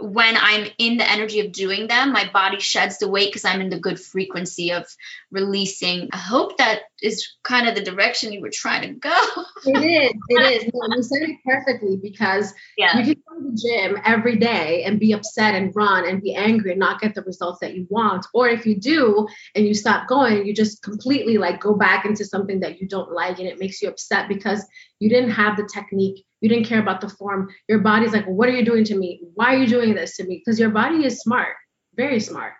when 0.00 0.36
I'm 0.36 0.70
in 0.78 0.98
the 0.98 1.10
energy 1.10 1.40
of 1.40 1.52
doing 1.52 1.86
them, 1.86 2.12
my 2.12 2.28
body 2.30 2.60
sheds 2.60 2.98
the 2.98 3.08
weight 3.08 3.30
because 3.30 3.46
I'm 3.46 3.62
in 3.62 3.70
the 3.70 3.80
good 3.80 3.98
frequency 3.98 4.72
of 4.72 4.86
releasing. 5.30 6.10
I 6.12 6.18
hope 6.18 6.58
that 6.58 6.82
is 7.02 7.26
kind 7.42 7.68
of 7.68 7.74
the 7.74 7.82
direction 7.82 8.32
you 8.32 8.40
were 8.40 8.50
trying 8.52 8.82
to 8.82 8.98
go. 8.98 9.22
it 9.66 9.84
is. 9.84 10.12
It 10.28 10.64
is. 10.64 10.70
No, 10.72 10.96
you 10.96 11.02
said 11.02 11.22
it 11.22 11.36
perfectly 11.44 11.96
because 11.96 12.54
yeah. 12.78 12.98
you 12.98 13.04
can 13.04 13.22
go 13.28 13.40
to 13.40 13.50
the 13.50 13.56
gym 13.56 13.98
every 14.04 14.36
day 14.36 14.84
and 14.84 14.98
be 14.98 15.12
upset 15.12 15.54
and 15.54 15.74
run 15.74 16.08
and 16.08 16.22
be 16.22 16.34
angry 16.34 16.70
and 16.70 16.80
not 16.80 17.00
get 17.00 17.14
the 17.14 17.22
results 17.22 17.60
that 17.60 17.74
you 17.74 17.86
want. 17.90 18.26
Or 18.32 18.48
if 18.48 18.66
you 18.66 18.78
do 18.78 19.28
and 19.54 19.66
you 19.66 19.74
stop 19.74 20.08
going, 20.08 20.46
you 20.46 20.54
just 20.54 20.82
completely 20.82 21.38
like 21.38 21.60
go 21.60 21.74
back 21.74 22.04
into 22.04 22.24
something 22.24 22.60
that 22.60 22.80
you 22.80 22.88
don't 22.88 23.12
like 23.12 23.38
and 23.38 23.48
it 23.48 23.58
makes 23.58 23.82
you 23.82 23.88
upset 23.88 24.28
because 24.28 24.64
you 24.98 25.08
didn't 25.08 25.30
have 25.30 25.56
the 25.56 25.68
technique 25.72 26.24
you 26.40 26.48
didn't 26.50 26.66
care 26.66 26.80
about 26.80 27.00
the 27.00 27.08
form 27.08 27.48
your 27.68 27.78
body's 27.78 28.12
like 28.12 28.26
well, 28.26 28.34
what 28.34 28.48
are 28.48 28.52
you 28.52 28.64
doing 28.64 28.84
to 28.84 28.96
me 28.96 29.20
why 29.34 29.54
are 29.54 29.58
you 29.58 29.66
doing 29.66 29.94
this 29.94 30.16
to 30.16 30.24
me 30.24 30.42
because 30.44 30.60
your 30.60 30.70
body 30.70 31.04
is 31.04 31.20
smart 31.20 31.54
very 31.94 32.20
smart 32.20 32.52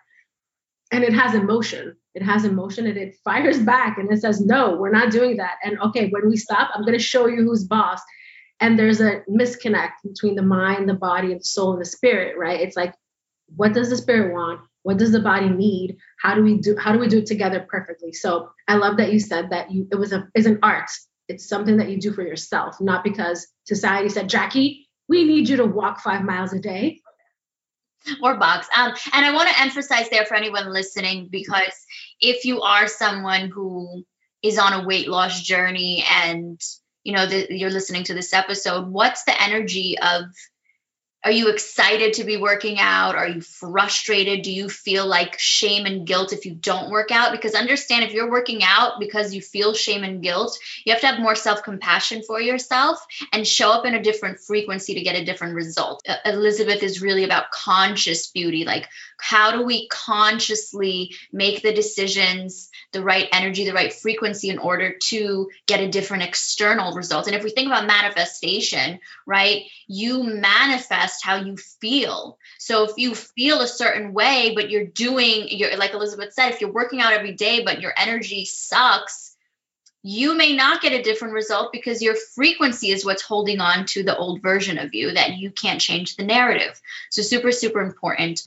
and 0.91 1.03
it 1.03 1.13
has 1.13 1.33
emotion. 1.33 1.95
It 2.13 2.23
has 2.23 2.45
emotion 2.45 2.87
and 2.87 2.97
it 2.97 3.15
fires 3.23 3.59
back 3.59 3.97
and 3.97 4.11
it 4.11 4.21
says 4.21 4.41
no 4.41 4.75
we're 4.75 4.91
not 4.91 5.11
doing 5.11 5.37
that. 5.37 5.55
And 5.63 5.79
okay 5.79 6.09
when 6.09 6.27
we 6.29 6.37
stop 6.37 6.71
i'm 6.73 6.81
going 6.81 6.97
to 6.97 7.03
show 7.03 7.27
you 7.27 7.43
who's 7.43 7.63
boss. 7.63 8.01
And 8.59 8.77
there's 8.77 9.01
a 9.01 9.21
misconnect 9.29 9.91
between 10.03 10.35
the 10.35 10.41
mind 10.41 10.89
the 10.89 10.95
body 10.95 11.31
and 11.31 11.39
the 11.39 11.45
soul 11.45 11.73
and 11.73 11.81
the 11.81 11.85
spirit 11.85 12.37
right? 12.37 12.59
It's 12.61 12.75
like 12.75 12.93
what 13.55 13.73
does 13.73 13.89
the 13.89 13.97
spirit 13.97 14.33
want? 14.33 14.61
What 14.83 14.97
does 14.97 15.11
the 15.11 15.19
body 15.19 15.49
need? 15.49 15.97
How 16.21 16.33
do 16.35 16.43
we 16.43 16.57
do 16.57 16.75
how 16.77 16.91
do 16.91 16.99
we 16.99 17.07
do 17.07 17.19
it 17.19 17.27
together 17.27 17.65
perfectly? 17.69 18.13
So 18.13 18.49
i 18.67 18.75
love 18.75 18.97
that 18.97 19.13
you 19.13 19.19
said 19.19 19.51
that 19.51 19.71
you 19.71 19.87
it 19.91 19.95
was 19.95 20.13
a 20.13 20.27
is 20.33 20.45
an 20.45 20.59
art. 20.63 20.89
It's 21.27 21.47
something 21.47 21.77
that 21.77 21.89
you 21.89 21.99
do 21.99 22.13
for 22.13 22.21
yourself, 22.21 22.79
not 22.79 23.03
because 23.03 23.47
society 23.65 24.07
said, 24.07 24.29
Jackie, 24.29 24.87
we 25.09 25.25
need 25.25 25.49
you 25.49 25.57
to 25.57 25.65
walk 25.65 25.99
five 25.99 26.23
miles 26.23 26.53
a 26.53 26.59
day. 26.59 27.01
Or 28.21 28.35
box. 28.37 28.67
Um, 28.75 28.93
and 29.13 29.25
I 29.25 29.33
want 29.33 29.49
to 29.49 29.61
emphasize 29.61 30.09
there 30.09 30.25
for 30.25 30.35
anyone 30.35 30.71
listening, 30.71 31.27
because 31.29 31.73
if 32.21 32.45
you 32.45 32.61
are 32.61 32.87
someone 32.87 33.49
who 33.49 34.03
is 34.41 34.57
on 34.57 34.73
a 34.73 34.85
weight 34.85 35.07
loss 35.07 35.41
journey 35.41 36.03
and 36.09 36.61
you 37.03 37.13
know 37.13 37.25
the, 37.25 37.47
you're 37.49 37.69
listening 37.69 38.03
to 38.05 38.13
this 38.13 38.33
episode, 38.33 38.87
what's 38.87 39.23
the 39.23 39.41
energy 39.41 39.97
of 39.99 40.23
are 41.27 41.31
you 41.31 41.49
excited 41.49 42.13
to 42.13 42.23
be 42.23 42.37
working 42.37 42.79
out? 42.79 43.15
Are 43.15 43.27
you 43.27 43.41
frustrated? 43.41 44.43
Do 44.43 44.51
you 44.53 44.69
feel 44.69 45.05
like 45.05 45.37
shame 45.37 45.85
and 45.85 46.07
guilt 46.07 46.31
if 46.31 46.45
you 46.45 46.55
don't 46.55 46.89
work 46.89 47.11
out? 47.11 47.33
Because 47.33 47.53
understand 47.53 48.05
if 48.05 48.13
you're 48.13 48.31
working 48.31 48.63
out 48.63 49.01
because 49.01 49.35
you 49.35 49.41
feel 49.41 49.73
shame 49.73 50.05
and 50.05 50.23
guilt, 50.23 50.57
you 50.85 50.93
have 50.93 51.01
to 51.01 51.07
have 51.07 51.19
more 51.19 51.35
self 51.35 51.63
compassion 51.63 52.23
for 52.25 52.39
yourself 52.39 53.05
and 53.33 53.45
show 53.45 53.71
up 53.71 53.85
in 53.85 53.93
a 53.93 54.01
different 54.01 54.39
frequency 54.39 54.93
to 54.93 55.01
get 55.01 55.17
a 55.17 55.25
different 55.25 55.55
result. 55.55 56.01
Elizabeth 56.23 56.81
is 56.81 57.01
really 57.01 57.25
about 57.25 57.51
conscious 57.51 58.27
beauty. 58.27 58.63
Like, 58.63 58.87
how 59.19 59.51
do 59.51 59.63
we 59.63 59.89
consciously 59.89 61.13
make 61.33 61.61
the 61.61 61.73
decisions, 61.73 62.69
the 62.93 63.03
right 63.03 63.27
energy, 63.33 63.65
the 63.65 63.73
right 63.73 63.91
frequency 63.91 64.49
in 64.49 64.59
order 64.59 64.95
to 65.09 65.49
get 65.65 65.81
a 65.81 65.89
different 65.89 66.23
external 66.23 66.95
result? 66.95 67.27
And 67.27 67.35
if 67.35 67.43
we 67.43 67.49
think 67.49 67.67
about 67.67 67.85
manifestation, 67.85 68.99
right, 69.25 69.63
you 69.87 70.23
manifest 70.23 71.16
how 71.21 71.37
you 71.37 71.57
feel. 71.57 72.37
So 72.59 72.83
if 72.83 72.97
you 72.97 73.15
feel 73.15 73.61
a 73.61 73.67
certain 73.67 74.13
way, 74.13 74.53
but 74.55 74.69
you're 74.69 74.85
doing, 74.85 75.47
you're 75.49 75.75
like 75.77 75.93
Elizabeth 75.93 76.33
said, 76.33 76.51
if 76.51 76.61
you're 76.61 76.71
working 76.71 77.01
out 77.01 77.13
every 77.13 77.33
day, 77.33 77.63
but 77.63 77.81
your 77.81 77.93
energy 77.97 78.45
sucks, 78.45 79.35
you 80.03 80.35
may 80.35 80.55
not 80.55 80.81
get 80.81 80.93
a 80.93 81.01
different 81.01 81.33
result 81.33 81.71
because 81.71 82.01
your 82.01 82.15
frequency 82.15 82.91
is 82.91 83.03
what's 83.03 83.21
holding 83.21 83.59
on 83.59 83.85
to 83.87 84.03
the 84.03 84.15
old 84.15 84.41
version 84.41 84.77
of 84.77 84.93
you 84.93 85.11
that 85.11 85.37
you 85.37 85.51
can't 85.51 85.81
change 85.81 86.15
the 86.15 86.23
narrative. 86.23 86.79
So 87.09 87.21
super, 87.21 87.51
super 87.51 87.81
important. 87.81 88.41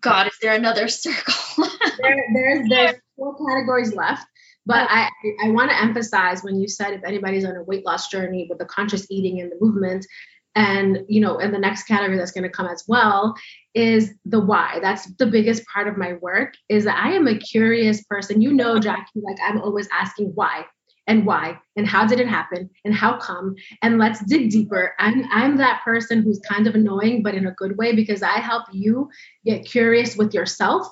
God, 0.00 0.26
is 0.26 0.38
there 0.42 0.54
another 0.54 0.88
circle? 0.88 1.66
there, 1.98 2.16
there's 2.34 2.68
there's 2.68 2.96
four 3.16 3.36
categories 3.36 3.94
left. 3.94 4.26
But 4.66 4.86
I, 4.90 5.08
I 5.42 5.48
want 5.50 5.70
to 5.70 5.80
emphasize 5.80 6.44
when 6.44 6.60
you 6.60 6.68
said 6.68 6.92
if 6.92 7.02
anybody's 7.02 7.44
on 7.44 7.56
a 7.56 7.62
weight 7.62 7.84
loss 7.84 8.08
journey 8.08 8.46
with 8.48 8.58
the 8.58 8.66
conscious 8.66 9.06
eating 9.10 9.40
and 9.40 9.50
the 9.50 9.56
movement, 9.60 10.06
and 10.54 11.04
you 11.08 11.20
know, 11.20 11.38
and 11.38 11.54
the 11.54 11.58
next 11.58 11.84
category 11.84 12.18
that's 12.18 12.32
going 12.32 12.44
to 12.44 12.50
come 12.50 12.66
as 12.66 12.84
well 12.88 13.34
is 13.74 14.12
the 14.24 14.40
why. 14.40 14.78
That's 14.82 15.06
the 15.14 15.26
biggest 15.26 15.64
part 15.66 15.86
of 15.86 15.96
my 15.96 16.14
work. 16.14 16.54
Is 16.68 16.84
that 16.84 17.02
I 17.02 17.12
am 17.12 17.28
a 17.28 17.38
curious 17.38 18.02
person. 18.04 18.42
You 18.42 18.52
know, 18.52 18.78
Jackie, 18.80 19.20
like 19.22 19.38
I'm 19.42 19.60
always 19.60 19.88
asking 19.92 20.32
why 20.34 20.66
and 21.10 21.26
why 21.26 21.58
and 21.76 21.86
how 21.88 22.06
did 22.06 22.20
it 22.20 22.28
happen 22.28 22.70
and 22.84 22.94
how 22.94 23.18
come 23.18 23.54
and 23.82 23.98
let's 23.98 24.24
dig 24.26 24.50
deeper 24.50 24.94
i'm 24.98 25.24
i'm 25.32 25.56
that 25.56 25.82
person 25.82 26.22
who's 26.22 26.38
kind 26.40 26.66
of 26.66 26.74
annoying 26.74 27.22
but 27.22 27.34
in 27.34 27.46
a 27.46 27.52
good 27.52 27.76
way 27.76 27.94
because 27.94 28.22
i 28.22 28.38
help 28.38 28.64
you 28.70 29.10
get 29.44 29.64
curious 29.64 30.16
with 30.16 30.32
yourself 30.32 30.86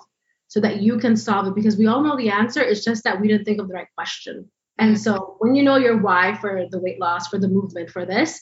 so 0.48 0.60
that 0.60 0.80
you 0.80 0.98
can 0.98 1.14
solve 1.14 1.46
it 1.46 1.54
because 1.54 1.76
we 1.76 1.86
all 1.86 2.02
know 2.02 2.16
the 2.16 2.30
answer 2.30 2.60
it's 2.60 2.84
just 2.84 3.04
that 3.04 3.20
we 3.20 3.28
didn't 3.28 3.44
think 3.44 3.60
of 3.60 3.68
the 3.68 3.74
right 3.74 3.88
question 3.96 4.50
and 4.78 4.96
mm-hmm. 4.96 5.02
so 5.02 5.36
when 5.38 5.54
you 5.54 5.62
know 5.62 5.76
your 5.76 5.98
why 5.98 6.34
for 6.40 6.66
the 6.70 6.80
weight 6.80 6.98
loss 6.98 7.28
for 7.28 7.38
the 7.38 7.48
movement 7.48 7.88
for 7.88 8.04
this 8.04 8.40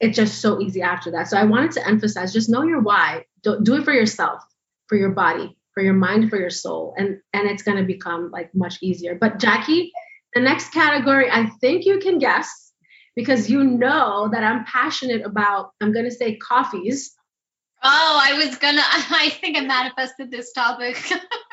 it's 0.00 0.16
just 0.16 0.40
so 0.40 0.60
easy 0.60 0.82
after 0.82 1.10
that 1.12 1.28
so 1.28 1.36
i 1.36 1.44
wanted 1.44 1.72
to 1.72 1.86
emphasize 1.86 2.32
just 2.32 2.48
know 2.48 2.62
your 2.62 2.80
why 2.80 3.24
do, 3.42 3.58
do 3.62 3.76
it 3.76 3.84
for 3.84 3.92
yourself 3.92 4.42
for 4.86 4.96
your 4.96 5.10
body 5.10 5.56
for 5.74 5.82
your 5.82 5.94
mind 5.94 6.30
for 6.30 6.38
your 6.38 6.50
soul 6.50 6.94
and 6.96 7.20
and 7.32 7.48
it's 7.48 7.62
going 7.62 7.78
to 7.78 7.84
become 7.84 8.30
like 8.30 8.54
much 8.54 8.78
easier 8.82 9.14
but 9.14 9.38
jackie 9.38 9.92
the 10.34 10.40
next 10.40 10.72
category, 10.72 11.30
I 11.30 11.46
think 11.60 11.84
you 11.84 11.98
can 11.98 12.18
guess 12.18 12.72
because 13.16 13.50
you 13.50 13.64
know 13.64 14.28
that 14.30 14.44
I'm 14.44 14.64
passionate 14.64 15.24
about, 15.24 15.72
I'm 15.80 15.92
going 15.92 16.04
to 16.04 16.10
say 16.10 16.36
coffees. 16.36 17.14
Oh, 17.82 18.20
I 18.22 18.34
was 18.34 18.56
going 18.56 18.76
to, 18.76 18.82
I 18.84 19.30
think 19.30 19.56
I 19.56 19.62
manifested 19.62 20.30
this 20.30 20.52
topic. 20.52 20.96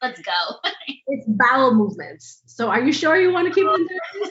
Let's 0.00 0.20
go. 0.20 0.32
it's 1.08 1.26
bowel 1.26 1.74
movements. 1.74 2.42
So 2.46 2.68
are 2.68 2.80
you 2.80 2.92
sure 2.92 3.16
you 3.18 3.32
want 3.32 3.48
to 3.48 3.54
keep 3.54 3.66
oh. 3.66 3.72
them 3.72 3.88
there? 3.88 4.30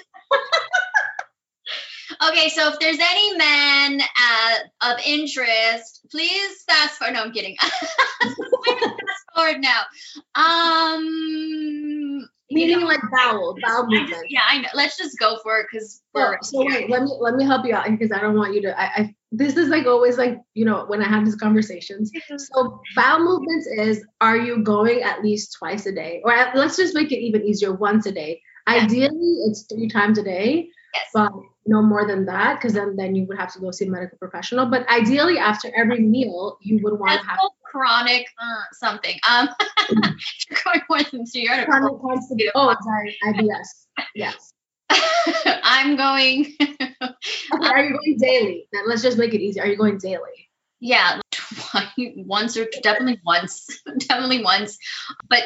Okay, 2.30 2.50
so 2.50 2.70
if 2.70 2.80
there's 2.80 3.00
any 3.00 3.38
men 3.38 4.02
uh, 4.02 4.92
of 4.92 5.00
interest, 5.06 6.06
please 6.12 6.64
fast 6.68 6.98
forward. 6.98 7.14
No, 7.14 7.24
I'm 7.24 7.32
kidding. 7.32 7.56
fast 7.62 8.36
forward 9.34 9.62
now. 9.62 9.82
Um, 10.36 12.28
Meaning 12.50 12.82
like 12.82 13.02
bowel, 13.12 13.56
bowel 13.62 13.88
movement. 13.88 14.28
Yeah, 14.30 14.42
I 14.48 14.60
know. 14.60 14.70
Let's 14.74 14.98
just 14.98 15.20
go 15.20 15.38
for 15.44 15.60
it 15.60 15.68
because 15.70 16.02
we're. 16.14 16.38
So, 16.44 16.62
so 16.62 16.66
wait, 16.66 16.90
let 16.90 17.04
me 17.04 17.12
let 17.20 17.36
me 17.36 17.44
help 17.44 17.66
you 17.66 17.76
out 17.76 17.90
because 17.90 18.12
I 18.12 18.22
don't 18.22 18.38
want 18.38 18.54
you 18.54 18.62
to. 18.62 18.80
I, 18.80 18.84
I 18.86 19.16
this 19.34 19.58
is 19.58 19.68
like 19.68 19.86
always 19.86 20.18
like 20.18 20.40
you 20.54 20.64
know 20.64 20.86
when 20.88 21.02
I 21.02 21.10
have 21.10 21.26
these 21.26 21.36
conversations. 21.36 22.10
So 22.38 22.80
bowel 22.96 23.20
movements 23.20 23.68
is 23.68 24.06
are 24.22 24.38
you 24.38 24.64
going 24.64 25.02
at 25.02 25.22
least 25.22 25.58
twice 25.60 25.86
a 25.88 25.92
day, 25.92 26.22
or 26.24 26.32
at, 26.32 26.56
let's 26.56 26.78
just 26.78 26.96
make 26.96 27.12
it 27.12 27.20
even 27.20 27.44
easier, 27.44 27.74
once 27.74 28.06
a 28.06 28.14
day. 28.14 28.42
Yes. 28.66 28.86
Ideally, 28.86 29.38
it's 29.48 29.66
three 29.70 29.90
times 29.90 30.18
a 30.18 30.24
day, 30.24 30.70
yes. 30.94 31.06
but 31.14 31.34
no 31.68 31.82
more 31.82 32.08
than 32.08 32.26
that 32.26 32.56
because 32.56 32.74
then 32.74 32.96
then 32.96 33.16
you 33.16 33.26
would 33.26 33.38
have 33.38 33.54
to 33.54 33.60
go 33.60 33.72
see 33.72 33.86
a 33.86 33.90
medical 33.90 34.18
professional. 34.18 34.66
But 34.66 34.88
ideally, 34.90 35.38
after 35.38 35.72
every 35.76 36.00
meal, 36.00 36.58
you 36.62 36.80
would 36.84 37.00
want 37.00 37.22
to 37.22 37.28
have 37.28 37.38
chronic 37.64 38.26
uh, 38.42 38.64
something. 38.74 39.20
Um, 39.30 39.50
going 39.90 40.82
more 40.90 41.04
than 41.12 41.26
two. 41.32 41.46
Chronic 41.66 42.02
constipation. 42.02 42.52
Oh, 42.56 42.76
sorry, 42.84 43.18
IBS. 43.26 44.06
Yes. 44.16 44.54
I'm 45.64 45.96
going. 45.96 46.54
okay, 46.62 46.86
are 47.52 47.84
you 47.84 47.92
going 47.92 48.18
daily? 48.18 48.68
Then 48.72 48.84
let's 48.88 49.02
just 49.02 49.18
make 49.18 49.34
it 49.34 49.42
easy. 49.42 49.60
Are 49.60 49.68
you 49.68 49.76
going 49.76 49.98
daily? 49.98 50.50
Yeah, 50.80 51.20
once 52.18 52.58
or 52.58 52.68
definitely 52.84 53.20
once, 53.26 53.68
definitely 54.08 54.44
once, 54.44 54.78
but 55.30 55.44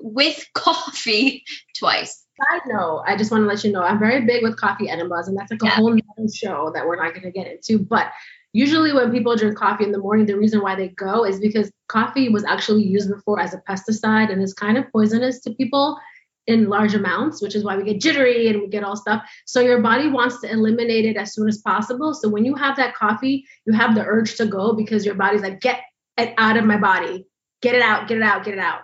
with 0.00 0.44
coffee 0.54 1.44
twice. 1.78 2.24
I 2.50 2.60
know. 2.66 3.02
I 3.06 3.16
just 3.16 3.30
want 3.30 3.42
to 3.42 3.46
let 3.46 3.62
you 3.62 3.70
know 3.70 3.82
I'm 3.82 3.98
very 3.98 4.24
big 4.24 4.42
with 4.42 4.56
coffee 4.56 4.88
enemas, 4.88 5.28
and 5.28 5.36
that's 5.36 5.50
like 5.50 5.62
a 5.62 5.66
yeah. 5.66 5.70
whole 5.72 5.96
show 6.34 6.72
that 6.74 6.86
we're 6.86 6.96
not 6.96 7.14
going 7.14 7.24
to 7.24 7.30
get 7.30 7.46
into. 7.46 7.78
But 7.78 8.10
usually 8.52 8.92
when 8.92 9.12
people 9.12 9.36
drink 9.36 9.56
coffee 9.56 9.84
in 9.84 9.92
the 9.92 9.98
morning 9.98 10.26
the 10.26 10.36
reason 10.36 10.60
why 10.60 10.74
they 10.74 10.88
go 10.88 11.24
is 11.24 11.40
because 11.40 11.70
coffee 11.88 12.28
was 12.28 12.44
actually 12.44 12.82
used 12.82 13.10
before 13.10 13.40
as 13.40 13.54
a 13.54 13.62
pesticide 13.68 14.30
and 14.30 14.42
is 14.42 14.52
kind 14.52 14.76
of 14.76 14.90
poisonous 14.92 15.40
to 15.40 15.54
people 15.54 15.98
in 16.46 16.68
large 16.68 16.94
amounts 16.94 17.40
which 17.40 17.54
is 17.54 17.64
why 17.64 17.76
we 17.76 17.84
get 17.84 18.00
jittery 18.00 18.48
and 18.48 18.60
we 18.60 18.68
get 18.68 18.82
all 18.82 18.96
stuff. 18.96 19.22
So 19.46 19.60
your 19.60 19.80
body 19.80 20.08
wants 20.08 20.40
to 20.40 20.50
eliminate 20.50 21.04
it 21.04 21.16
as 21.16 21.34
soon 21.34 21.48
as 21.48 21.58
possible. 21.58 22.14
So 22.14 22.28
when 22.28 22.44
you 22.44 22.54
have 22.56 22.76
that 22.76 22.94
coffee 22.94 23.46
you 23.64 23.72
have 23.72 23.94
the 23.94 24.04
urge 24.04 24.36
to 24.36 24.46
go 24.46 24.72
because 24.72 25.06
your 25.06 25.14
body's 25.14 25.42
like 25.42 25.60
get 25.60 25.80
it 26.18 26.34
out 26.38 26.56
of 26.56 26.64
my 26.64 26.78
body. 26.78 27.26
Get 27.60 27.74
it 27.74 27.82
out 27.82 28.08
get 28.08 28.18
it 28.18 28.22
out 28.22 28.44
get 28.44 28.54
it 28.54 28.60
out. 28.60 28.80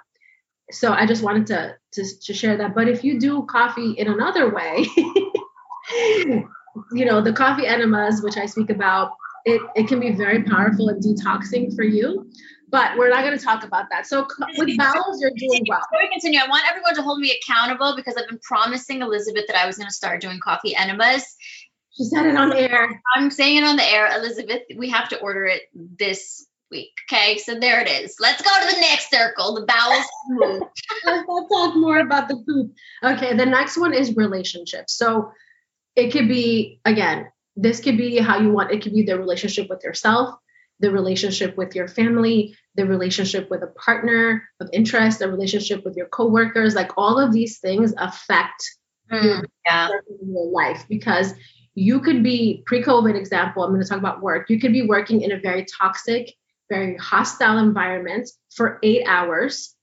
So 0.71 0.93
i 0.93 1.07
just 1.07 1.23
wanted 1.23 1.47
to 1.49 1.77
to, 1.95 2.05
to 2.25 2.35
share 2.35 2.57
that. 2.59 2.75
But 2.75 2.89
if 2.89 3.03
you 3.03 3.19
do 3.19 3.45
coffee 3.47 3.93
in 3.93 4.09
another 4.09 4.53
way 4.55 4.87
you 6.93 7.05
know 7.05 7.21
the 7.21 7.33
coffee 7.33 7.67
enemas 7.67 8.23
which 8.23 8.37
i 8.37 8.45
speak 8.45 8.69
about 8.69 9.13
it, 9.49 9.63
it 9.75 9.89
can 9.89 10.01
be 10.01 10.13
very 10.13 10.43
powerful 10.43 10.89
and 10.89 11.03
detoxing 11.03 11.75
for 11.75 11.83
you. 11.83 12.31
But 12.71 12.99
we're 12.99 13.09
not 13.09 13.25
going 13.25 13.39
to 13.39 13.43
talk 13.43 13.65
about 13.65 13.87
that. 13.91 14.07
So 14.07 14.27
with 14.59 14.77
bowels, 14.77 15.21
you're 15.21 15.31
doing 15.37 15.65
well. 15.69 15.81
Before 15.91 16.03
we 16.03 16.11
continue, 16.11 16.39
I 16.39 16.49
want 16.49 16.65
everyone 16.69 16.95
to 16.97 17.03
hold 17.03 17.19
me 17.19 17.35
accountable 17.43 17.95
because 17.97 18.15
I've 18.17 18.29
been 18.29 18.41
promising 18.43 19.01
Elizabeth 19.01 19.45
that 19.47 19.57
I 19.57 19.67
was 19.67 19.79
going 19.79 19.89
to 19.89 19.95
start 19.95 20.21
doing 20.21 20.39
coffee 20.39 20.77
enemas. 20.77 21.25
She 21.97 22.05
said 22.05 22.27
it 22.27 22.37
on 22.37 22.51
the 22.51 22.59
air. 22.59 23.01
I'm 23.17 23.31
saying 23.31 23.59
it 23.59 23.65
on 23.65 23.77
the 23.77 23.91
air, 23.91 24.15
Elizabeth. 24.15 24.63
We 24.77 24.91
have 24.91 25.09
to 25.09 25.21
order 25.21 25.47
it 25.47 25.63
this 25.75 26.47
week. 26.71 26.93
Okay, 27.11 27.39
so 27.39 27.59
there 27.59 27.81
it 27.81 27.89
is. 27.89 28.17
Let's 28.21 28.43
go 28.43 28.51
to 28.51 28.75
the 28.75 28.81
next 28.81 29.11
circle, 29.11 29.55
the 29.55 29.65
bowels 29.65 30.05
move. 30.29 30.63
Let's 31.07 31.27
talk 31.27 31.75
more 31.77 32.01
about 32.01 32.29
the 32.29 32.37
poop. 32.47 32.73
Okay, 33.03 33.35
the 33.35 33.47
next 33.47 33.79
one 33.79 33.95
is 33.95 34.15
relationships. 34.15 34.93
So 34.93 35.33
it 35.99 36.13
could 36.13 36.29
be 36.29 36.81
again 36.85 37.27
this 37.57 37.81
could 37.81 37.99
be 37.99 38.19
how 38.19 38.39
you 38.39 38.51
want 38.53 38.71
it 38.71 38.81
could 38.83 38.95
be 38.95 39.03
the 39.03 39.19
relationship 39.19 39.69
with 39.69 39.83
yourself 39.83 40.39
the 40.81 40.91
relationship 40.91 41.57
with 41.57 41.75
your 41.75 41.89
family 41.89 42.57
the 42.77 42.87
relationship 42.87 43.51
with 43.51 43.63
a 43.63 43.67
partner 43.69 44.49
of 44.61 44.69
interest 44.73 45.19
the 45.19 45.31
relationship 45.31 45.85
with 45.85 45.97
your 45.97 46.07
coworkers 46.09 46.75
like 46.75 46.91
all 46.97 47.19
of 47.19 47.33
these 47.33 47.59
things 47.59 47.93
affect 47.99 48.63
mm, 49.11 49.23
your, 49.23 49.45
yeah. 49.67 49.89
your 50.25 50.51
life 50.51 50.85
because 50.89 51.35
you 51.75 52.01
could 52.01 52.23
be 52.23 52.63
pre-covid 52.67 53.17
example 53.17 53.63
i'm 53.63 53.71
going 53.71 53.83
to 53.83 53.89
talk 53.89 53.99
about 53.99 54.23
work 54.23 54.49
you 54.51 54.61
could 54.61 54.73
be 54.73 54.87
working 54.87 55.23
in 55.23 55.33
a 55.33 55.41
very 55.41 55.67
toxic 55.79 56.35
very 56.71 56.97
hostile 56.97 57.59
environment 57.59 58.29
for 58.51 58.79
eight 58.83 59.05
hours 59.07 59.75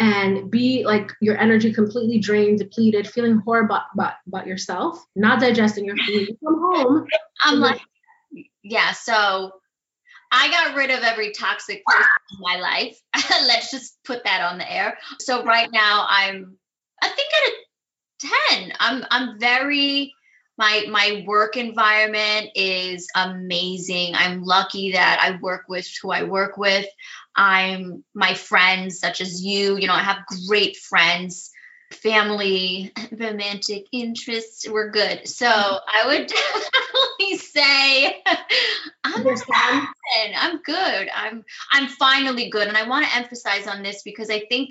and 0.00 0.50
be 0.50 0.82
like 0.84 1.12
your 1.20 1.36
energy 1.36 1.72
completely 1.74 2.18
drained, 2.18 2.58
depleted, 2.58 3.06
feeling 3.06 3.36
horrible 3.44 3.78
about, 3.92 4.14
about 4.26 4.46
yourself, 4.46 5.04
not 5.14 5.40
digesting 5.40 5.84
your 5.84 5.96
food. 5.98 6.28
You 6.28 6.38
come 6.42 6.58
home. 6.58 7.06
I'm 7.44 7.60
like, 7.60 7.80
yeah, 8.62 8.92
so 8.92 9.52
I 10.32 10.50
got 10.50 10.76
rid 10.76 10.90
of 10.90 11.02
every 11.02 11.32
toxic 11.32 11.84
person 11.84 12.06
in 12.32 12.38
my 12.40 12.56
life. 12.60 13.00
Let's 13.46 13.70
just 13.70 13.98
put 14.04 14.24
that 14.24 14.42
on 14.42 14.58
the 14.58 14.72
air. 14.72 14.96
So 15.18 15.44
right 15.44 15.68
now 15.72 16.06
I'm 16.08 16.56
I 17.02 17.08
think 17.08 17.30
at 17.34 17.52
a 17.52 18.60
10. 18.60 18.72
I'm 18.78 19.04
I'm 19.10 19.40
very 19.40 20.14
my 20.60 20.84
my 20.90 21.24
work 21.26 21.56
environment 21.56 22.50
is 22.54 23.08
amazing. 23.16 24.14
I'm 24.14 24.44
lucky 24.44 24.92
that 24.92 25.18
I 25.20 25.40
work 25.40 25.64
with 25.68 25.88
who 26.02 26.10
I 26.10 26.24
work 26.24 26.58
with. 26.58 26.86
I'm 27.34 28.04
my 28.14 28.34
friends, 28.34 29.00
such 29.00 29.22
as 29.22 29.42
you, 29.42 29.78
you 29.78 29.86
know, 29.86 29.94
I 29.94 30.02
have 30.02 30.18
great 30.46 30.76
friends, 30.76 31.50
family, 31.92 32.92
romantic 33.12 33.86
interests. 33.90 34.68
We're 34.68 34.90
good. 34.90 35.26
So 35.26 35.46
I 35.48 36.06
would 36.06 36.30
say 37.52 38.22
I'm. 39.04 39.26
I'm 40.36 40.62
good. 40.62 41.08
I'm 41.14 41.44
I'm 41.72 41.88
finally 41.88 42.50
good. 42.50 42.68
And 42.68 42.76
I 42.76 42.88
want 42.88 43.06
to 43.06 43.16
emphasize 43.16 43.66
on 43.66 43.82
this 43.82 44.02
because 44.02 44.30
I 44.30 44.40
think 44.40 44.70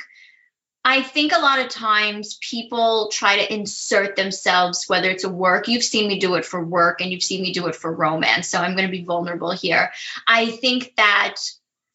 I 0.83 1.01
think 1.01 1.33
a 1.33 1.39
lot 1.39 1.59
of 1.59 1.69
times 1.69 2.37
people 2.41 3.09
try 3.11 3.37
to 3.37 3.53
insert 3.53 4.15
themselves, 4.15 4.85
whether 4.87 5.09
it's 5.09 5.25
a 5.25 5.29
work, 5.29 5.67
you've 5.67 5.83
seen 5.83 6.07
me 6.07 6.19
do 6.19 6.35
it 6.35 6.45
for 6.45 6.63
work 6.63 7.01
and 7.01 7.11
you've 7.11 7.23
seen 7.23 7.41
me 7.41 7.51
do 7.51 7.67
it 7.67 7.75
for 7.75 7.93
romance. 7.93 8.47
So 8.47 8.59
I'm 8.59 8.75
going 8.75 8.87
to 8.87 8.91
be 8.91 9.03
vulnerable 9.03 9.51
here. 9.51 9.91
I 10.25 10.47
think 10.49 10.93
that 10.95 11.35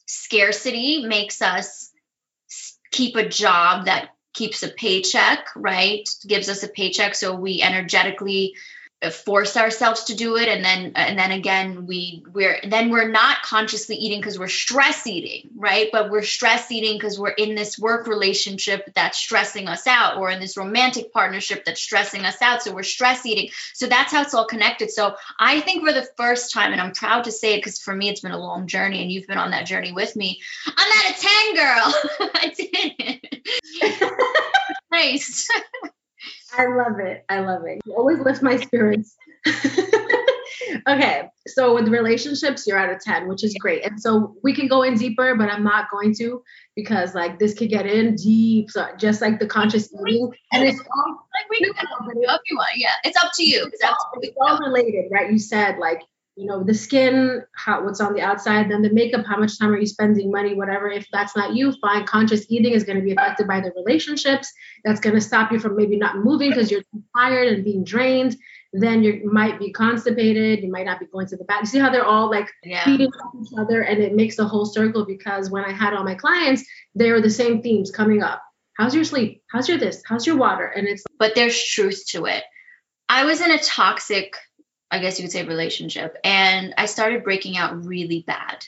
scarcity 0.07 1.07
makes 1.07 1.41
us 1.41 1.91
keep 2.91 3.17
a 3.17 3.29
job 3.29 3.87
that 3.87 4.11
keeps 4.35 4.63
a 4.63 4.69
paycheck, 4.69 5.49
right? 5.57 6.07
Gives 6.27 6.49
us 6.49 6.63
a 6.63 6.69
paycheck. 6.69 7.15
So 7.15 7.35
we 7.35 7.63
energetically 7.63 8.55
Uh, 9.05 9.11
force 9.11 9.57
ourselves 9.57 10.05
to 10.05 10.15
do 10.15 10.37
it. 10.37 10.49
And 10.49 10.65
then 10.65 10.93
and 10.97 11.19
then 11.19 11.31
again 11.31 11.87
we 11.87 12.25
we're 12.33 12.59
then 12.69 12.91
we're 12.91 13.09
not 13.11 13.43
consciously 13.43 13.97
eating 13.97 14.21
because 14.21 14.39
we're 14.39 14.49
stress 14.49 15.07
eating 15.07 15.51
right? 15.57 15.89
But 15.93 16.11
we're 16.11 16.23
stress 16.23 16.71
eating 16.71 16.97
because 16.99 17.19
we're 17.19 17.31
in 17.31 17.55
this 17.55 17.79
work 17.79 18.07
relationship 18.07 18.93
that's 18.95 19.19
stressing 19.19 19.69
us 19.69 19.87
out 19.87 20.19
or 20.19 20.31
in 20.31 20.41
this 20.41 20.57
romantic 20.57 21.13
partnership 21.13 21.65
that's 21.65 21.81
stressing 21.81 22.25
us 22.25 22.41
out. 22.43 22.63
So 22.63 22.73
we're 22.73 22.83
stress 22.83 23.25
eating. 23.25 23.51
So 23.73 23.87
that's 23.87 24.13
how 24.13 24.23
it's 24.23 24.35
all 24.35 24.47
connected. 24.47 24.91
So 24.91 25.15
i 25.39 25.61
think 25.61 25.87
for 25.87 25.93
the 25.93 26.07
first 26.17 26.53
time 26.53 26.73
and 26.73 26.81
i'm 26.81 26.93
proud 26.93 27.25
to 27.25 27.33
say 27.33 27.55
it 27.55 27.59
because 27.59 27.79
for 27.79 27.95
me 27.95 28.09
it's 28.09 28.21
been 28.21 28.33
a 28.33 28.39
long 28.39 28.67
journey 28.67 29.03
and 29.03 29.11
you've 29.11 29.27
been 29.27 29.39
on 29.39 29.51
that 29.53 29.67
journey 29.67 29.93
with 29.93 30.15
me. 30.17 30.41
I'm 30.67 30.93
at 30.93 31.17
a 31.17 31.21
10 31.21 31.55
girl. 31.55 32.31
I 32.35 32.53
did 32.57 32.69
it. 32.99 34.11
Nice 34.95 35.49
I 36.57 36.67
love 36.67 36.99
it. 37.01 37.25
I 37.29 37.41
love 37.41 37.63
it. 37.67 37.81
You 37.85 37.95
always 37.95 38.19
lift 38.19 38.43
my 38.43 38.57
spirits. 38.57 39.17
okay, 40.89 41.29
so 41.47 41.75
with 41.75 41.89
relationships, 41.89 42.67
you're 42.67 42.79
at 42.79 42.91
a 42.91 42.99
10, 42.99 43.29
which 43.29 43.45
is 43.45 43.55
great. 43.59 43.85
And 43.85 44.01
so 44.01 44.37
we 44.43 44.55
can 44.55 44.69
go 44.69 44.83
in 44.83 44.95
deeper, 44.95 45.35
but 45.35 45.51
I'm 45.51 45.65
not 45.65 45.91
going 45.91 46.15
to 46.17 46.43
because 46.77 47.15
like 47.15 47.39
this 47.39 47.55
could 47.55 47.69
get 47.69 47.87
in 47.87 48.17
deep. 48.17 48.71
So 48.71 48.87
just 48.99 49.21
like 49.21 49.39
the 49.39 49.47
conscious 49.47 49.93
eating. 49.93 50.33
And 50.53 50.65
it's 50.65 50.79
all 50.79 51.27
like 51.35 51.51
we 51.51 51.59
can 51.61 51.75
if 51.77 52.41
you 52.49 52.57
want 52.57 52.77
yeah 52.77 52.93
it's 53.05 53.23
up 53.23 53.33
to 53.35 53.45
you 53.45 53.69
it's 53.73 53.83
up 53.83 53.97
to 54.15 54.21
you 54.23 54.29
it's 54.29 54.37
all 54.41 54.59
related, 54.59 55.07
right? 55.11 55.31
You 55.31 55.39
said 55.39 55.79
like, 55.79 56.03
you 56.37 56.47
know, 56.47 56.65
the 56.65 56.75
skin, 56.75 57.45
how 57.55 57.85
what's 57.85 58.01
on 58.01 58.13
the 58.13 58.21
outside, 58.21 58.69
then 58.69 58.83
the 58.83 58.93
makeup, 58.93 59.25
how 59.25 59.39
much 59.39 59.59
time 59.59 59.71
are 59.71 59.79
you 59.79 59.87
spending, 59.87 60.33
money, 60.33 60.55
whatever. 60.55 60.89
If 60.89 61.07
that's 61.13 61.37
not 61.37 61.55
you, 61.55 61.73
fine. 61.81 62.07
Conscious 62.07 62.45
eating 62.49 62.73
is 62.73 62.83
going 62.83 62.99
to 62.99 63.05
be 63.05 63.13
affected 63.13 63.47
by 63.47 63.61
the 63.61 63.73
relationships. 63.77 64.53
That's 64.85 65.01
going 65.01 65.15
to 65.15 65.21
stop 65.21 65.53
you 65.53 65.61
from 65.61 65.77
maybe 65.77 65.97
not 65.97 66.19
moving 66.19 66.51
because 66.51 66.71
you're 66.71 66.83
too 66.83 67.05
tired 67.17 67.49
and 67.49 67.65
being 67.65 67.85
drained. 67.85 68.37
Then 68.73 69.05
you 69.05 69.31
might 69.33 69.61
be 69.61 69.71
constipated. 69.71 70.65
You 70.65 70.73
might 70.73 70.87
not 70.87 70.99
be 70.99 71.07
going 71.07 71.29
to 71.29 71.37
the 71.37 71.45
bathroom. 71.45 71.63
You 71.65 71.71
see 71.71 71.79
how 71.79 71.91
they're 71.91 72.05
all 72.05 72.29
like 72.29 72.49
yeah 72.65 72.85
feeding 72.85 73.07
off 73.07 73.35
each 73.41 73.57
other, 73.57 73.83
and 73.83 74.03
it 74.03 74.17
makes 74.17 74.37
a 74.41 74.45
whole 74.45 74.67
circle. 74.67 75.05
Because 75.05 75.49
when 75.51 75.65
I 75.65 75.71
had 75.71 75.95
all 75.95 76.03
my 76.03 76.17
clients, 76.17 76.65
they 76.97 77.13
were 77.13 77.21
the 77.21 77.31
same 77.31 77.63
themes 77.63 77.93
coming 77.93 78.25
up. 78.25 78.43
How's 78.77 78.93
your 78.93 79.05
sleep? 79.05 79.45
How's 79.49 79.69
your 79.69 79.79
this? 79.79 80.03
How's 80.05 80.27
your 80.27 80.37
water? 80.37 80.67
And 80.67 80.89
it's 80.89 81.05
but 81.21 81.37
there's 81.37 81.63
truth 81.65 82.03
to 82.09 82.27
it. 82.27 82.43
I 83.09 83.25
was 83.25 83.41
in 83.41 83.53
a 83.53 83.59
toxic, 83.59 84.35
I 84.95 85.01
guess 85.01 85.19
you 85.19 85.25
could 85.25 85.33
say, 85.33 85.45
relationship, 85.45 86.17
and 86.23 86.75
I 86.79 86.87
started 86.87 87.25
breaking 87.25 87.57
out 87.57 87.85
really 87.85 88.25
bad. 88.27 88.65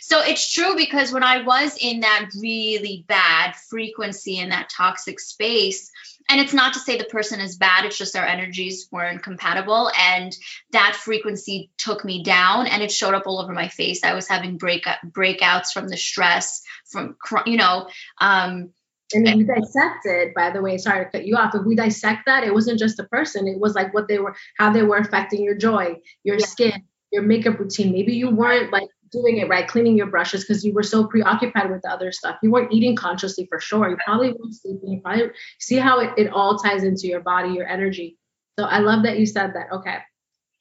So 0.00 0.20
it's 0.20 0.52
true 0.52 0.76
because 0.76 1.12
when 1.12 1.22
I 1.22 1.42
was 1.42 1.76
in 1.80 2.00
that 2.00 2.30
really 2.40 3.04
bad 3.08 3.56
frequency 3.56 4.38
in 4.38 4.50
that 4.50 4.68
toxic 4.68 5.18
space, 5.18 5.90
and 6.28 6.40
it's 6.40 6.52
not 6.52 6.74
to 6.74 6.78
say 6.78 6.96
the 6.96 7.04
person 7.04 7.40
is 7.40 7.56
bad, 7.56 7.84
it's 7.84 7.98
just 7.98 8.16
our 8.16 8.24
energies 8.24 8.88
weren't 8.90 9.22
compatible. 9.22 9.90
And 9.98 10.34
that 10.72 10.94
frequency 10.94 11.70
took 11.76 12.04
me 12.04 12.22
down 12.22 12.66
and 12.66 12.82
it 12.82 12.92
showed 12.92 13.14
up 13.14 13.26
all 13.26 13.40
over 13.40 13.52
my 13.52 13.68
face. 13.68 14.04
I 14.04 14.14
was 14.14 14.28
having 14.28 14.56
break 14.56 14.84
breakouts 15.06 15.72
from 15.72 15.88
the 15.88 15.96
stress, 15.96 16.62
from, 16.86 17.16
you 17.46 17.56
know, 17.56 17.88
um, 18.18 18.70
And 19.14 19.28
if 19.28 19.36
we 19.36 19.44
dissect 19.44 20.04
it, 20.04 20.34
by 20.34 20.50
the 20.50 20.60
way, 20.60 20.76
sorry 20.78 21.04
to 21.04 21.10
cut 21.10 21.26
you 21.26 21.36
off. 21.36 21.54
If 21.54 21.64
we 21.64 21.74
dissect 21.74 22.22
that, 22.26 22.44
it 22.44 22.52
wasn't 22.52 22.78
just 22.78 22.98
a 22.98 23.04
person. 23.04 23.46
It 23.48 23.58
was 23.58 23.74
like 23.74 23.94
what 23.94 24.08
they 24.08 24.18
were, 24.18 24.34
how 24.58 24.72
they 24.72 24.82
were 24.82 24.96
affecting 24.96 25.42
your 25.42 25.54
joy, 25.54 25.96
your 26.24 26.36
Yeah. 26.38 26.46
skin, 26.46 26.82
your 27.12 27.22
makeup 27.22 27.58
routine. 27.58 27.92
Maybe 27.92 28.14
you 28.14 28.30
weren't 28.30 28.72
like 28.72 28.88
doing 29.10 29.38
it 29.38 29.48
right, 29.48 29.68
cleaning 29.68 29.96
your 29.96 30.08
brushes 30.08 30.42
because 30.42 30.64
you 30.64 30.74
were 30.74 30.82
so 30.82 31.06
preoccupied 31.06 31.70
with 31.70 31.82
the 31.82 31.88
other 31.90 32.10
stuff. 32.10 32.36
You 32.42 32.50
weren't 32.50 32.72
eating 32.72 32.96
consciously 32.96 33.46
for 33.48 33.60
sure. 33.60 33.88
You 33.88 33.96
probably 34.04 34.32
weren't 34.32 34.54
sleeping. 34.54 34.90
You 34.90 35.00
probably 35.00 35.30
see 35.60 35.76
how 35.76 36.00
it, 36.00 36.10
it 36.16 36.28
all 36.32 36.58
ties 36.58 36.82
into 36.82 37.06
your 37.06 37.20
body, 37.20 37.52
your 37.52 37.68
energy. 37.68 38.18
So 38.58 38.64
I 38.66 38.78
love 38.78 39.04
that 39.04 39.18
you 39.18 39.26
said 39.26 39.52
that. 39.54 39.70
Okay. 39.72 39.98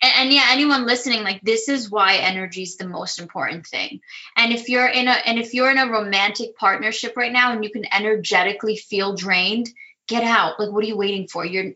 And, 0.04 0.14
and 0.18 0.34
yeah 0.34 0.47
anyone 0.49 0.86
listening 0.86 1.24
like 1.24 1.41
this 1.41 1.70
is 1.70 1.89
why 1.89 2.18
energy 2.18 2.64
is 2.64 2.78
the 2.78 2.88
most 2.88 3.20
important 3.20 3.66
thing. 3.66 4.01
And 4.36 4.54
if 4.54 4.70
you're 4.70 4.88
in 4.88 5.08
a 5.08 5.12
and 5.12 5.39
if 5.39 5.54
you're 5.54 5.72
in 5.72 5.78
a 5.78 5.89
romantic 5.89 6.58
partnership 6.58 7.16
right 7.16 7.32
now 7.32 7.54
and 7.54 7.64
you 7.64 7.72
can 7.72 7.86
energetically 7.91 8.76
feel 8.76 9.16
drained 9.16 9.70
get 10.08 10.24
out. 10.24 10.60
Like 10.60 10.72
what 10.72 10.84
are 10.84 10.88
you 10.88 10.97
waiting 10.97 11.28
for? 11.28 11.45
You're 11.45 11.72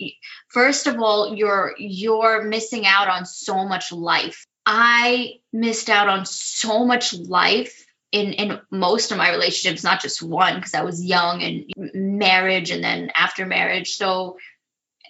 first 0.49 0.87
of 0.87 0.99
all 0.99 1.35
you're 1.35 1.73
you're 1.77 2.43
missing 2.43 2.85
out 2.85 3.07
on 3.07 3.25
so 3.25 3.65
much 3.65 3.91
life. 3.91 4.45
I 4.65 5.39
missed 5.53 5.89
out 5.89 6.09
on 6.09 6.25
so 6.25 6.85
much 6.85 7.13
life 7.13 7.85
in 8.11 8.33
in 8.33 8.59
most 8.69 9.11
of 9.11 9.17
my 9.17 9.31
relationships 9.31 9.83
not 9.83 10.01
just 10.01 10.23
one 10.23 10.55
because 10.55 10.73
i 10.73 10.81
was 10.81 11.03
young 11.03 11.43
and 11.43 11.93
marriage 11.93 12.71
and 12.71 12.83
then 12.83 13.11
after 13.15 13.45
marriage. 13.45 13.95
So 13.95 14.37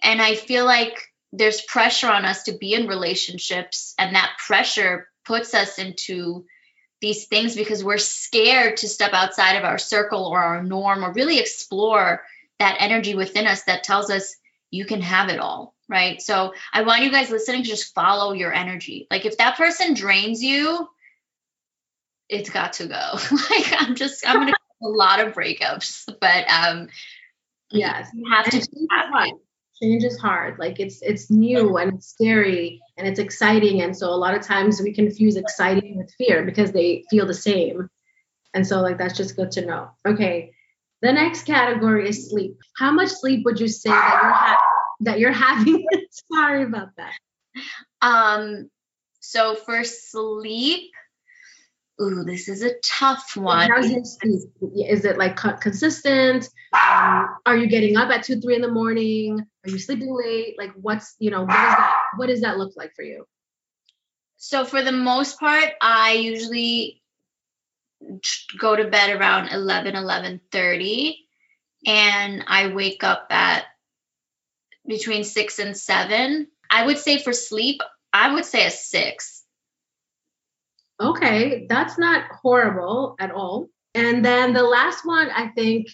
and 0.04 0.22
i 0.22 0.36
feel 0.36 0.66
like 0.66 0.98
there's 1.34 1.62
pressure 1.62 2.10
on 2.10 2.26
us 2.26 2.44
to 2.44 2.54
be 2.58 2.74
in 2.74 2.88
relationships 2.88 3.94
and 4.00 4.16
that 4.16 4.38
pressure 4.46 5.10
puts 5.26 5.54
us 5.54 5.78
into 5.78 6.46
these 7.02 7.26
things 7.28 7.56
because 7.56 7.84
we're 7.84 7.98
scared 7.98 8.78
to 8.78 8.88
step 8.88 9.14
outside 9.14 9.56
of 9.58 9.64
our 9.64 9.78
circle 9.78 10.26
or 10.26 10.40
our 10.40 10.64
norm 10.64 11.04
or 11.04 11.14
really 11.14 11.40
explore 11.40 12.24
that 12.60 12.78
energy 12.80 13.14
within 13.16 13.46
us 13.46 13.64
that 13.64 13.84
tells 13.84 14.10
us 14.10 14.36
you 14.72 14.86
can 14.86 15.02
have 15.02 15.30
it 15.30 15.40
all 15.40 15.76
right 15.88 16.22
so 16.22 16.54
i 16.74 16.82
want 16.82 17.04
you 17.04 17.12
guys 17.12 17.30
listening 17.30 17.64
to 17.64 17.70
just 17.70 17.94
follow 17.94 18.34
your 18.34 18.52
energy 18.54 19.06
like 19.12 19.26
if 19.26 19.38
that 19.38 19.58
person 19.58 19.94
drains 19.94 20.42
you 20.42 20.88
it's 22.30 22.50
got 22.50 22.74
to 22.74 22.88
go 22.88 22.96
like 23.50 23.74
i'm 23.78 23.96
just 23.96 24.28
i'm 24.28 24.36
gonna 24.40 24.48
have 24.82 24.82
a 24.84 24.88
lot 24.88 25.20
of 25.20 25.34
breakups 25.34 26.06
but 26.20 26.46
um 26.50 26.88
Yes. 27.72 28.10
you 28.14 28.30
have 28.32 28.46
to 28.46 28.60
do 28.60 28.88
that. 28.90 29.34
Change 29.82 30.04
is 30.04 30.18
hard. 30.20 30.58
Like 30.58 30.80
it's 30.80 31.02
it's 31.02 31.30
new 31.30 31.78
and 31.78 31.94
it's 31.94 32.08
scary 32.08 32.82
and 32.98 33.08
it's 33.08 33.20
exciting. 33.20 33.82
And 33.82 33.96
so 33.96 34.10
a 34.10 34.16
lot 34.16 34.36
of 34.36 34.42
times 34.42 34.82
we 34.82 34.94
confuse 34.94 35.36
exciting 35.36 35.98
with 35.98 36.14
fear 36.18 36.44
because 36.44 36.72
they 36.72 37.04
feel 37.10 37.26
the 37.26 37.34
same. 37.34 37.90
And 38.54 38.66
so 38.66 38.82
like 38.82 38.98
that's 38.98 39.18
just 39.18 39.36
good 39.36 39.52
to 39.52 39.66
know. 39.66 39.90
Okay. 40.06 40.52
The 41.02 41.14
next 41.14 41.44
category 41.44 42.10
is 42.10 42.30
sleep. 42.30 42.58
How 42.78 42.92
much 42.92 43.10
sleep 43.10 43.46
would 43.46 43.60
you 43.60 43.68
say 43.68 43.90
that 43.90 44.20
you're 44.22 44.32
ha- 44.34 44.62
that 45.02 45.20
you're 45.20 45.32
having? 45.32 45.86
Sorry 46.34 46.64
about 46.64 46.90
that. 46.98 47.14
Um, 48.02 48.70
so 49.20 49.56
for 49.56 49.84
sleep, 49.84 50.92
ooh, 52.02 52.24
this 52.24 52.48
is 52.48 52.64
a 52.64 52.74
tough 52.84 53.36
one. 53.36 53.70
Is 53.82 55.06
it 55.06 55.18
like 55.18 55.36
consistent? 55.36 56.50
Um, 56.74 57.36
are 57.46 57.58
you 57.58 57.68
getting 57.68 57.98
up 57.98 58.10
at 58.10 58.24
two, 58.24 58.40
three 58.40 58.56
in 58.56 58.62
the 58.62 58.72
morning? 58.72 59.40
Are 59.66 59.70
you 59.70 59.80
sleeping 59.80 60.14
late? 60.14 60.56
Like 60.58 60.72
what's 60.76 61.16
you 61.20 61.32
know 61.32 61.42
what 61.42 61.50
is 61.50 61.56
that? 61.56 61.96
What 62.18 62.28
does 62.28 62.42
that 62.42 62.58
look 62.58 62.74
like 62.76 62.94
for 62.96 63.04
you? 63.04 63.26
So 64.38 64.66
for 64.66 64.84
the 64.84 64.92
most 64.92 65.40
part, 65.40 65.72
I 65.82 66.14
usually 66.14 67.02
go 68.60 68.76
to 68.76 68.86
bed 68.86 69.20
around 69.20 69.50
11, 69.50 69.96
11.30 69.96 71.16
and 71.86 72.44
I 72.48 72.68
wake 72.68 73.04
up 73.04 73.28
at 73.32 73.66
between 74.86 75.24
six 75.24 75.60
and 75.60 75.76
seven. 75.76 76.48
I 76.70 76.86
would 76.86 76.98
say 76.98 77.18
for 77.18 77.34
sleep, 77.34 77.82
I 78.14 78.34
would 78.34 78.46
say 78.46 78.66
a 78.66 78.72
six. 78.72 79.37
Okay, 81.00 81.68
that's 81.70 81.98
not 81.98 82.26
horrible 82.42 83.16
at 83.20 83.32
all. 83.32 83.70
And 83.94 84.24
then 84.24 84.54
the 84.54 84.64
last 84.64 85.06
one, 85.06 85.30
I 85.30 85.50
think 85.50 85.88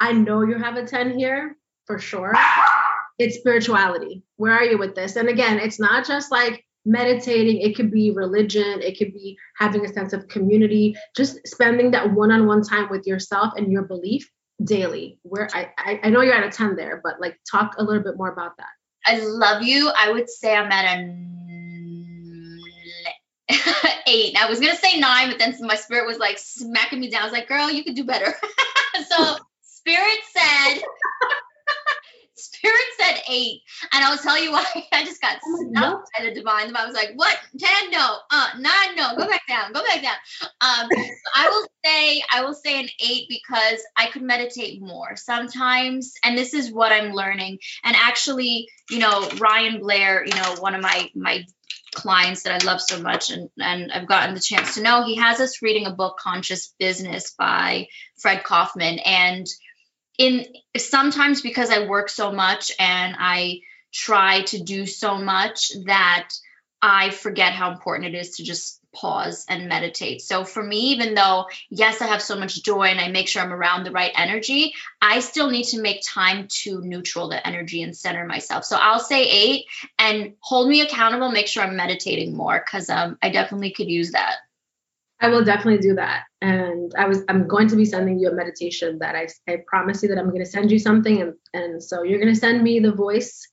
I 0.00 0.12
know 0.12 0.42
you 0.42 0.58
have 0.58 0.76
a 0.76 0.86
10 0.86 1.18
here 1.18 1.56
for 1.86 1.98
sure. 1.98 2.34
It's 3.18 3.36
spirituality. 3.36 4.22
Where 4.36 4.54
are 4.54 4.64
you 4.64 4.78
with 4.78 4.94
this? 4.94 5.16
And 5.16 5.28
again, 5.28 5.58
it's 5.58 5.78
not 5.78 6.06
just 6.06 6.30
like 6.32 6.64
meditating, 6.86 7.60
it 7.60 7.76
could 7.76 7.90
be 7.90 8.10
religion, 8.10 8.80
it 8.80 8.98
could 8.98 9.12
be 9.12 9.36
having 9.58 9.84
a 9.84 9.92
sense 9.92 10.14
of 10.14 10.26
community, 10.28 10.96
just 11.14 11.46
spending 11.46 11.90
that 11.90 12.12
one 12.12 12.32
on 12.32 12.46
one 12.46 12.62
time 12.62 12.88
with 12.88 13.06
yourself 13.06 13.52
and 13.56 13.70
your 13.70 13.82
belief 13.82 14.30
daily. 14.64 15.18
Where 15.22 15.48
I, 15.52 15.70
I, 15.76 16.00
I 16.04 16.10
know 16.10 16.22
you're 16.22 16.34
at 16.34 16.46
a 16.46 16.50
10 16.50 16.76
there, 16.76 17.00
but 17.02 17.20
like 17.20 17.36
talk 17.50 17.74
a 17.76 17.84
little 17.84 18.02
bit 18.02 18.16
more 18.16 18.32
about 18.32 18.56
that. 18.56 18.68
I 19.06 19.20
love 19.20 19.62
you. 19.62 19.90
I 19.96 20.12
would 20.12 20.28
say 20.28 20.54
I'm 20.54 20.72
at 20.72 20.98
a 20.98 21.39
eight. 24.06 24.36
I 24.40 24.48
was 24.48 24.60
gonna 24.60 24.76
say 24.76 24.98
nine, 24.98 25.30
but 25.30 25.38
then 25.38 25.54
my 25.60 25.76
spirit 25.76 26.06
was 26.06 26.18
like 26.18 26.38
smacking 26.38 27.00
me 27.00 27.10
down. 27.10 27.22
I 27.22 27.24
was 27.24 27.32
like, 27.32 27.48
girl, 27.48 27.70
you 27.70 27.84
could 27.84 27.94
do 27.94 28.04
better. 28.04 28.34
so 29.08 29.36
spirit 29.62 30.18
said 30.32 30.82
Spirit 32.40 32.80
said 32.98 33.20
eight, 33.28 33.60
and 33.92 34.02
I'll 34.02 34.16
tell 34.16 34.42
you 34.42 34.52
why. 34.52 34.64
I 34.92 35.04
just 35.04 35.20
got 35.20 35.38
oh 35.44 35.56
snubbed 35.56 36.06
by 36.16 36.24
the 36.24 36.34
divine. 36.34 36.74
I 36.74 36.86
was 36.86 36.94
like, 36.94 37.12
"What? 37.14 37.36
Ten? 37.58 37.90
No. 37.90 38.16
Uh, 38.30 38.48
nine? 38.58 38.96
No. 38.96 39.14
Go 39.16 39.28
back 39.28 39.46
down. 39.46 39.72
Go 39.72 39.82
back 39.84 40.02
down." 40.02 40.14
Um, 40.60 40.88
I 41.34 41.48
will 41.50 41.66
say, 41.84 42.22
I 42.32 42.42
will 42.44 42.54
say 42.54 42.80
an 42.80 42.88
eight 42.98 43.26
because 43.28 43.80
I 43.96 44.06
could 44.06 44.22
meditate 44.22 44.80
more 44.80 45.16
sometimes, 45.16 46.14
and 46.24 46.36
this 46.36 46.54
is 46.54 46.72
what 46.72 46.92
I'm 46.92 47.12
learning. 47.12 47.58
And 47.84 47.94
actually, 47.94 48.68
you 48.88 48.98
know, 48.98 49.28
Ryan 49.38 49.80
Blair, 49.80 50.24
you 50.24 50.34
know, 50.34 50.56
one 50.60 50.74
of 50.74 50.80
my 50.80 51.10
my 51.14 51.44
clients 51.94 52.42
that 52.42 52.62
I 52.62 52.66
love 52.66 52.80
so 52.80 53.00
much 53.00 53.30
and, 53.30 53.50
and 53.58 53.92
I've 53.92 54.06
gotten 54.06 54.34
the 54.34 54.40
chance 54.40 54.74
to 54.74 54.82
know, 54.82 55.04
he 55.04 55.16
has 55.16 55.40
us 55.40 55.62
reading 55.62 55.86
a 55.86 55.92
book, 55.92 56.18
Conscious 56.18 56.74
Business 56.78 57.34
by 57.38 57.88
Fred 58.18 58.44
Kofman. 58.44 59.00
And 59.04 59.46
in 60.18 60.46
sometimes 60.76 61.40
because 61.40 61.70
I 61.70 61.86
work 61.86 62.08
so 62.08 62.32
much 62.32 62.72
and 62.78 63.16
I 63.18 63.60
try 63.92 64.42
to 64.42 64.62
do 64.62 64.86
so 64.86 65.18
much 65.18 65.72
that 65.86 66.28
I 66.82 67.10
forget 67.10 67.52
how 67.52 67.72
important 67.72 68.14
it 68.14 68.18
is 68.18 68.36
to 68.36 68.44
just 68.44 68.79
pause 68.92 69.44
and 69.48 69.68
meditate. 69.68 70.20
So 70.22 70.44
for 70.44 70.62
me, 70.62 70.92
even 70.92 71.14
though, 71.14 71.46
yes, 71.70 72.00
I 72.00 72.06
have 72.06 72.22
so 72.22 72.36
much 72.36 72.62
joy 72.62 72.84
and 72.84 73.00
I 73.00 73.08
make 73.08 73.28
sure 73.28 73.42
I'm 73.42 73.52
around 73.52 73.84
the 73.84 73.90
right 73.90 74.12
energy, 74.14 74.74
I 75.00 75.20
still 75.20 75.50
need 75.50 75.64
to 75.68 75.80
make 75.80 76.02
time 76.06 76.48
to 76.62 76.80
neutral 76.80 77.28
the 77.28 77.46
energy 77.46 77.82
and 77.82 77.96
center 77.96 78.26
myself. 78.26 78.64
So 78.64 78.76
I'll 78.80 79.00
say 79.00 79.28
eight 79.28 79.66
and 79.98 80.34
hold 80.40 80.68
me 80.68 80.80
accountable, 80.80 81.30
make 81.30 81.48
sure 81.48 81.62
I'm 81.62 81.76
meditating 81.76 82.36
more 82.36 82.62
because 82.64 82.88
um, 82.90 83.18
I 83.22 83.30
definitely 83.30 83.72
could 83.72 83.88
use 83.88 84.12
that. 84.12 84.36
I 85.22 85.28
will 85.28 85.44
definitely 85.44 85.86
do 85.86 85.96
that. 85.96 86.24
And 86.40 86.92
I 86.96 87.06
was 87.06 87.22
I'm 87.28 87.46
going 87.46 87.68
to 87.68 87.76
be 87.76 87.84
sending 87.84 88.18
you 88.18 88.30
a 88.30 88.34
meditation 88.34 89.00
that 89.00 89.14
I 89.14 89.28
I 89.46 89.58
promise 89.66 90.02
you 90.02 90.08
that 90.08 90.18
I'm 90.18 90.30
going 90.30 90.42
to 90.42 90.50
send 90.50 90.70
you 90.70 90.78
something 90.78 91.20
and 91.20 91.34
and 91.52 91.82
so 91.82 92.02
you're 92.02 92.18
going 92.18 92.32
to 92.32 92.40
send 92.40 92.62
me 92.62 92.80
the 92.80 92.92
voice 92.92 93.46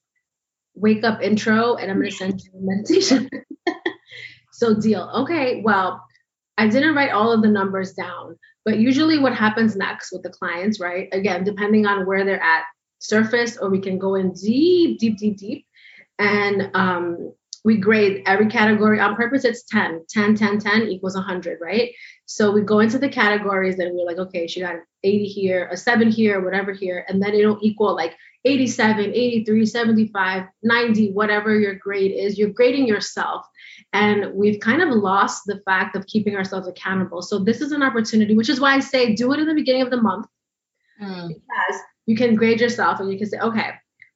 wake 0.77 1.03
up 1.03 1.21
intro 1.21 1.75
and 1.75 1.91
I'm 1.91 1.97
going 1.97 2.11
to 2.11 2.15
send 2.15 2.39
you 2.41 2.51
a 2.57 2.61
meditation. 2.61 3.29
so 4.57 4.73
deal. 4.73 5.09
Okay, 5.13 5.61
well, 5.63 6.03
I 6.57 6.67
didn't 6.67 6.95
write 6.95 7.11
all 7.11 7.31
of 7.31 7.43
the 7.43 7.47
numbers 7.47 7.93
down, 7.93 8.37
but 8.65 8.79
usually 8.79 9.19
what 9.19 9.35
happens 9.35 9.75
next 9.75 10.11
with 10.11 10.23
the 10.23 10.31
clients, 10.31 10.79
right? 10.79 11.07
Again, 11.11 11.43
depending 11.43 11.85
on 11.85 12.07
where 12.07 12.25
they're 12.25 12.41
at, 12.41 12.63
surface 12.99 13.57
or 13.57 13.69
we 13.69 13.79
can 13.79 13.97
go 13.97 14.15
in 14.15 14.33
deep 14.33 14.97
deep 14.99 15.17
deep 15.17 15.37
deep 15.37 15.65
and 16.17 16.71
um 16.73 17.31
we 17.63 17.77
grade 17.77 18.23
every 18.25 18.47
category 18.47 18.99
on 18.99 19.15
purpose 19.15 19.45
it's 19.45 19.63
10 19.65 20.03
10 20.09 20.35
10 20.35 20.59
10 20.59 20.81
equals 20.87 21.15
100 21.15 21.59
right 21.61 21.91
so 22.25 22.51
we 22.51 22.61
go 22.61 22.79
into 22.79 22.97
the 22.97 23.07
categories 23.07 23.77
and 23.77 23.93
we're 23.93 24.05
like 24.05 24.17
okay 24.17 24.47
she 24.47 24.61
got 24.61 24.75
an 24.75 24.81
80 25.03 25.25
here 25.25 25.69
a 25.71 25.77
7 25.77 26.09
here 26.09 26.43
whatever 26.43 26.73
here 26.73 27.05
and 27.07 27.21
then 27.21 27.35
it'll 27.35 27.59
equal 27.61 27.95
like 27.95 28.15
87 28.47 29.11
83 29.13 29.65
75 29.65 30.43
90 30.63 31.11
whatever 31.11 31.59
your 31.59 31.75
grade 31.75 32.11
is 32.11 32.37
you're 32.37 32.49
grading 32.49 32.87
yourself 32.87 33.45
and 33.93 34.33
we've 34.33 34.59
kind 34.59 34.81
of 34.81 34.89
lost 34.89 35.43
the 35.45 35.61
fact 35.65 35.95
of 35.95 36.07
keeping 36.07 36.35
ourselves 36.35 36.67
accountable 36.67 37.21
so 37.21 37.39
this 37.39 37.61
is 37.61 37.71
an 37.71 37.83
opportunity 37.83 38.35
which 38.35 38.49
is 38.49 38.59
why 38.59 38.73
i 38.73 38.79
say 38.79 39.13
do 39.13 39.33
it 39.33 39.39
in 39.39 39.47
the 39.47 39.53
beginning 39.53 39.81
of 39.81 39.91
the 39.91 40.01
month 40.01 40.25
mm. 41.01 41.27
because 41.27 41.81
you 42.05 42.15
can 42.15 42.35
grade 42.35 42.61
yourself 42.61 42.99
and 42.99 43.11
you 43.11 43.17
can 43.17 43.27
say 43.27 43.39
okay 43.39 43.71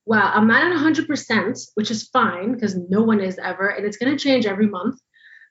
well, 0.06 0.32
I'm 0.34 0.48
not 0.48 0.64
at 0.64 0.78
100%, 0.78 1.72
which 1.76 1.92
is 1.92 2.08
fine 2.08 2.54
because 2.54 2.76
no 2.90 3.02
one 3.02 3.22
is 3.22 3.38
ever, 3.38 3.70
and 3.70 3.86
it's 3.86 3.98
going 3.98 4.16
to 4.16 4.22
change 4.22 4.46
every 4.46 4.68
month. 4.68 5.00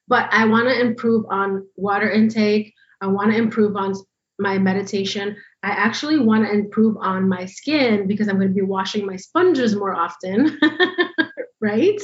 But 0.08 0.28
I 0.32 0.46
want 0.46 0.68
to 0.68 0.80
improve 0.80 1.24
on 1.30 1.66
water 1.76 2.10
intake. 2.10 2.74
I 3.00 3.06
want 3.06 3.30
to 3.30 3.38
improve 3.38 3.76
on 3.76 3.94
my 4.38 4.58
meditation. 4.58 5.36
I 5.62 5.70
actually 5.70 6.18
want 6.18 6.46
to 6.46 6.52
improve 6.52 6.96
on 6.98 7.28
my 7.28 7.44
skin 7.44 8.06
because 8.06 8.28
I'm 8.28 8.36
going 8.36 8.48
to 8.48 8.54
be 8.54 8.62
washing 8.62 9.06
my 9.06 9.16
sponges 9.16 9.76
more 9.76 9.94
often, 9.94 10.58
right? 11.60 12.00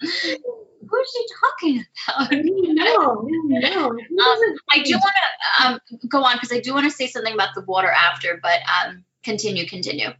Who 0.00 1.00
is 1.00 1.10
she 1.12 1.26
talking 1.40 1.84
about? 2.08 2.30
No, 2.32 3.26
no. 3.28 3.88
Um, 3.88 4.56
I 4.70 4.82
do 4.82 4.92
want 4.92 5.14
to 5.58 5.66
um, 5.66 5.80
go 6.08 6.22
on 6.22 6.36
because 6.36 6.52
I 6.52 6.60
do 6.60 6.72
want 6.72 6.84
to 6.84 6.90
say 6.90 7.08
something 7.08 7.34
about 7.34 7.54
the 7.54 7.62
water 7.62 7.90
after, 7.90 8.38
but 8.40 8.60
um, 8.84 9.04
continue, 9.24 9.66
continue. 9.66 10.10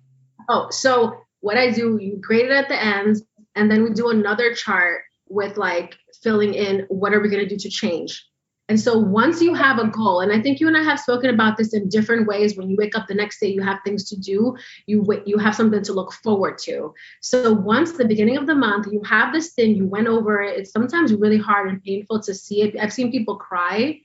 Oh, 0.48 0.68
so 0.70 1.20
what 1.40 1.56
I 1.56 1.70
do, 1.70 1.98
you 2.00 2.16
grade 2.16 2.46
it 2.46 2.50
at 2.50 2.68
the 2.68 2.82
ends, 2.82 3.22
and 3.54 3.70
then 3.70 3.84
we 3.84 3.90
do 3.90 4.10
another 4.10 4.54
chart 4.54 5.02
with 5.28 5.56
like 5.56 5.96
filling 6.22 6.54
in 6.54 6.86
what 6.88 7.14
are 7.14 7.20
we 7.20 7.28
going 7.28 7.42
to 7.42 7.48
do 7.48 7.56
to 7.56 7.70
change. 7.70 8.26
And 8.70 8.78
so 8.78 8.96
once 8.96 9.42
you 9.42 9.52
have 9.52 9.80
a 9.80 9.88
goal, 9.88 10.20
and 10.20 10.32
I 10.32 10.40
think 10.40 10.60
you 10.60 10.68
and 10.68 10.76
I 10.76 10.84
have 10.84 11.00
spoken 11.00 11.28
about 11.28 11.56
this 11.56 11.74
in 11.74 11.88
different 11.88 12.28
ways. 12.28 12.56
When 12.56 12.70
you 12.70 12.76
wake 12.76 12.96
up 12.96 13.08
the 13.08 13.14
next 13.14 13.40
day, 13.40 13.48
you 13.48 13.62
have 13.62 13.80
things 13.84 14.08
to 14.10 14.16
do. 14.16 14.56
You 14.86 15.04
you 15.26 15.38
have 15.38 15.56
something 15.56 15.82
to 15.82 15.92
look 15.92 16.12
forward 16.12 16.56
to. 16.58 16.94
So 17.20 17.52
once 17.52 17.92
the 17.92 18.04
beginning 18.04 18.36
of 18.36 18.46
the 18.46 18.54
month, 18.54 18.86
you 18.92 19.02
have 19.02 19.32
this 19.32 19.54
thing, 19.54 19.74
you 19.74 19.88
went 19.88 20.06
over 20.06 20.40
it. 20.40 20.56
It's 20.56 20.70
sometimes 20.70 21.12
really 21.12 21.36
hard 21.36 21.68
and 21.68 21.82
painful 21.82 22.22
to 22.22 22.32
see 22.32 22.62
it. 22.62 22.76
I've 22.80 22.92
seen 22.92 23.10
people 23.10 23.36
cry 23.36 24.00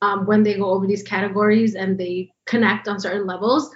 um, 0.00 0.24
when 0.24 0.42
they 0.42 0.54
go 0.54 0.70
over 0.70 0.86
these 0.86 1.02
categories 1.02 1.74
and 1.74 1.98
they 1.98 2.30
connect 2.46 2.88
on 2.88 2.98
certain 2.98 3.26
levels, 3.26 3.70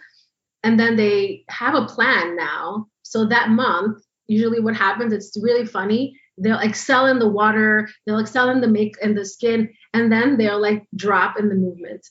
and 0.64 0.80
then 0.80 0.96
they 0.96 1.44
have 1.50 1.74
a 1.74 1.84
plan 1.84 2.34
now 2.34 2.86
so 3.02 3.26
that 3.26 3.50
month, 3.50 4.02
usually 4.26 4.60
what 4.60 4.74
happens, 4.74 5.12
it's 5.12 5.36
really 5.42 5.66
funny. 5.66 6.18
They'll 6.38 6.58
excel 6.58 7.06
in 7.06 7.18
the 7.18 7.28
water, 7.28 7.88
they'll 8.06 8.18
excel 8.18 8.50
in 8.50 8.60
the 8.60 8.68
make 8.68 8.94
and 9.02 9.16
the 9.16 9.24
skin, 9.24 9.72
and 9.92 10.10
then 10.10 10.36
they'll 10.36 10.60
like 10.60 10.84
drop 10.94 11.38
in 11.38 11.48
the 11.48 11.54
movement 11.54 12.06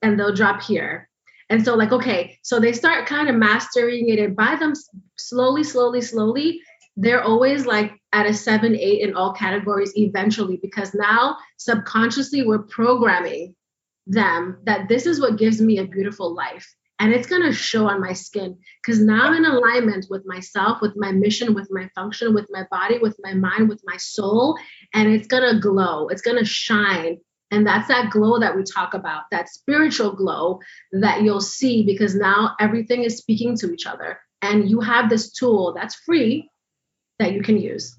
and 0.00 0.18
they'll 0.18 0.34
drop 0.34 0.62
here. 0.62 1.08
And 1.50 1.64
so, 1.64 1.74
like, 1.74 1.92
okay, 1.92 2.38
so 2.42 2.58
they 2.58 2.72
start 2.72 3.06
kind 3.06 3.28
of 3.28 3.36
mastering 3.36 4.08
it 4.08 4.18
and 4.18 4.34
by 4.34 4.56
them 4.56 4.72
slowly, 5.18 5.64
slowly, 5.64 6.00
slowly, 6.00 6.60
they're 6.96 7.22
always 7.22 7.66
like 7.66 7.92
at 8.12 8.26
a 8.26 8.34
seven, 8.34 8.74
eight 8.74 9.00
in 9.00 9.14
all 9.14 9.32
categories 9.32 9.92
eventually, 9.96 10.58
because 10.62 10.94
now 10.94 11.36
subconsciously 11.58 12.46
we're 12.46 12.62
programming 12.62 13.54
them 14.06 14.58
that 14.64 14.88
this 14.88 15.06
is 15.06 15.20
what 15.20 15.38
gives 15.38 15.60
me 15.60 15.78
a 15.78 15.86
beautiful 15.86 16.34
life 16.34 16.74
and 17.02 17.12
it's 17.12 17.26
going 17.26 17.42
to 17.42 17.52
show 17.52 17.88
on 17.88 18.00
my 18.00 18.12
skin 18.12 18.56
because 18.80 19.00
now 19.00 19.24
I'm 19.24 19.34
in 19.34 19.44
alignment 19.44 20.06
with 20.08 20.22
myself, 20.24 20.80
with 20.80 20.92
my 20.94 21.10
mission, 21.10 21.52
with 21.52 21.66
my 21.68 21.90
function, 21.96 22.32
with 22.32 22.46
my 22.48 22.62
body, 22.70 22.98
with 22.98 23.16
my 23.24 23.34
mind, 23.34 23.68
with 23.68 23.82
my 23.84 23.96
soul, 23.96 24.56
and 24.94 25.08
it's 25.12 25.26
going 25.26 25.42
to 25.52 25.60
glow, 25.60 26.06
it's 26.06 26.22
going 26.22 26.38
to 26.38 26.44
shine. 26.44 27.18
And 27.50 27.66
that's 27.66 27.88
that 27.88 28.12
glow 28.12 28.38
that 28.38 28.54
we 28.54 28.62
talk 28.62 28.94
about, 28.94 29.24
that 29.32 29.48
spiritual 29.48 30.12
glow 30.12 30.60
that 30.92 31.22
you'll 31.22 31.40
see 31.40 31.82
because 31.84 32.14
now 32.14 32.54
everything 32.60 33.02
is 33.02 33.18
speaking 33.18 33.56
to 33.56 33.72
each 33.72 33.84
other. 33.84 34.20
And 34.40 34.70
you 34.70 34.80
have 34.80 35.10
this 35.10 35.32
tool 35.32 35.74
that's 35.74 35.96
free 35.96 36.48
that 37.18 37.32
you 37.32 37.42
can 37.42 37.58
use. 37.58 37.98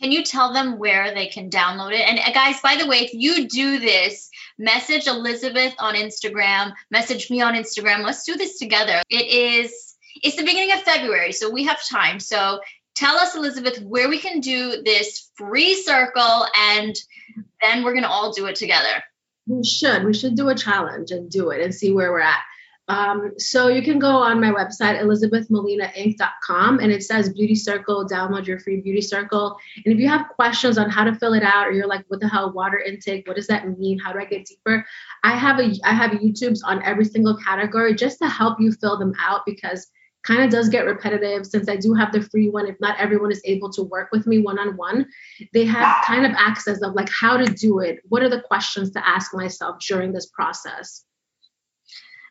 Can 0.00 0.12
you 0.12 0.22
tell 0.22 0.52
them 0.54 0.78
where 0.78 1.12
they 1.12 1.26
can 1.26 1.50
download 1.50 1.92
it? 1.92 2.08
And 2.08 2.20
uh, 2.20 2.32
guys, 2.32 2.60
by 2.60 2.76
the 2.76 2.86
way, 2.86 2.98
if 2.98 3.12
you 3.12 3.48
do 3.48 3.80
this, 3.80 4.29
message 4.60 5.06
Elizabeth 5.06 5.74
on 5.78 5.94
Instagram, 5.94 6.74
message 6.90 7.30
me 7.30 7.40
on 7.40 7.54
Instagram. 7.54 8.04
Let's 8.04 8.24
do 8.24 8.36
this 8.36 8.58
together. 8.58 9.02
It 9.08 9.26
is 9.26 9.96
it's 10.22 10.36
the 10.36 10.44
beginning 10.44 10.72
of 10.72 10.82
February, 10.82 11.32
so 11.32 11.50
we 11.50 11.64
have 11.64 11.80
time. 11.88 12.20
So 12.20 12.60
tell 12.94 13.16
us, 13.16 13.34
Elizabeth, 13.34 13.80
where 13.82 14.08
we 14.08 14.18
can 14.18 14.40
do 14.40 14.82
this 14.84 15.30
free 15.34 15.74
circle, 15.74 16.46
and 16.56 16.94
then 17.62 17.82
we're 17.82 17.94
gonna 17.94 18.08
all 18.08 18.32
do 18.32 18.46
it 18.46 18.56
together. 18.56 19.02
We 19.46 19.64
should. 19.64 20.04
We 20.04 20.12
should 20.14 20.36
do 20.36 20.48
a 20.48 20.54
challenge 20.54 21.10
and 21.10 21.30
do 21.30 21.50
it 21.50 21.62
and 21.62 21.74
see 21.74 21.92
where 21.92 22.12
we're 22.12 22.20
at. 22.20 22.40
Um, 22.90 23.38
so 23.38 23.68
you 23.68 23.82
can 23.82 24.00
go 24.00 24.08
on 24.08 24.40
my 24.40 24.50
website, 24.50 25.00
elizabethmolinainc.com, 25.00 26.80
and 26.80 26.90
it 26.90 27.04
says 27.04 27.32
Beauty 27.32 27.54
Circle, 27.54 28.08
download 28.08 28.48
your 28.48 28.58
free 28.58 28.80
Beauty 28.80 29.00
Circle. 29.00 29.56
And 29.84 29.94
if 29.94 30.00
you 30.00 30.08
have 30.08 30.28
questions 30.30 30.76
on 30.76 30.90
how 30.90 31.04
to 31.04 31.14
fill 31.14 31.34
it 31.34 31.44
out, 31.44 31.68
or 31.68 31.70
you're 31.70 31.86
like, 31.86 32.04
what 32.08 32.18
the 32.18 32.28
hell, 32.28 32.52
water 32.52 32.80
intake, 32.80 33.28
what 33.28 33.36
does 33.36 33.46
that 33.46 33.78
mean? 33.78 34.00
How 34.00 34.12
do 34.12 34.18
I 34.18 34.24
get 34.24 34.44
deeper? 34.44 34.84
I 35.22 35.36
have 35.36 35.60
a 35.60 35.72
I 35.84 35.94
have 35.94 36.10
YouTubes 36.10 36.60
on 36.64 36.82
every 36.82 37.04
single 37.04 37.36
category 37.36 37.94
just 37.94 38.18
to 38.18 38.28
help 38.28 38.60
you 38.60 38.72
fill 38.72 38.98
them 38.98 39.14
out 39.20 39.42
because 39.46 39.86
kind 40.24 40.42
of 40.42 40.50
does 40.50 40.68
get 40.68 40.84
repetitive 40.84 41.46
since 41.46 41.68
I 41.68 41.76
do 41.76 41.94
have 41.94 42.12
the 42.12 42.22
free 42.22 42.50
one. 42.50 42.66
If 42.66 42.76
not 42.80 42.98
everyone 42.98 43.30
is 43.30 43.40
able 43.44 43.70
to 43.72 43.84
work 43.84 44.08
with 44.10 44.26
me 44.26 44.38
one 44.38 44.58
on 44.58 44.76
one, 44.76 45.06
they 45.54 45.64
have 45.64 46.04
kind 46.04 46.26
of 46.26 46.32
access 46.36 46.82
of 46.82 46.94
like 46.94 47.08
how 47.08 47.36
to 47.36 47.46
do 47.46 47.78
it. 47.78 48.00
What 48.08 48.22
are 48.22 48.28
the 48.28 48.42
questions 48.42 48.90
to 48.92 49.08
ask 49.08 49.32
myself 49.32 49.76
during 49.86 50.12
this 50.12 50.26
process? 50.26 51.04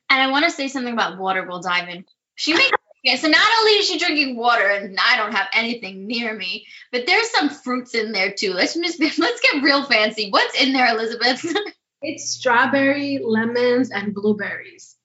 And 0.10 0.22
I 0.22 0.32
want 0.32 0.46
to 0.46 0.52
say 0.52 0.68
something 0.68 0.94
about 0.94 1.18
water. 1.18 1.46
We'll 1.48 1.62
dive 1.62 1.90
in. 1.90 2.06
She 2.36 2.54
makes 2.54 2.72
yeah, 3.04 3.16
so 3.16 3.30
not 3.30 3.48
only 3.60 3.72
is 3.74 3.88
she 3.88 3.98
drinking 3.98 4.36
water 4.36 4.68
and 4.68 4.98
I 5.02 5.16
don't 5.16 5.32
have 5.32 5.48
anything 5.54 6.06
near 6.06 6.36
me, 6.36 6.66
but 6.92 7.06
there's 7.06 7.30
some 7.32 7.50
fruits 7.50 7.96
in 7.96 8.12
there 8.12 8.34
too. 8.34 8.54
Let's 8.54 8.74
just 8.74 9.00
let's 9.20 9.42
get 9.42 9.64
real 9.64 9.84
fancy. 9.86 10.30
What's 10.30 10.62
in 10.62 10.74
there, 10.74 10.88
Elizabeth? 10.94 11.46
it's 12.02 12.30
strawberry, 12.30 13.20
lemons, 13.24 13.92
and 13.92 14.14
blueberries. 14.14 14.98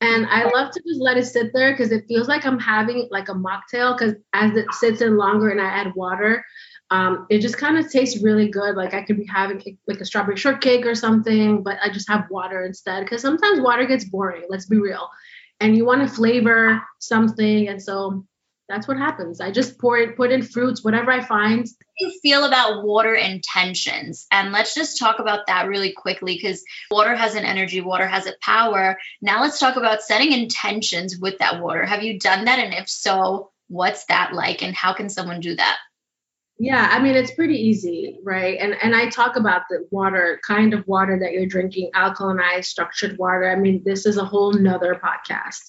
And 0.00 0.26
I 0.26 0.44
love 0.44 0.72
to 0.72 0.82
just 0.86 1.00
let 1.00 1.16
it 1.16 1.24
sit 1.24 1.52
there 1.54 1.72
because 1.72 1.90
it 1.90 2.04
feels 2.06 2.28
like 2.28 2.44
I'm 2.44 2.58
having 2.58 3.08
like 3.10 3.28
a 3.28 3.34
mocktail 3.34 3.96
because 3.96 4.14
as 4.32 4.54
it 4.54 4.72
sits 4.74 5.00
in 5.00 5.16
longer 5.16 5.48
and 5.48 5.60
I 5.60 5.64
add 5.66 5.94
water, 5.94 6.44
um, 6.90 7.26
it 7.30 7.40
just 7.40 7.58
kind 7.58 7.78
of 7.78 7.90
tastes 7.90 8.22
really 8.22 8.48
good. 8.48 8.76
Like 8.76 8.94
I 8.94 9.02
could 9.02 9.16
be 9.16 9.26
having 9.26 9.78
like 9.86 10.00
a 10.00 10.04
strawberry 10.04 10.36
shortcake 10.36 10.86
or 10.86 10.94
something, 10.94 11.62
but 11.62 11.78
I 11.82 11.90
just 11.90 12.08
have 12.08 12.30
water 12.30 12.64
instead 12.64 13.04
because 13.04 13.22
sometimes 13.22 13.60
water 13.60 13.86
gets 13.86 14.04
boring. 14.04 14.44
Let's 14.48 14.66
be 14.66 14.78
real, 14.78 15.08
and 15.60 15.76
you 15.76 15.84
want 15.84 16.08
to 16.08 16.14
flavor 16.14 16.82
something, 16.98 17.68
and 17.68 17.82
so 17.82 18.24
that's 18.68 18.88
what 18.88 18.96
happens. 18.96 19.40
I 19.40 19.50
just 19.50 19.78
pour 19.78 19.96
it, 19.98 20.16
put 20.16 20.32
in 20.32 20.42
fruits, 20.42 20.82
whatever 20.82 21.10
I 21.12 21.22
find. 21.22 21.66
you 22.00 22.12
feel 22.20 22.44
about 22.44 22.84
water 22.84 23.14
intentions? 23.14 24.26
And 24.32 24.52
let's 24.52 24.74
just 24.74 24.98
talk 24.98 25.18
about 25.18 25.46
that 25.46 25.68
really 25.68 25.92
quickly 25.92 26.34
because 26.34 26.64
water 26.90 27.14
has 27.14 27.36
an 27.36 27.44
energy, 27.44 27.80
water 27.80 28.06
has 28.06 28.26
a 28.26 28.34
power. 28.42 28.98
Now 29.22 29.42
let's 29.42 29.60
talk 29.60 29.76
about 29.76 30.02
setting 30.02 30.32
intentions 30.32 31.16
with 31.16 31.38
that 31.38 31.62
water. 31.62 31.84
Have 31.84 32.02
you 32.02 32.18
done 32.18 32.46
that? 32.46 32.58
And 32.58 32.74
if 32.74 32.88
so, 32.88 33.52
what's 33.68 34.04
that 34.06 34.32
like? 34.32 34.62
And 34.62 34.74
how 34.74 34.94
can 34.94 35.08
someone 35.08 35.40
do 35.40 35.54
that? 35.54 35.78
Yeah, 36.58 36.88
I 36.90 37.02
mean 37.02 37.14
it's 37.14 37.34
pretty 37.34 37.54
easy, 37.54 38.18
right? 38.24 38.56
And 38.58 38.74
and 38.82 38.96
I 38.96 39.10
talk 39.10 39.36
about 39.36 39.62
the 39.68 39.86
water, 39.90 40.40
kind 40.46 40.72
of 40.72 40.86
water 40.86 41.18
that 41.20 41.32
you're 41.32 41.44
drinking, 41.44 41.90
alkalinized, 41.94 42.64
structured 42.64 43.18
water. 43.18 43.50
I 43.50 43.56
mean, 43.56 43.82
this 43.84 44.06
is 44.06 44.16
a 44.16 44.24
whole 44.24 44.54
nother 44.54 44.94
podcast. 44.94 45.60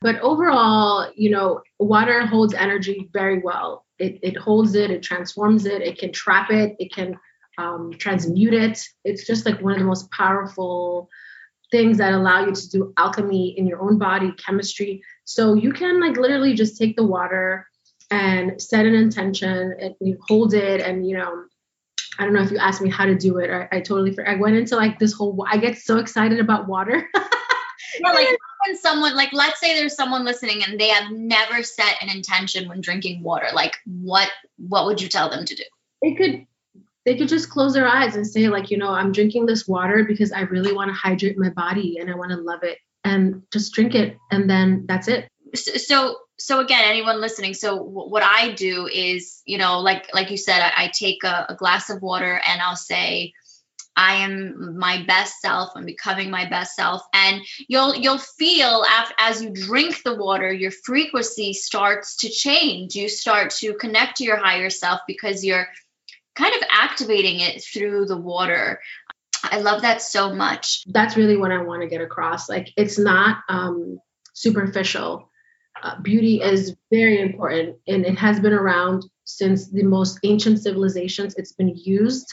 But 0.00 0.18
overall, 0.20 1.12
you 1.14 1.30
know, 1.30 1.60
water 1.78 2.26
holds 2.26 2.54
energy 2.54 3.08
very 3.12 3.38
well. 3.38 3.84
It 4.00 4.18
it 4.22 4.36
holds 4.36 4.74
it, 4.74 4.90
it 4.90 5.04
transforms 5.04 5.64
it, 5.64 5.80
it 5.80 5.98
can 5.98 6.12
trap 6.12 6.50
it, 6.50 6.74
it 6.80 6.92
can 6.92 7.16
um, 7.56 7.92
transmute 7.96 8.54
it. 8.54 8.80
It's 9.04 9.24
just 9.24 9.46
like 9.46 9.62
one 9.62 9.74
of 9.74 9.78
the 9.78 9.84
most 9.84 10.10
powerful 10.10 11.08
things 11.70 11.98
that 11.98 12.14
allow 12.14 12.44
you 12.44 12.52
to 12.52 12.68
do 12.68 12.92
alchemy 12.96 13.54
in 13.56 13.66
your 13.66 13.80
own 13.80 13.96
body, 13.96 14.32
chemistry. 14.32 15.02
So 15.24 15.54
you 15.54 15.72
can 15.72 16.00
like 16.00 16.16
literally 16.16 16.54
just 16.54 16.76
take 16.76 16.96
the 16.96 17.06
water 17.06 17.68
and 18.12 18.60
set 18.60 18.84
an 18.84 18.94
intention 18.94 19.74
and 19.80 19.94
you 20.00 20.18
hold 20.28 20.52
it 20.52 20.82
and 20.82 21.08
you 21.08 21.16
know 21.16 21.44
I 22.18 22.24
don't 22.24 22.34
know 22.34 22.42
if 22.42 22.50
you 22.50 22.58
asked 22.58 22.82
me 22.82 22.90
how 22.90 23.06
to 23.06 23.14
do 23.14 23.38
it. 23.38 23.50
I, 23.50 23.78
I 23.78 23.80
totally 23.80 24.14
I 24.26 24.36
went 24.36 24.54
into 24.54 24.76
like 24.76 24.98
this 24.98 25.14
whole. 25.14 25.46
I 25.48 25.56
get 25.56 25.78
so 25.78 25.96
excited 25.96 26.40
about 26.40 26.68
water. 26.68 27.08
yeah, 27.14 28.12
like 28.12 28.28
when 28.66 28.76
someone 28.76 29.16
like 29.16 29.32
let's 29.32 29.58
say 29.58 29.74
there's 29.74 29.96
someone 29.96 30.22
listening 30.22 30.62
and 30.62 30.78
they 30.78 30.88
have 30.88 31.10
never 31.10 31.62
set 31.62 31.94
an 32.02 32.10
intention 32.10 32.68
when 32.68 32.82
drinking 32.82 33.22
water. 33.22 33.46
Like 33.54 33.76
what 33.86 34.30
what 34.58 34.84
would 34.84 35.00
you 35.00 35.08
tell 35.08 35.30
them 35.30 35.46
to 35.46 35.54
do? 35.54 35.64
They 36.02 36.12
could 36.12 36.46
they 37.06 37.16
could 37.16 37.28
just 37.28 37.48
close 37.48 37.72
their 37.72 37.88
eyes 37.88 38.14
and 38.14 38.26
say 38.26 38.48
like 38.48 38.70
you 38.70 38.76
know 38.76 38.90
I'm 38.90 39.10
drinking 39.10 39.46
this 39.46 39.66
water 39.66 40.04
because 40.04 40.32
I 40.32 40.42
really 40.42 40.74
want 40.74 40.90
to 40.90 40.94
hydrate 40.94 41.38
my 41.38 41.48
body 41.48 41.96
and 41.98 42.10
I 42.10 42.14
want 42.14 42.30
to 42.32 42.36
love 42.36 42.62
it 42.62 42.76
and 43.04 43.42
just 43.50 43.72
drink 43.72 43.94
it 43.94 44.18
and 44.30 44.50
then 44.50 44.84
that's 44.86 45.08
it. 45.08 45.28
So 45.54 45.78
so 45.78 46.16
again 46.50 46.82
anyone 46.84 47.20
listening 47.20 47.54
so 47.54 47.78
w- 47.78 48.08
what 48.10 48.22
i 48.22 48.52
do 48.52 48.86
is 48.86 49.42
you 49.44 49.58
know 49.58 49.80
like 49.80 50.08
like 50.14 50.30
you 50.30 50.36
said 50.36 50.60
i, 50.60 50.84
I 50.84 50.88
take 50.88 51.24
a, 51.24 51.46
a, 51.50 51.54
glass 51.54 51.90
of 51.90 52.02
water 52.02 52.40
and 52.46 52.60
i'll 52.60 52.76
say 52.76 53.32
i 53.96 54.14
am 54.14 54.78
my 54.78 55.04
best 55.06 55.40
self. 55.40 55.70
I'm 55.76 55.84
becoming 55.84 56.30
my 56.30 56.48
best 56.48 56.74
self. 56.74 57.02
And 57.12 57.42
you'll 57.68 57.94
you'll 57.94 58.18
feel 58.18 58.84
after, 58.88 59.14
as 59.18 59.42
you 59.42 59.50
drink 59.50 60.02
the 60.02 60.16
water 60.16 60.52
your 60.52 60.70
frequency 60.70 61.52
starts 61.52 62.16
to 62.18 62.30
change. 62.30 62.94
You 62.94 63.08
start 63.08 63.50
to 63.56 63.74
connect 63.74 64.16
to 64.16 64.24
your 64.24 64.36
higher 64.36 64.70
self 64.70 65.00
because 65.06 65.44
you're 65.44 65.68
kind 66.34 66.54
of 66.54 66.62
activating 66.70 67.40
it 67.40 67.62
through 67.62 68.06
the 68.06 68.16
water. 68.16 68.80
I 69.44 69.58
love 69.58 69.82
that 69.82 70.00
so 70.00 70.34
much. 70.34 70.84
That's 70.86 71.16
really 71.16 71.36
what 71.36 71.52
i 71.52 71.62
want 71.62 71.82
to 71.82 71.88
get 71.88 72.00
across. 72.00 72.48
Like 72.48 72.68
it's 72.76 72.98
not 72.98 73.38
um 73.48 74.00
superficial 74.32 75.30
uh, 75.82 76.00
beauty 76.00 76.40
is 76.40 76.76
very 76.90 77.20
important 77.20 77.76
and 77.88 78.04
it 78.04 78.18
has 78.18 78.40
been 78.40 78.52
around 78.52 79.04
since 79.24 79.70
the 79.70 79.82
most 79.82 80.18
ancient 80.22 80.60
civilizations. 80.60 81.34
It's 81.36 81.52
been 81.52 81.76
used 81.76 82.32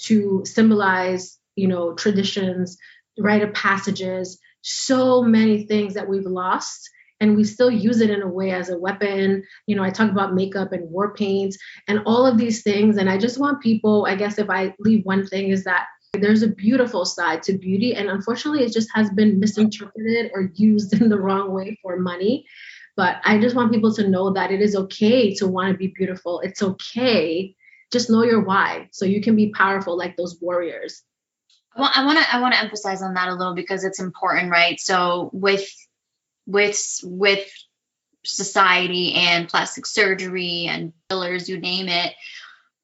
to 0.00 0.42
symbolize 0.44 1.38
you 1.56 1.66
know 1.66 1.94
traditions 1.94 2.78
rite 3.18 3.42
of 3.42 3.52
passages 3.52 4.38
so 4.62 5.22
many 5.22 5.66
things 5.66 5.94
that 5.94 6.08
we've 6.08 6.26
lost 6.26 6.88
and 7.20 7.36
we 7.36 7.42
still 7.42 7.70
use 7.70 8.00
it 8.00 8.10
in 8.10 8.22
a 8.22 8.28
way 8.28 8.52
as 8.52 8.70
a 8.70 8.78
weapon. 8.78 9.42
You 9.66 9.74
know 9.76 9.82
i 9.82 9.90
talk 9.90 10.10
about 10.10 10.34
makeup 10.34 10.72
and 10.72 10.88
war 10.90 11.14
paint 11.14 11.56
and 11.88 12.00
all 12.06 12.26
of 12.26 12.38
these 12.38 12.62
things 12.62 12.96
and 12.96 13.10
i 13.10 13.18
just 13.18 13.40
want 13.40 13.60
people 13.60 14.06
i 14.06 14.14
guess 14.14 14.38
if 14.38 14.48
i 14.48 14.72
leave 14.78 15.04
one 15.04 15.26
thing 15.26 15.50
is 15.50 15.64
that 15.64 15.86
there's 16.14 16.42
a 16.42 16.48
beautiful 16.48 17.04
side 17.04 17.42
to 17.42 17.58
beauty 17.58 17.94
and 17.94 18.08
unfortunately 18.08 18.64
it 18.64 18.72
just 18.72 18.88
has 18.94 19.10
been 19.10 19.38
misinterpreted 19.40 20.30
or 20.32 20.50
used 20.54 20.92
in 21.00 21.08
the 21.08 21.20
wrong 21.20 21.52
way 21.52 21.76
for 21.82 21.98
money 21.98 22.46
but 22.98 23.20
I 23.24 23.38
just 23.38 23.54
want 23.54 23.72
people 23.72 23.94
to 23.94 24.08
know 24.08 24.32
that 24.32 24.50
it 24.50 24.60
is 24.60 24.74
okay 24.74 25.32
to 25.36 25.46
want 25.46 25.70
to 25.70 25.78
be 25.78 25.86
beautiful. 25.86 26.40
It's 26.40 26.64
okay. 26.64 27.54
Just 27.92 28.10
know 28.10 28.24
your 28.24 28.42
why 28.42 28.88
so 28.90 29.04
you 29.04 29.22
can 29.22 29.36
be 29.36 29.52
powerful 29.52 29.96
like 29.96 30.16
those 30.16 30.36
warriors. 30.40 31.04
Well, 31.76 31.88
I 31.94 32.04
want 32.04 32.18
to 32.18 32.34
I 32.34 32.40
want 32.40 32.54
to 32.54 32.60
emphasize 32.60 33.00
on 33.00 33.14
that 33.14 33.28
a 33.28 33.34
little 33.34 33.54
because 33.54 33.84
it's 33.84 34.00
important, 34.00 34.50
right? 34.50 34.80
So 34.80 35.30
with 35.32 35.72
with 36.44 37.00
with 37.04 37.48
society 38.24 39.14
and 39.14 39.48
plastic 39.48 39.86
surgery 39.86 40.66
and 40.68 40.92
fillers, 41.08 41.48
you 41.48 41.60
name 41.60 41.86
it, 41.86 42.12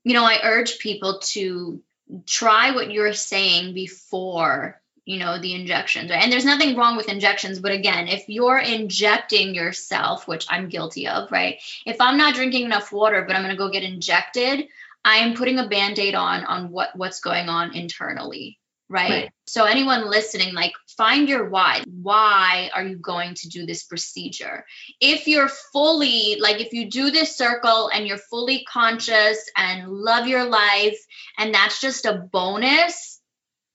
you 0.04 0.14
know, 0.14 0.24
I 0.24 0.38
urge 0.44 0.78
people 0.78 1.22
to 1.32 1.82
try 2.24 2.70
what 2.70 2.92
you're 2.92 3.14
saying 3.14 3.74
before 3.74 4.80
you 5.04 5.18
know 5.18 5.38
the 5.38 5.54
injections 5.54 6.10
and 6.10 6.32
there's 6.32 6.44
nothing 6.44 6.76
wrong 6.76 6.96
with 6.96 7.08
injections 7.08 7.60
but 7.60 7.72
again 7.72 8.08
if 8.08 8.28
you're 8.28 8.58
injecting 8.58 9.54
yourself 9.54 10.26
which 10.26 10.46
i'm 10.48 10.68
guilty 10.68 11.06
of 11.06 11.30
right? 11.30 11.60
If 11.86 12.00
i'm 12.00 12.16
not 12.16 12.34
drinking 12.34 12.64
enough 12.64 12.92
water 12.92 13.24
but 13.26 13.36
i'm 13.36 13.42
going 13.42 13.54
to 13.54 13.58
go 13.58 13.70
get 13.70 13.82
injected 13.82 14.66
i 15.04 15.16
am 15.16 15.34
putting 15.34 15.58
a 15.58 15.68
band-aid 15.68 16.14
on 16.14 16.44
on 16.44 16.70
what 16.70 16.96
what's 16.96 17.20
going 17.20 17.48
on 17.48 17.74
internally 17.74 18.58
right? 18.88 19.10
right. 19.10 19.30
So 19.46 19.64
anyone 19.64 20.08
listening 20.08 20.54
like 20.54 20.72
find 20.96 21.28
your 21.28 21.48
why. 21.48 21.82
Why 22.02 22.70
are 22.74 22.84
you 22.84 22.96
going 22.96 23.34
to 23.34 23.48
do 23.48 23.66
this 23.66 23.84
procedure? 23.84 24.64
If 25.00 25.26
you're 25.26 25.48
fully 25.48 26.36
like 26.40 26.60
if 26.60 26.72
you 26.72 26.90
do 26.90 27.10
this 27.10 27.36
circle 27.36 27.90
and 27.92 28.06
you're 28.06 28.18
fully 28.18 28.64
conscious 28.64 29.50
and 29.56 29.88
love 29.88 30.28
your 30.28 30.44
life 30.44 30.98
and 31.38 31.54
that's 31.54 31.80
just 31.80 32.04
a 32.04 32.12
bonus 32.14 33.13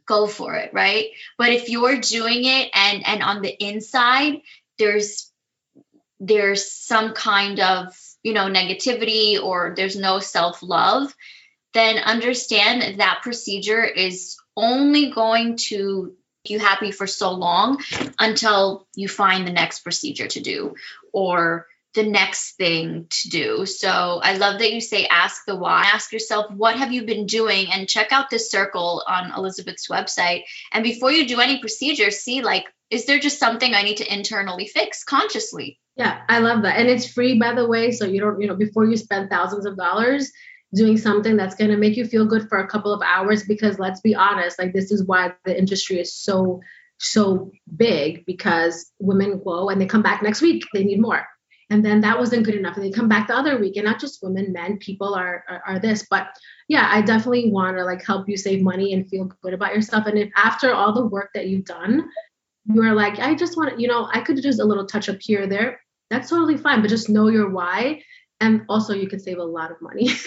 go 0.10 0.28
for 0.28 0.56
it, 0.56 0.74
right? 0.74 1.12
But 1.38 1.50
if 1.50 1.70
you're 1.70 2.00
doing 2.00 2.44
it 2.44 2.70
and 2.74 3.08
and 3.08 3.24
on 3.24 3.42
the 3.42 3.56
inside 3.64 4.42
there's 4.80 5.32
there's 6.20 6.70
some 6.70 7.14
kind 7.14 7.60
of, 7.62 7.98
you 8.24 8.34
know, 8.34 8.48
negativity 8.48 9.42
or 9.42 9.74
there's 9.78 9.96
no 9.96 10.20
self-love, 10.20 11.16
then 11.74 11.98
understand 11.98 13.00
that 13.00 13.22
procedure 13.22 13.86
is 13.86 14.36
only 14.58 15.12
going 15.12 15.56
to 15.56 16.16
you 16.44 16.60
happy 16.60 16.92
for 16.92 17.06
so 17.06 17.32
long 17.32 17.80
until 18.18 18.88
you 18.96 19.08
find 19.08 19.46
the 19.46 19.52
next 19.52 19.82
procedure 19.82 20.28
to 20.28 20.42
do 20.42 20.74
or 21.14 21.68
the 22.00 22.10
next 22.10 22.56
thing 22.56 23.08
to 23.10 23.30
do. 23.30 23.66
So 23.66 23.90
I 24.24 24.38
love 24.38 24.60
that 24.60 24.72
you 24.72 24.80
say 24.80 25.06
ask 25.06 25.44
the 25.46 25.56
why. 25.56 25.84
Ask 25.94 26.14
yourself, 26.14 26.50
what 26.50 26.78
have 26.78 26.94
you 26.94 27.04
been 27.04 27.26
doing? 27.26 27.68
And 27.74 27.90
check 27.90 28.14
out 28.14 28.30
this 28.30 28.50
circle 28.50 29.04
on 29.06 29.34
Elizabeth's 29.34 29.90
website. 29.90 30.44
And 30.72 30.82
before 30.84 31.12
you 31.12 31.28
do 31.28 31.42
any 31.42 31.60
procedure, 31.60 32.10
see 32.10 32.42
like, 32.42 32.66
is 32.90 33.06
there 33.06 33.20
just 33.20 33.38
something 33.38 33.74
I 33.74 33.82
need 33.82 33.98
to 33.98 34.14
internally 34.14 34.66
fix 34.66 35.04
consciously? 35.04 35.78
Yeah, 35.98 36.22
I 36.30 36.40
love 36.40 36.62
that. 36.62 36.80
And 36.80 36.88
it's 36.88 37.12
free, 37.12 37.38
by 37.38 37.54
the 37.54 37.68
way. 37.68 37.92
So 37.92 38.06
you 38.06 38.22
don't, 38.22 38.42
you 38.42 38.48
know, 38.48 38.56
before 38.56 38.86
you 38.86 38.96
spend 38.96 39.30
thousands 39.30 39.66
of 39.66 39.76
dollars 39.76 40.32
doing 40.74 40.98
something 40.98 41.36
that's 41.36 41.56
going 41.56 41.72
to 41.72 41.78
make 41.78 41.98
you 41.98 42.06
feel 42.06 42.26
good 42.26 42.48
for 42.48 42.60
a 42.60 42.68
couple 42.68 42.94
of 42.94 43.02
hours, 43.02 43.44
because 43.44 43.78
let's 43.78 44.00
be 44.00 44.16
honest, 44.16 44.58
like 44.58 44.72
this 44.72 44.92
is 44.92 45.04
why 45.04 45.34
the 45.44 45.58
industry 45.58 46.00
is 46.00 46.16
so, 46.16 46.62
so 46.98 47.52
big 47.76 48.26
because 48.26 48.90
women 49.00 49.42
go 49.44 49.70
and 49.70 49.82
they 49.82 49.86
come 49.86 50.02
back 50.02 50.24
next 50.24 50.42
week, 50.42 50.64
they 50.74 50.86
need 50.86 51.02
more 51.02 51.26
and 51.70 51.86
then 51.86 52.02
that 52.02 52.18
wasn't 52.18 52.46
good 52.46 52.56
enough. 52.56 52.76
And 52.76 52.86
they 52.86 52.92
come 52.92 53.08
back 53.08 53.28
the 53.28 53.36
other 53.36 53.60
week 53.60 53.76
and 53.76 53.86
not 53.86 54.00
just 54.00 54.24
women 54.24 54.52
men 54.52 54.78
people 54.78 55.14
are 55.14 55.44
are, 55.48 55.62
are 55.68 55.80
this 55.80 56.06
but 56.10 56.28
yeah 56.68 56.90
i 56.92 57.02
definitely 57.02 57.52
want 57.52 57.78
to 57.78 57.84
like 57.84 58.06
help 58.06 58.28
you 58.28 58.38
save 58.38 58.62
money 58.62 58.94
and 58.94 59.10
feel 59.10 59.32
good 59.42 59.54
about 59.54 59.76
yourself. 59.76 60.06
And 60.08 60.18
if 60.18 60.32
after 60.36 60.74
all 60.74 60.94
the 60.94 61.06
work 61.06 61.32
that 61.34 61.48
you've 61.48 61.66
done 61.66 62.10
you 62.66 62.82
are 62.84 62.94
like 62.94 63.20
i 63.20 63.34
just 63.36 63.58
want 63.58 63.76
to 63.76 63.82
you 63.82 63.88
know 63.88 64.10
i 64.12 64.20
could 64.22 64.42
just 64.42 64.60
a 64.60 64.66
little 64.66 64.86
touch 64.86 65.10
up 65.10 65.18
here 65.22 65.48
there. 65.48 65.82
That's 66.10 66.30
totally 66.30 66.58
fine 66.58 66.82
but 66.82 66.90
just 66.90 67.10
know 67.10 67.28
your 67.28 67.50
why 67.50 68.02
and 68.40 68.64
also 68.68 68.94
you 68.94 69.08
can 69.08 69.20
save 69.20 69.38
a 69.38 69.44
lot 69.44 69.70
of 69.70 69.82
money. 69.82 70.10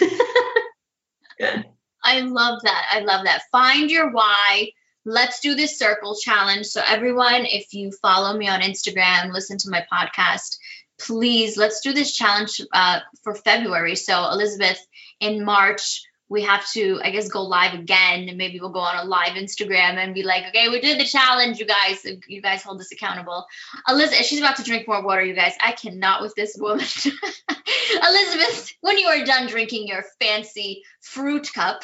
I 2.05 2.19
love 2.21 2.61
that 2.63 2.85
i 2.91 2.99
love 2.99 3.25
that. 3.25 3.43
Find 3.51 3.89
your 3.91 4.11
why. 4.11 4.71
Let's 5.05 5.41
do 5.41 5.53
this 5.55 5.77
circle 5.77 6.15
challenge. 6.15 6.67
So 6.67 6.81
everyone 6.87 7.45
if 7.45 7.73
you 7.73 7.91
follow 8.01 8.37
me 8.37 8.47
on 8.47 8.61
instagram 8.61 9.33
listen 9.33 9.57
to 9.57 9.69
my 9.69 9.85
podcast 9.91 10.57
please 10.99 11.57
let's 11.57 11.81
do 11.81 11.93
this 11.93 12.15
challenge 12.15 12.61
uh, 12.71 12.99
for 13.23 13.35
February. 13.35 13.95
So 13.95 14.29
Elizabeth, 14.31 14.79
in 15.19 15.43
March 15.43 16.01
we 16.33 16.41
have 16.41 16.67
to, 16.71 16.99
I 17.03 17.11
guess, 17.11 17.29
go 17.29 17.43
live 17.43 17.75
again, 17.75 18.27
and 18.27 18.37
maybe 18.39 18.59
we'll 18.59 18.71
go 18.71 18.79
on 18.79 18.97
a 18.97 19.07
live 19.07 19.33
Instagram 19.33 19.97
and 19.97 20.15
be 20.15 20.23
like, 20.23 20.45
okay, 20.47 20.67
we 20.67 20.81
did 20.81 20.99
the 20.99 21.05
challenge, 21.05 21.59
you 21.59 21.65
guys. 21.67 22.03
You 22.27 22.41
guys 22.41 22.63
hold 22.63 22.81
us 22.81 22.91
accountable. 22.91 23.45
Elizabeth, 23.87 24.25
she's 24.25 24.39
about 24.39 24.55
to 24.55 24.63
drink 24.63 24.87
more 24.87 25.03
water, 25.03 25.23
you 25.23 25.35
guys. 25.35 25.53
I 25.61 25.73
cannot 25.73 26.23
with 26.23 26.33
this 26.35 26.57
woman. 26.59 26.85
Elizabeth, 28.03 28.73
when 28.81 28.97
you 28.97 29.07
are 29.07 29.23
done 29.25 29.47
drinking 29.47 29.87
your 29.87 30.03
fancy 30.19 30.81
fruit 31.01 31.53
cup, 31.53 31.83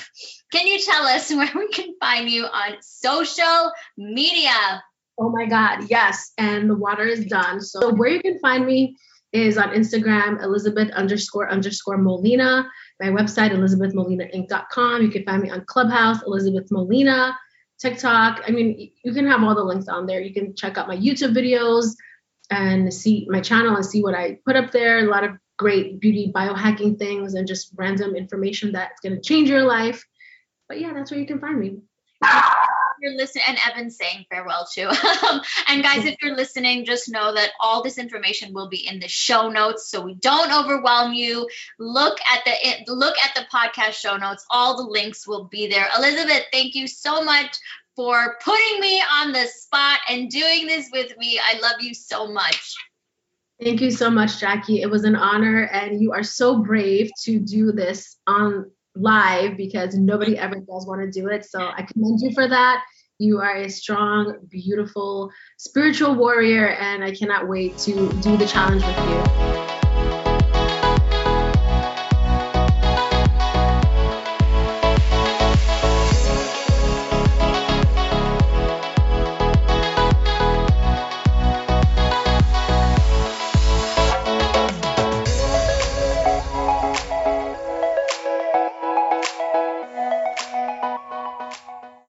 can 0.51 0.65
you 0.65 0.79
tell 0.79 1.03
us 1.03 1.29
where 1.33 1.51
we 1.53 1.69
can 1.69 1.95
find 1.99 2.27
you 2.27 2.45
on 2.45 2.77
social 2.81 3.71
media? 3.97 4.81
Oh 5.19 5.29
my 5.29 5.45
God, 5.45 5.89
yes. 5.89 6.31
And 6.37 6.69
the 6.69 6.75
water 6.75 7.05
is 7.05 7.25
done. 7.25 7.59
So, 7.59 7.93
where 7.93 8.09
you 8.09 8.21
can 8.21 8.39
find 8.39 8.65
me 8.65 8.95
is 9.33 9.57
on 9.57 9.69
Instagram, 9.69 10.41
Elizabeth 10.41 10.89
underscore 10.91 11.49
underscore 11.51 11.97
Molina. 11.97 12.69
My 13.01 13.07
website, 13.07 13.51
elizabethmolinainc.com. 13.51 15.01
You 15.01 15.09
can 15.09 15.23
find 15.25 15.43
me 15.43 15.49
on 15.49 15.65
Clubhouse, 15.65 16.23
Elizabeth 16.25 16.71
Molina, 16.71 17.37
TikTok. 17.79 18.43
I 18.47 18.51
mean, 18.51 18.91
you 19.03 19.13
can 19.13 19.27
have 19.27 19.43
all 19.43 19.55
the 19.55 19.63
links 19.63 19.87
on 19.89 20.05
there. 20.05 20.21
You 20.21 20.33
can 20.33 20.55
check 20.55 20.77
out 20.77 20.87
my 20.87 20.97
YouTube 20.97 21.35
videos 21.35 21.93
and 22.49 22.91
see 22.93 23.27
my 23.29 23.41
channel 23.41 23.75
and 23.75 23.85
see 23.85 24.01
what 24.01 24.15
I 24.15 24.39
put 24.45 24.55
up 24.55 24.71
there. 24.71 24.99
A 24.99 25.09
lot 25.09 25.23
of 25.23 25.31
great 25.57 25.99
beauty 25.99 26.31
biohacking 26.33 26.97
things 26.97 27.33
and 27.33 27.45
just 27.45 27.73
random 27.75 28.15
information 28.15 28.71
that's 28.71 29.01
going 29.01 29.15
to 29.15 29.21
change 29.21 29.49
your 29.49 29.63
life. 29.63 30.05
But 30.69 30.79
yeah, 30.79 30.93
that's 30.93 31.11
where 31.11 31.19
you 31.19 31.27
can 31.27 31.39
find 31.39 31.59
me 31.59 31.79
you're 33.01 33.15
listening, 33.15 33.43
and 33.47 33.57
Evan's 33.69 33.97
saying 33.97 34.25
farewell 34.29 34.67
too. 34.71 34.89
Um, 35.29 35.41
and 35.67 35.83
guys, 35.83 36.05
if 36.05 36.15
you're 36.21 36.35
listening, 36.35 36.85
just 36.85 37.09
know 37.09 37.33
that 37.33 37.51
all 37.59 37.83
this 37.83 37.97
information 37.97 38.53
will 38.53 38.69
be 38.69 38.87
in 38.87 38.99
the 38.99 39.07
show 39.07 39.49
notes, 39.49 39.89
so 39.89 40.01
we 40.01 40.15
don't 40.15 40.51
overwhelm 40.51 41.13
you. 41.13 41.47
Look 41.77 42.19
at 42.31 42.45
the 42.45 42.93
look 42.93 43.15
at 43.17 43.35
the 43.35 43.45
podcast 43.53 43.93
show 43.93 44.15
notes. 44.15 44.45
All 44.49 44.77
the 44.77 44.89
links 44.89 45.27
will 45.27 45.45
be 45.45 45.67
there. 45.67 45.87
Elizabeth, 45.97 46.43
thank 46.51 46.73
you 46.73 46.87
so 46.87 47.23
much 47.23 47.57
for 47.95 48.37
putting 48.43 48.79
me 48.79 49.01
on 49.01 49.33
the 49.33 49.45
spot 49.47 49.99
and 50.09 50.29
doing 50.29 50.67
this 50.67 50.89
with 50.91 51.17
me. 51.17 51.37
I 51.37 51.59
love 51.59 51.81
you 51.81 51.93
so 51.93 52.31
much. 52.31 52.75
Thank 53.61 53.81
you 53.81 53.91
so 53.91 54.09
much, 54.09 54.39
Jackie. 54.39 54.81
It 54.81 54.89
was 54.89 55.03
an 55.03 55.17
honor, 55.17 55.63
and 55.63 56.01
you 56.01 56.13
are 56.13 56.23
so 56.23 56.63
brave 56.63 57.11
to 57.23 57.39
do 57.39 57.73
this 57.73 58.17
on 58.25 58.71
live 58.99 59.57
because 59.57 59.95
nobody 59.95 60.37
ever 60.37 60.55
does 60.55 60.85
want 60.85 61.01
to 61.01 61.11
do 61.11 61.27
it. 61.27 61.45
So 61.45 61.59
I 61.59 61.83
commend 61.83 62.19
you 62.21 62.31
for 62.33 62.47
that. 62.47 62.83
You 63.17 63.39
are 63.39 63.57
a 63.57 63.69
strong, 63.69 64.37
beautiful, 64.49 65.31
spiritual 65.57 66.15
warrior, 66.15 66.69
and 66.69 67.03
I 67.03 67.13
cannot 67.13 67.47
wait 67.47 67.77
to 67.79 68.09
do 68.21 68.37
the 68.37 68.47
challenge 68.47 68.83
with 68.85 69.79
you. 69.79 69.88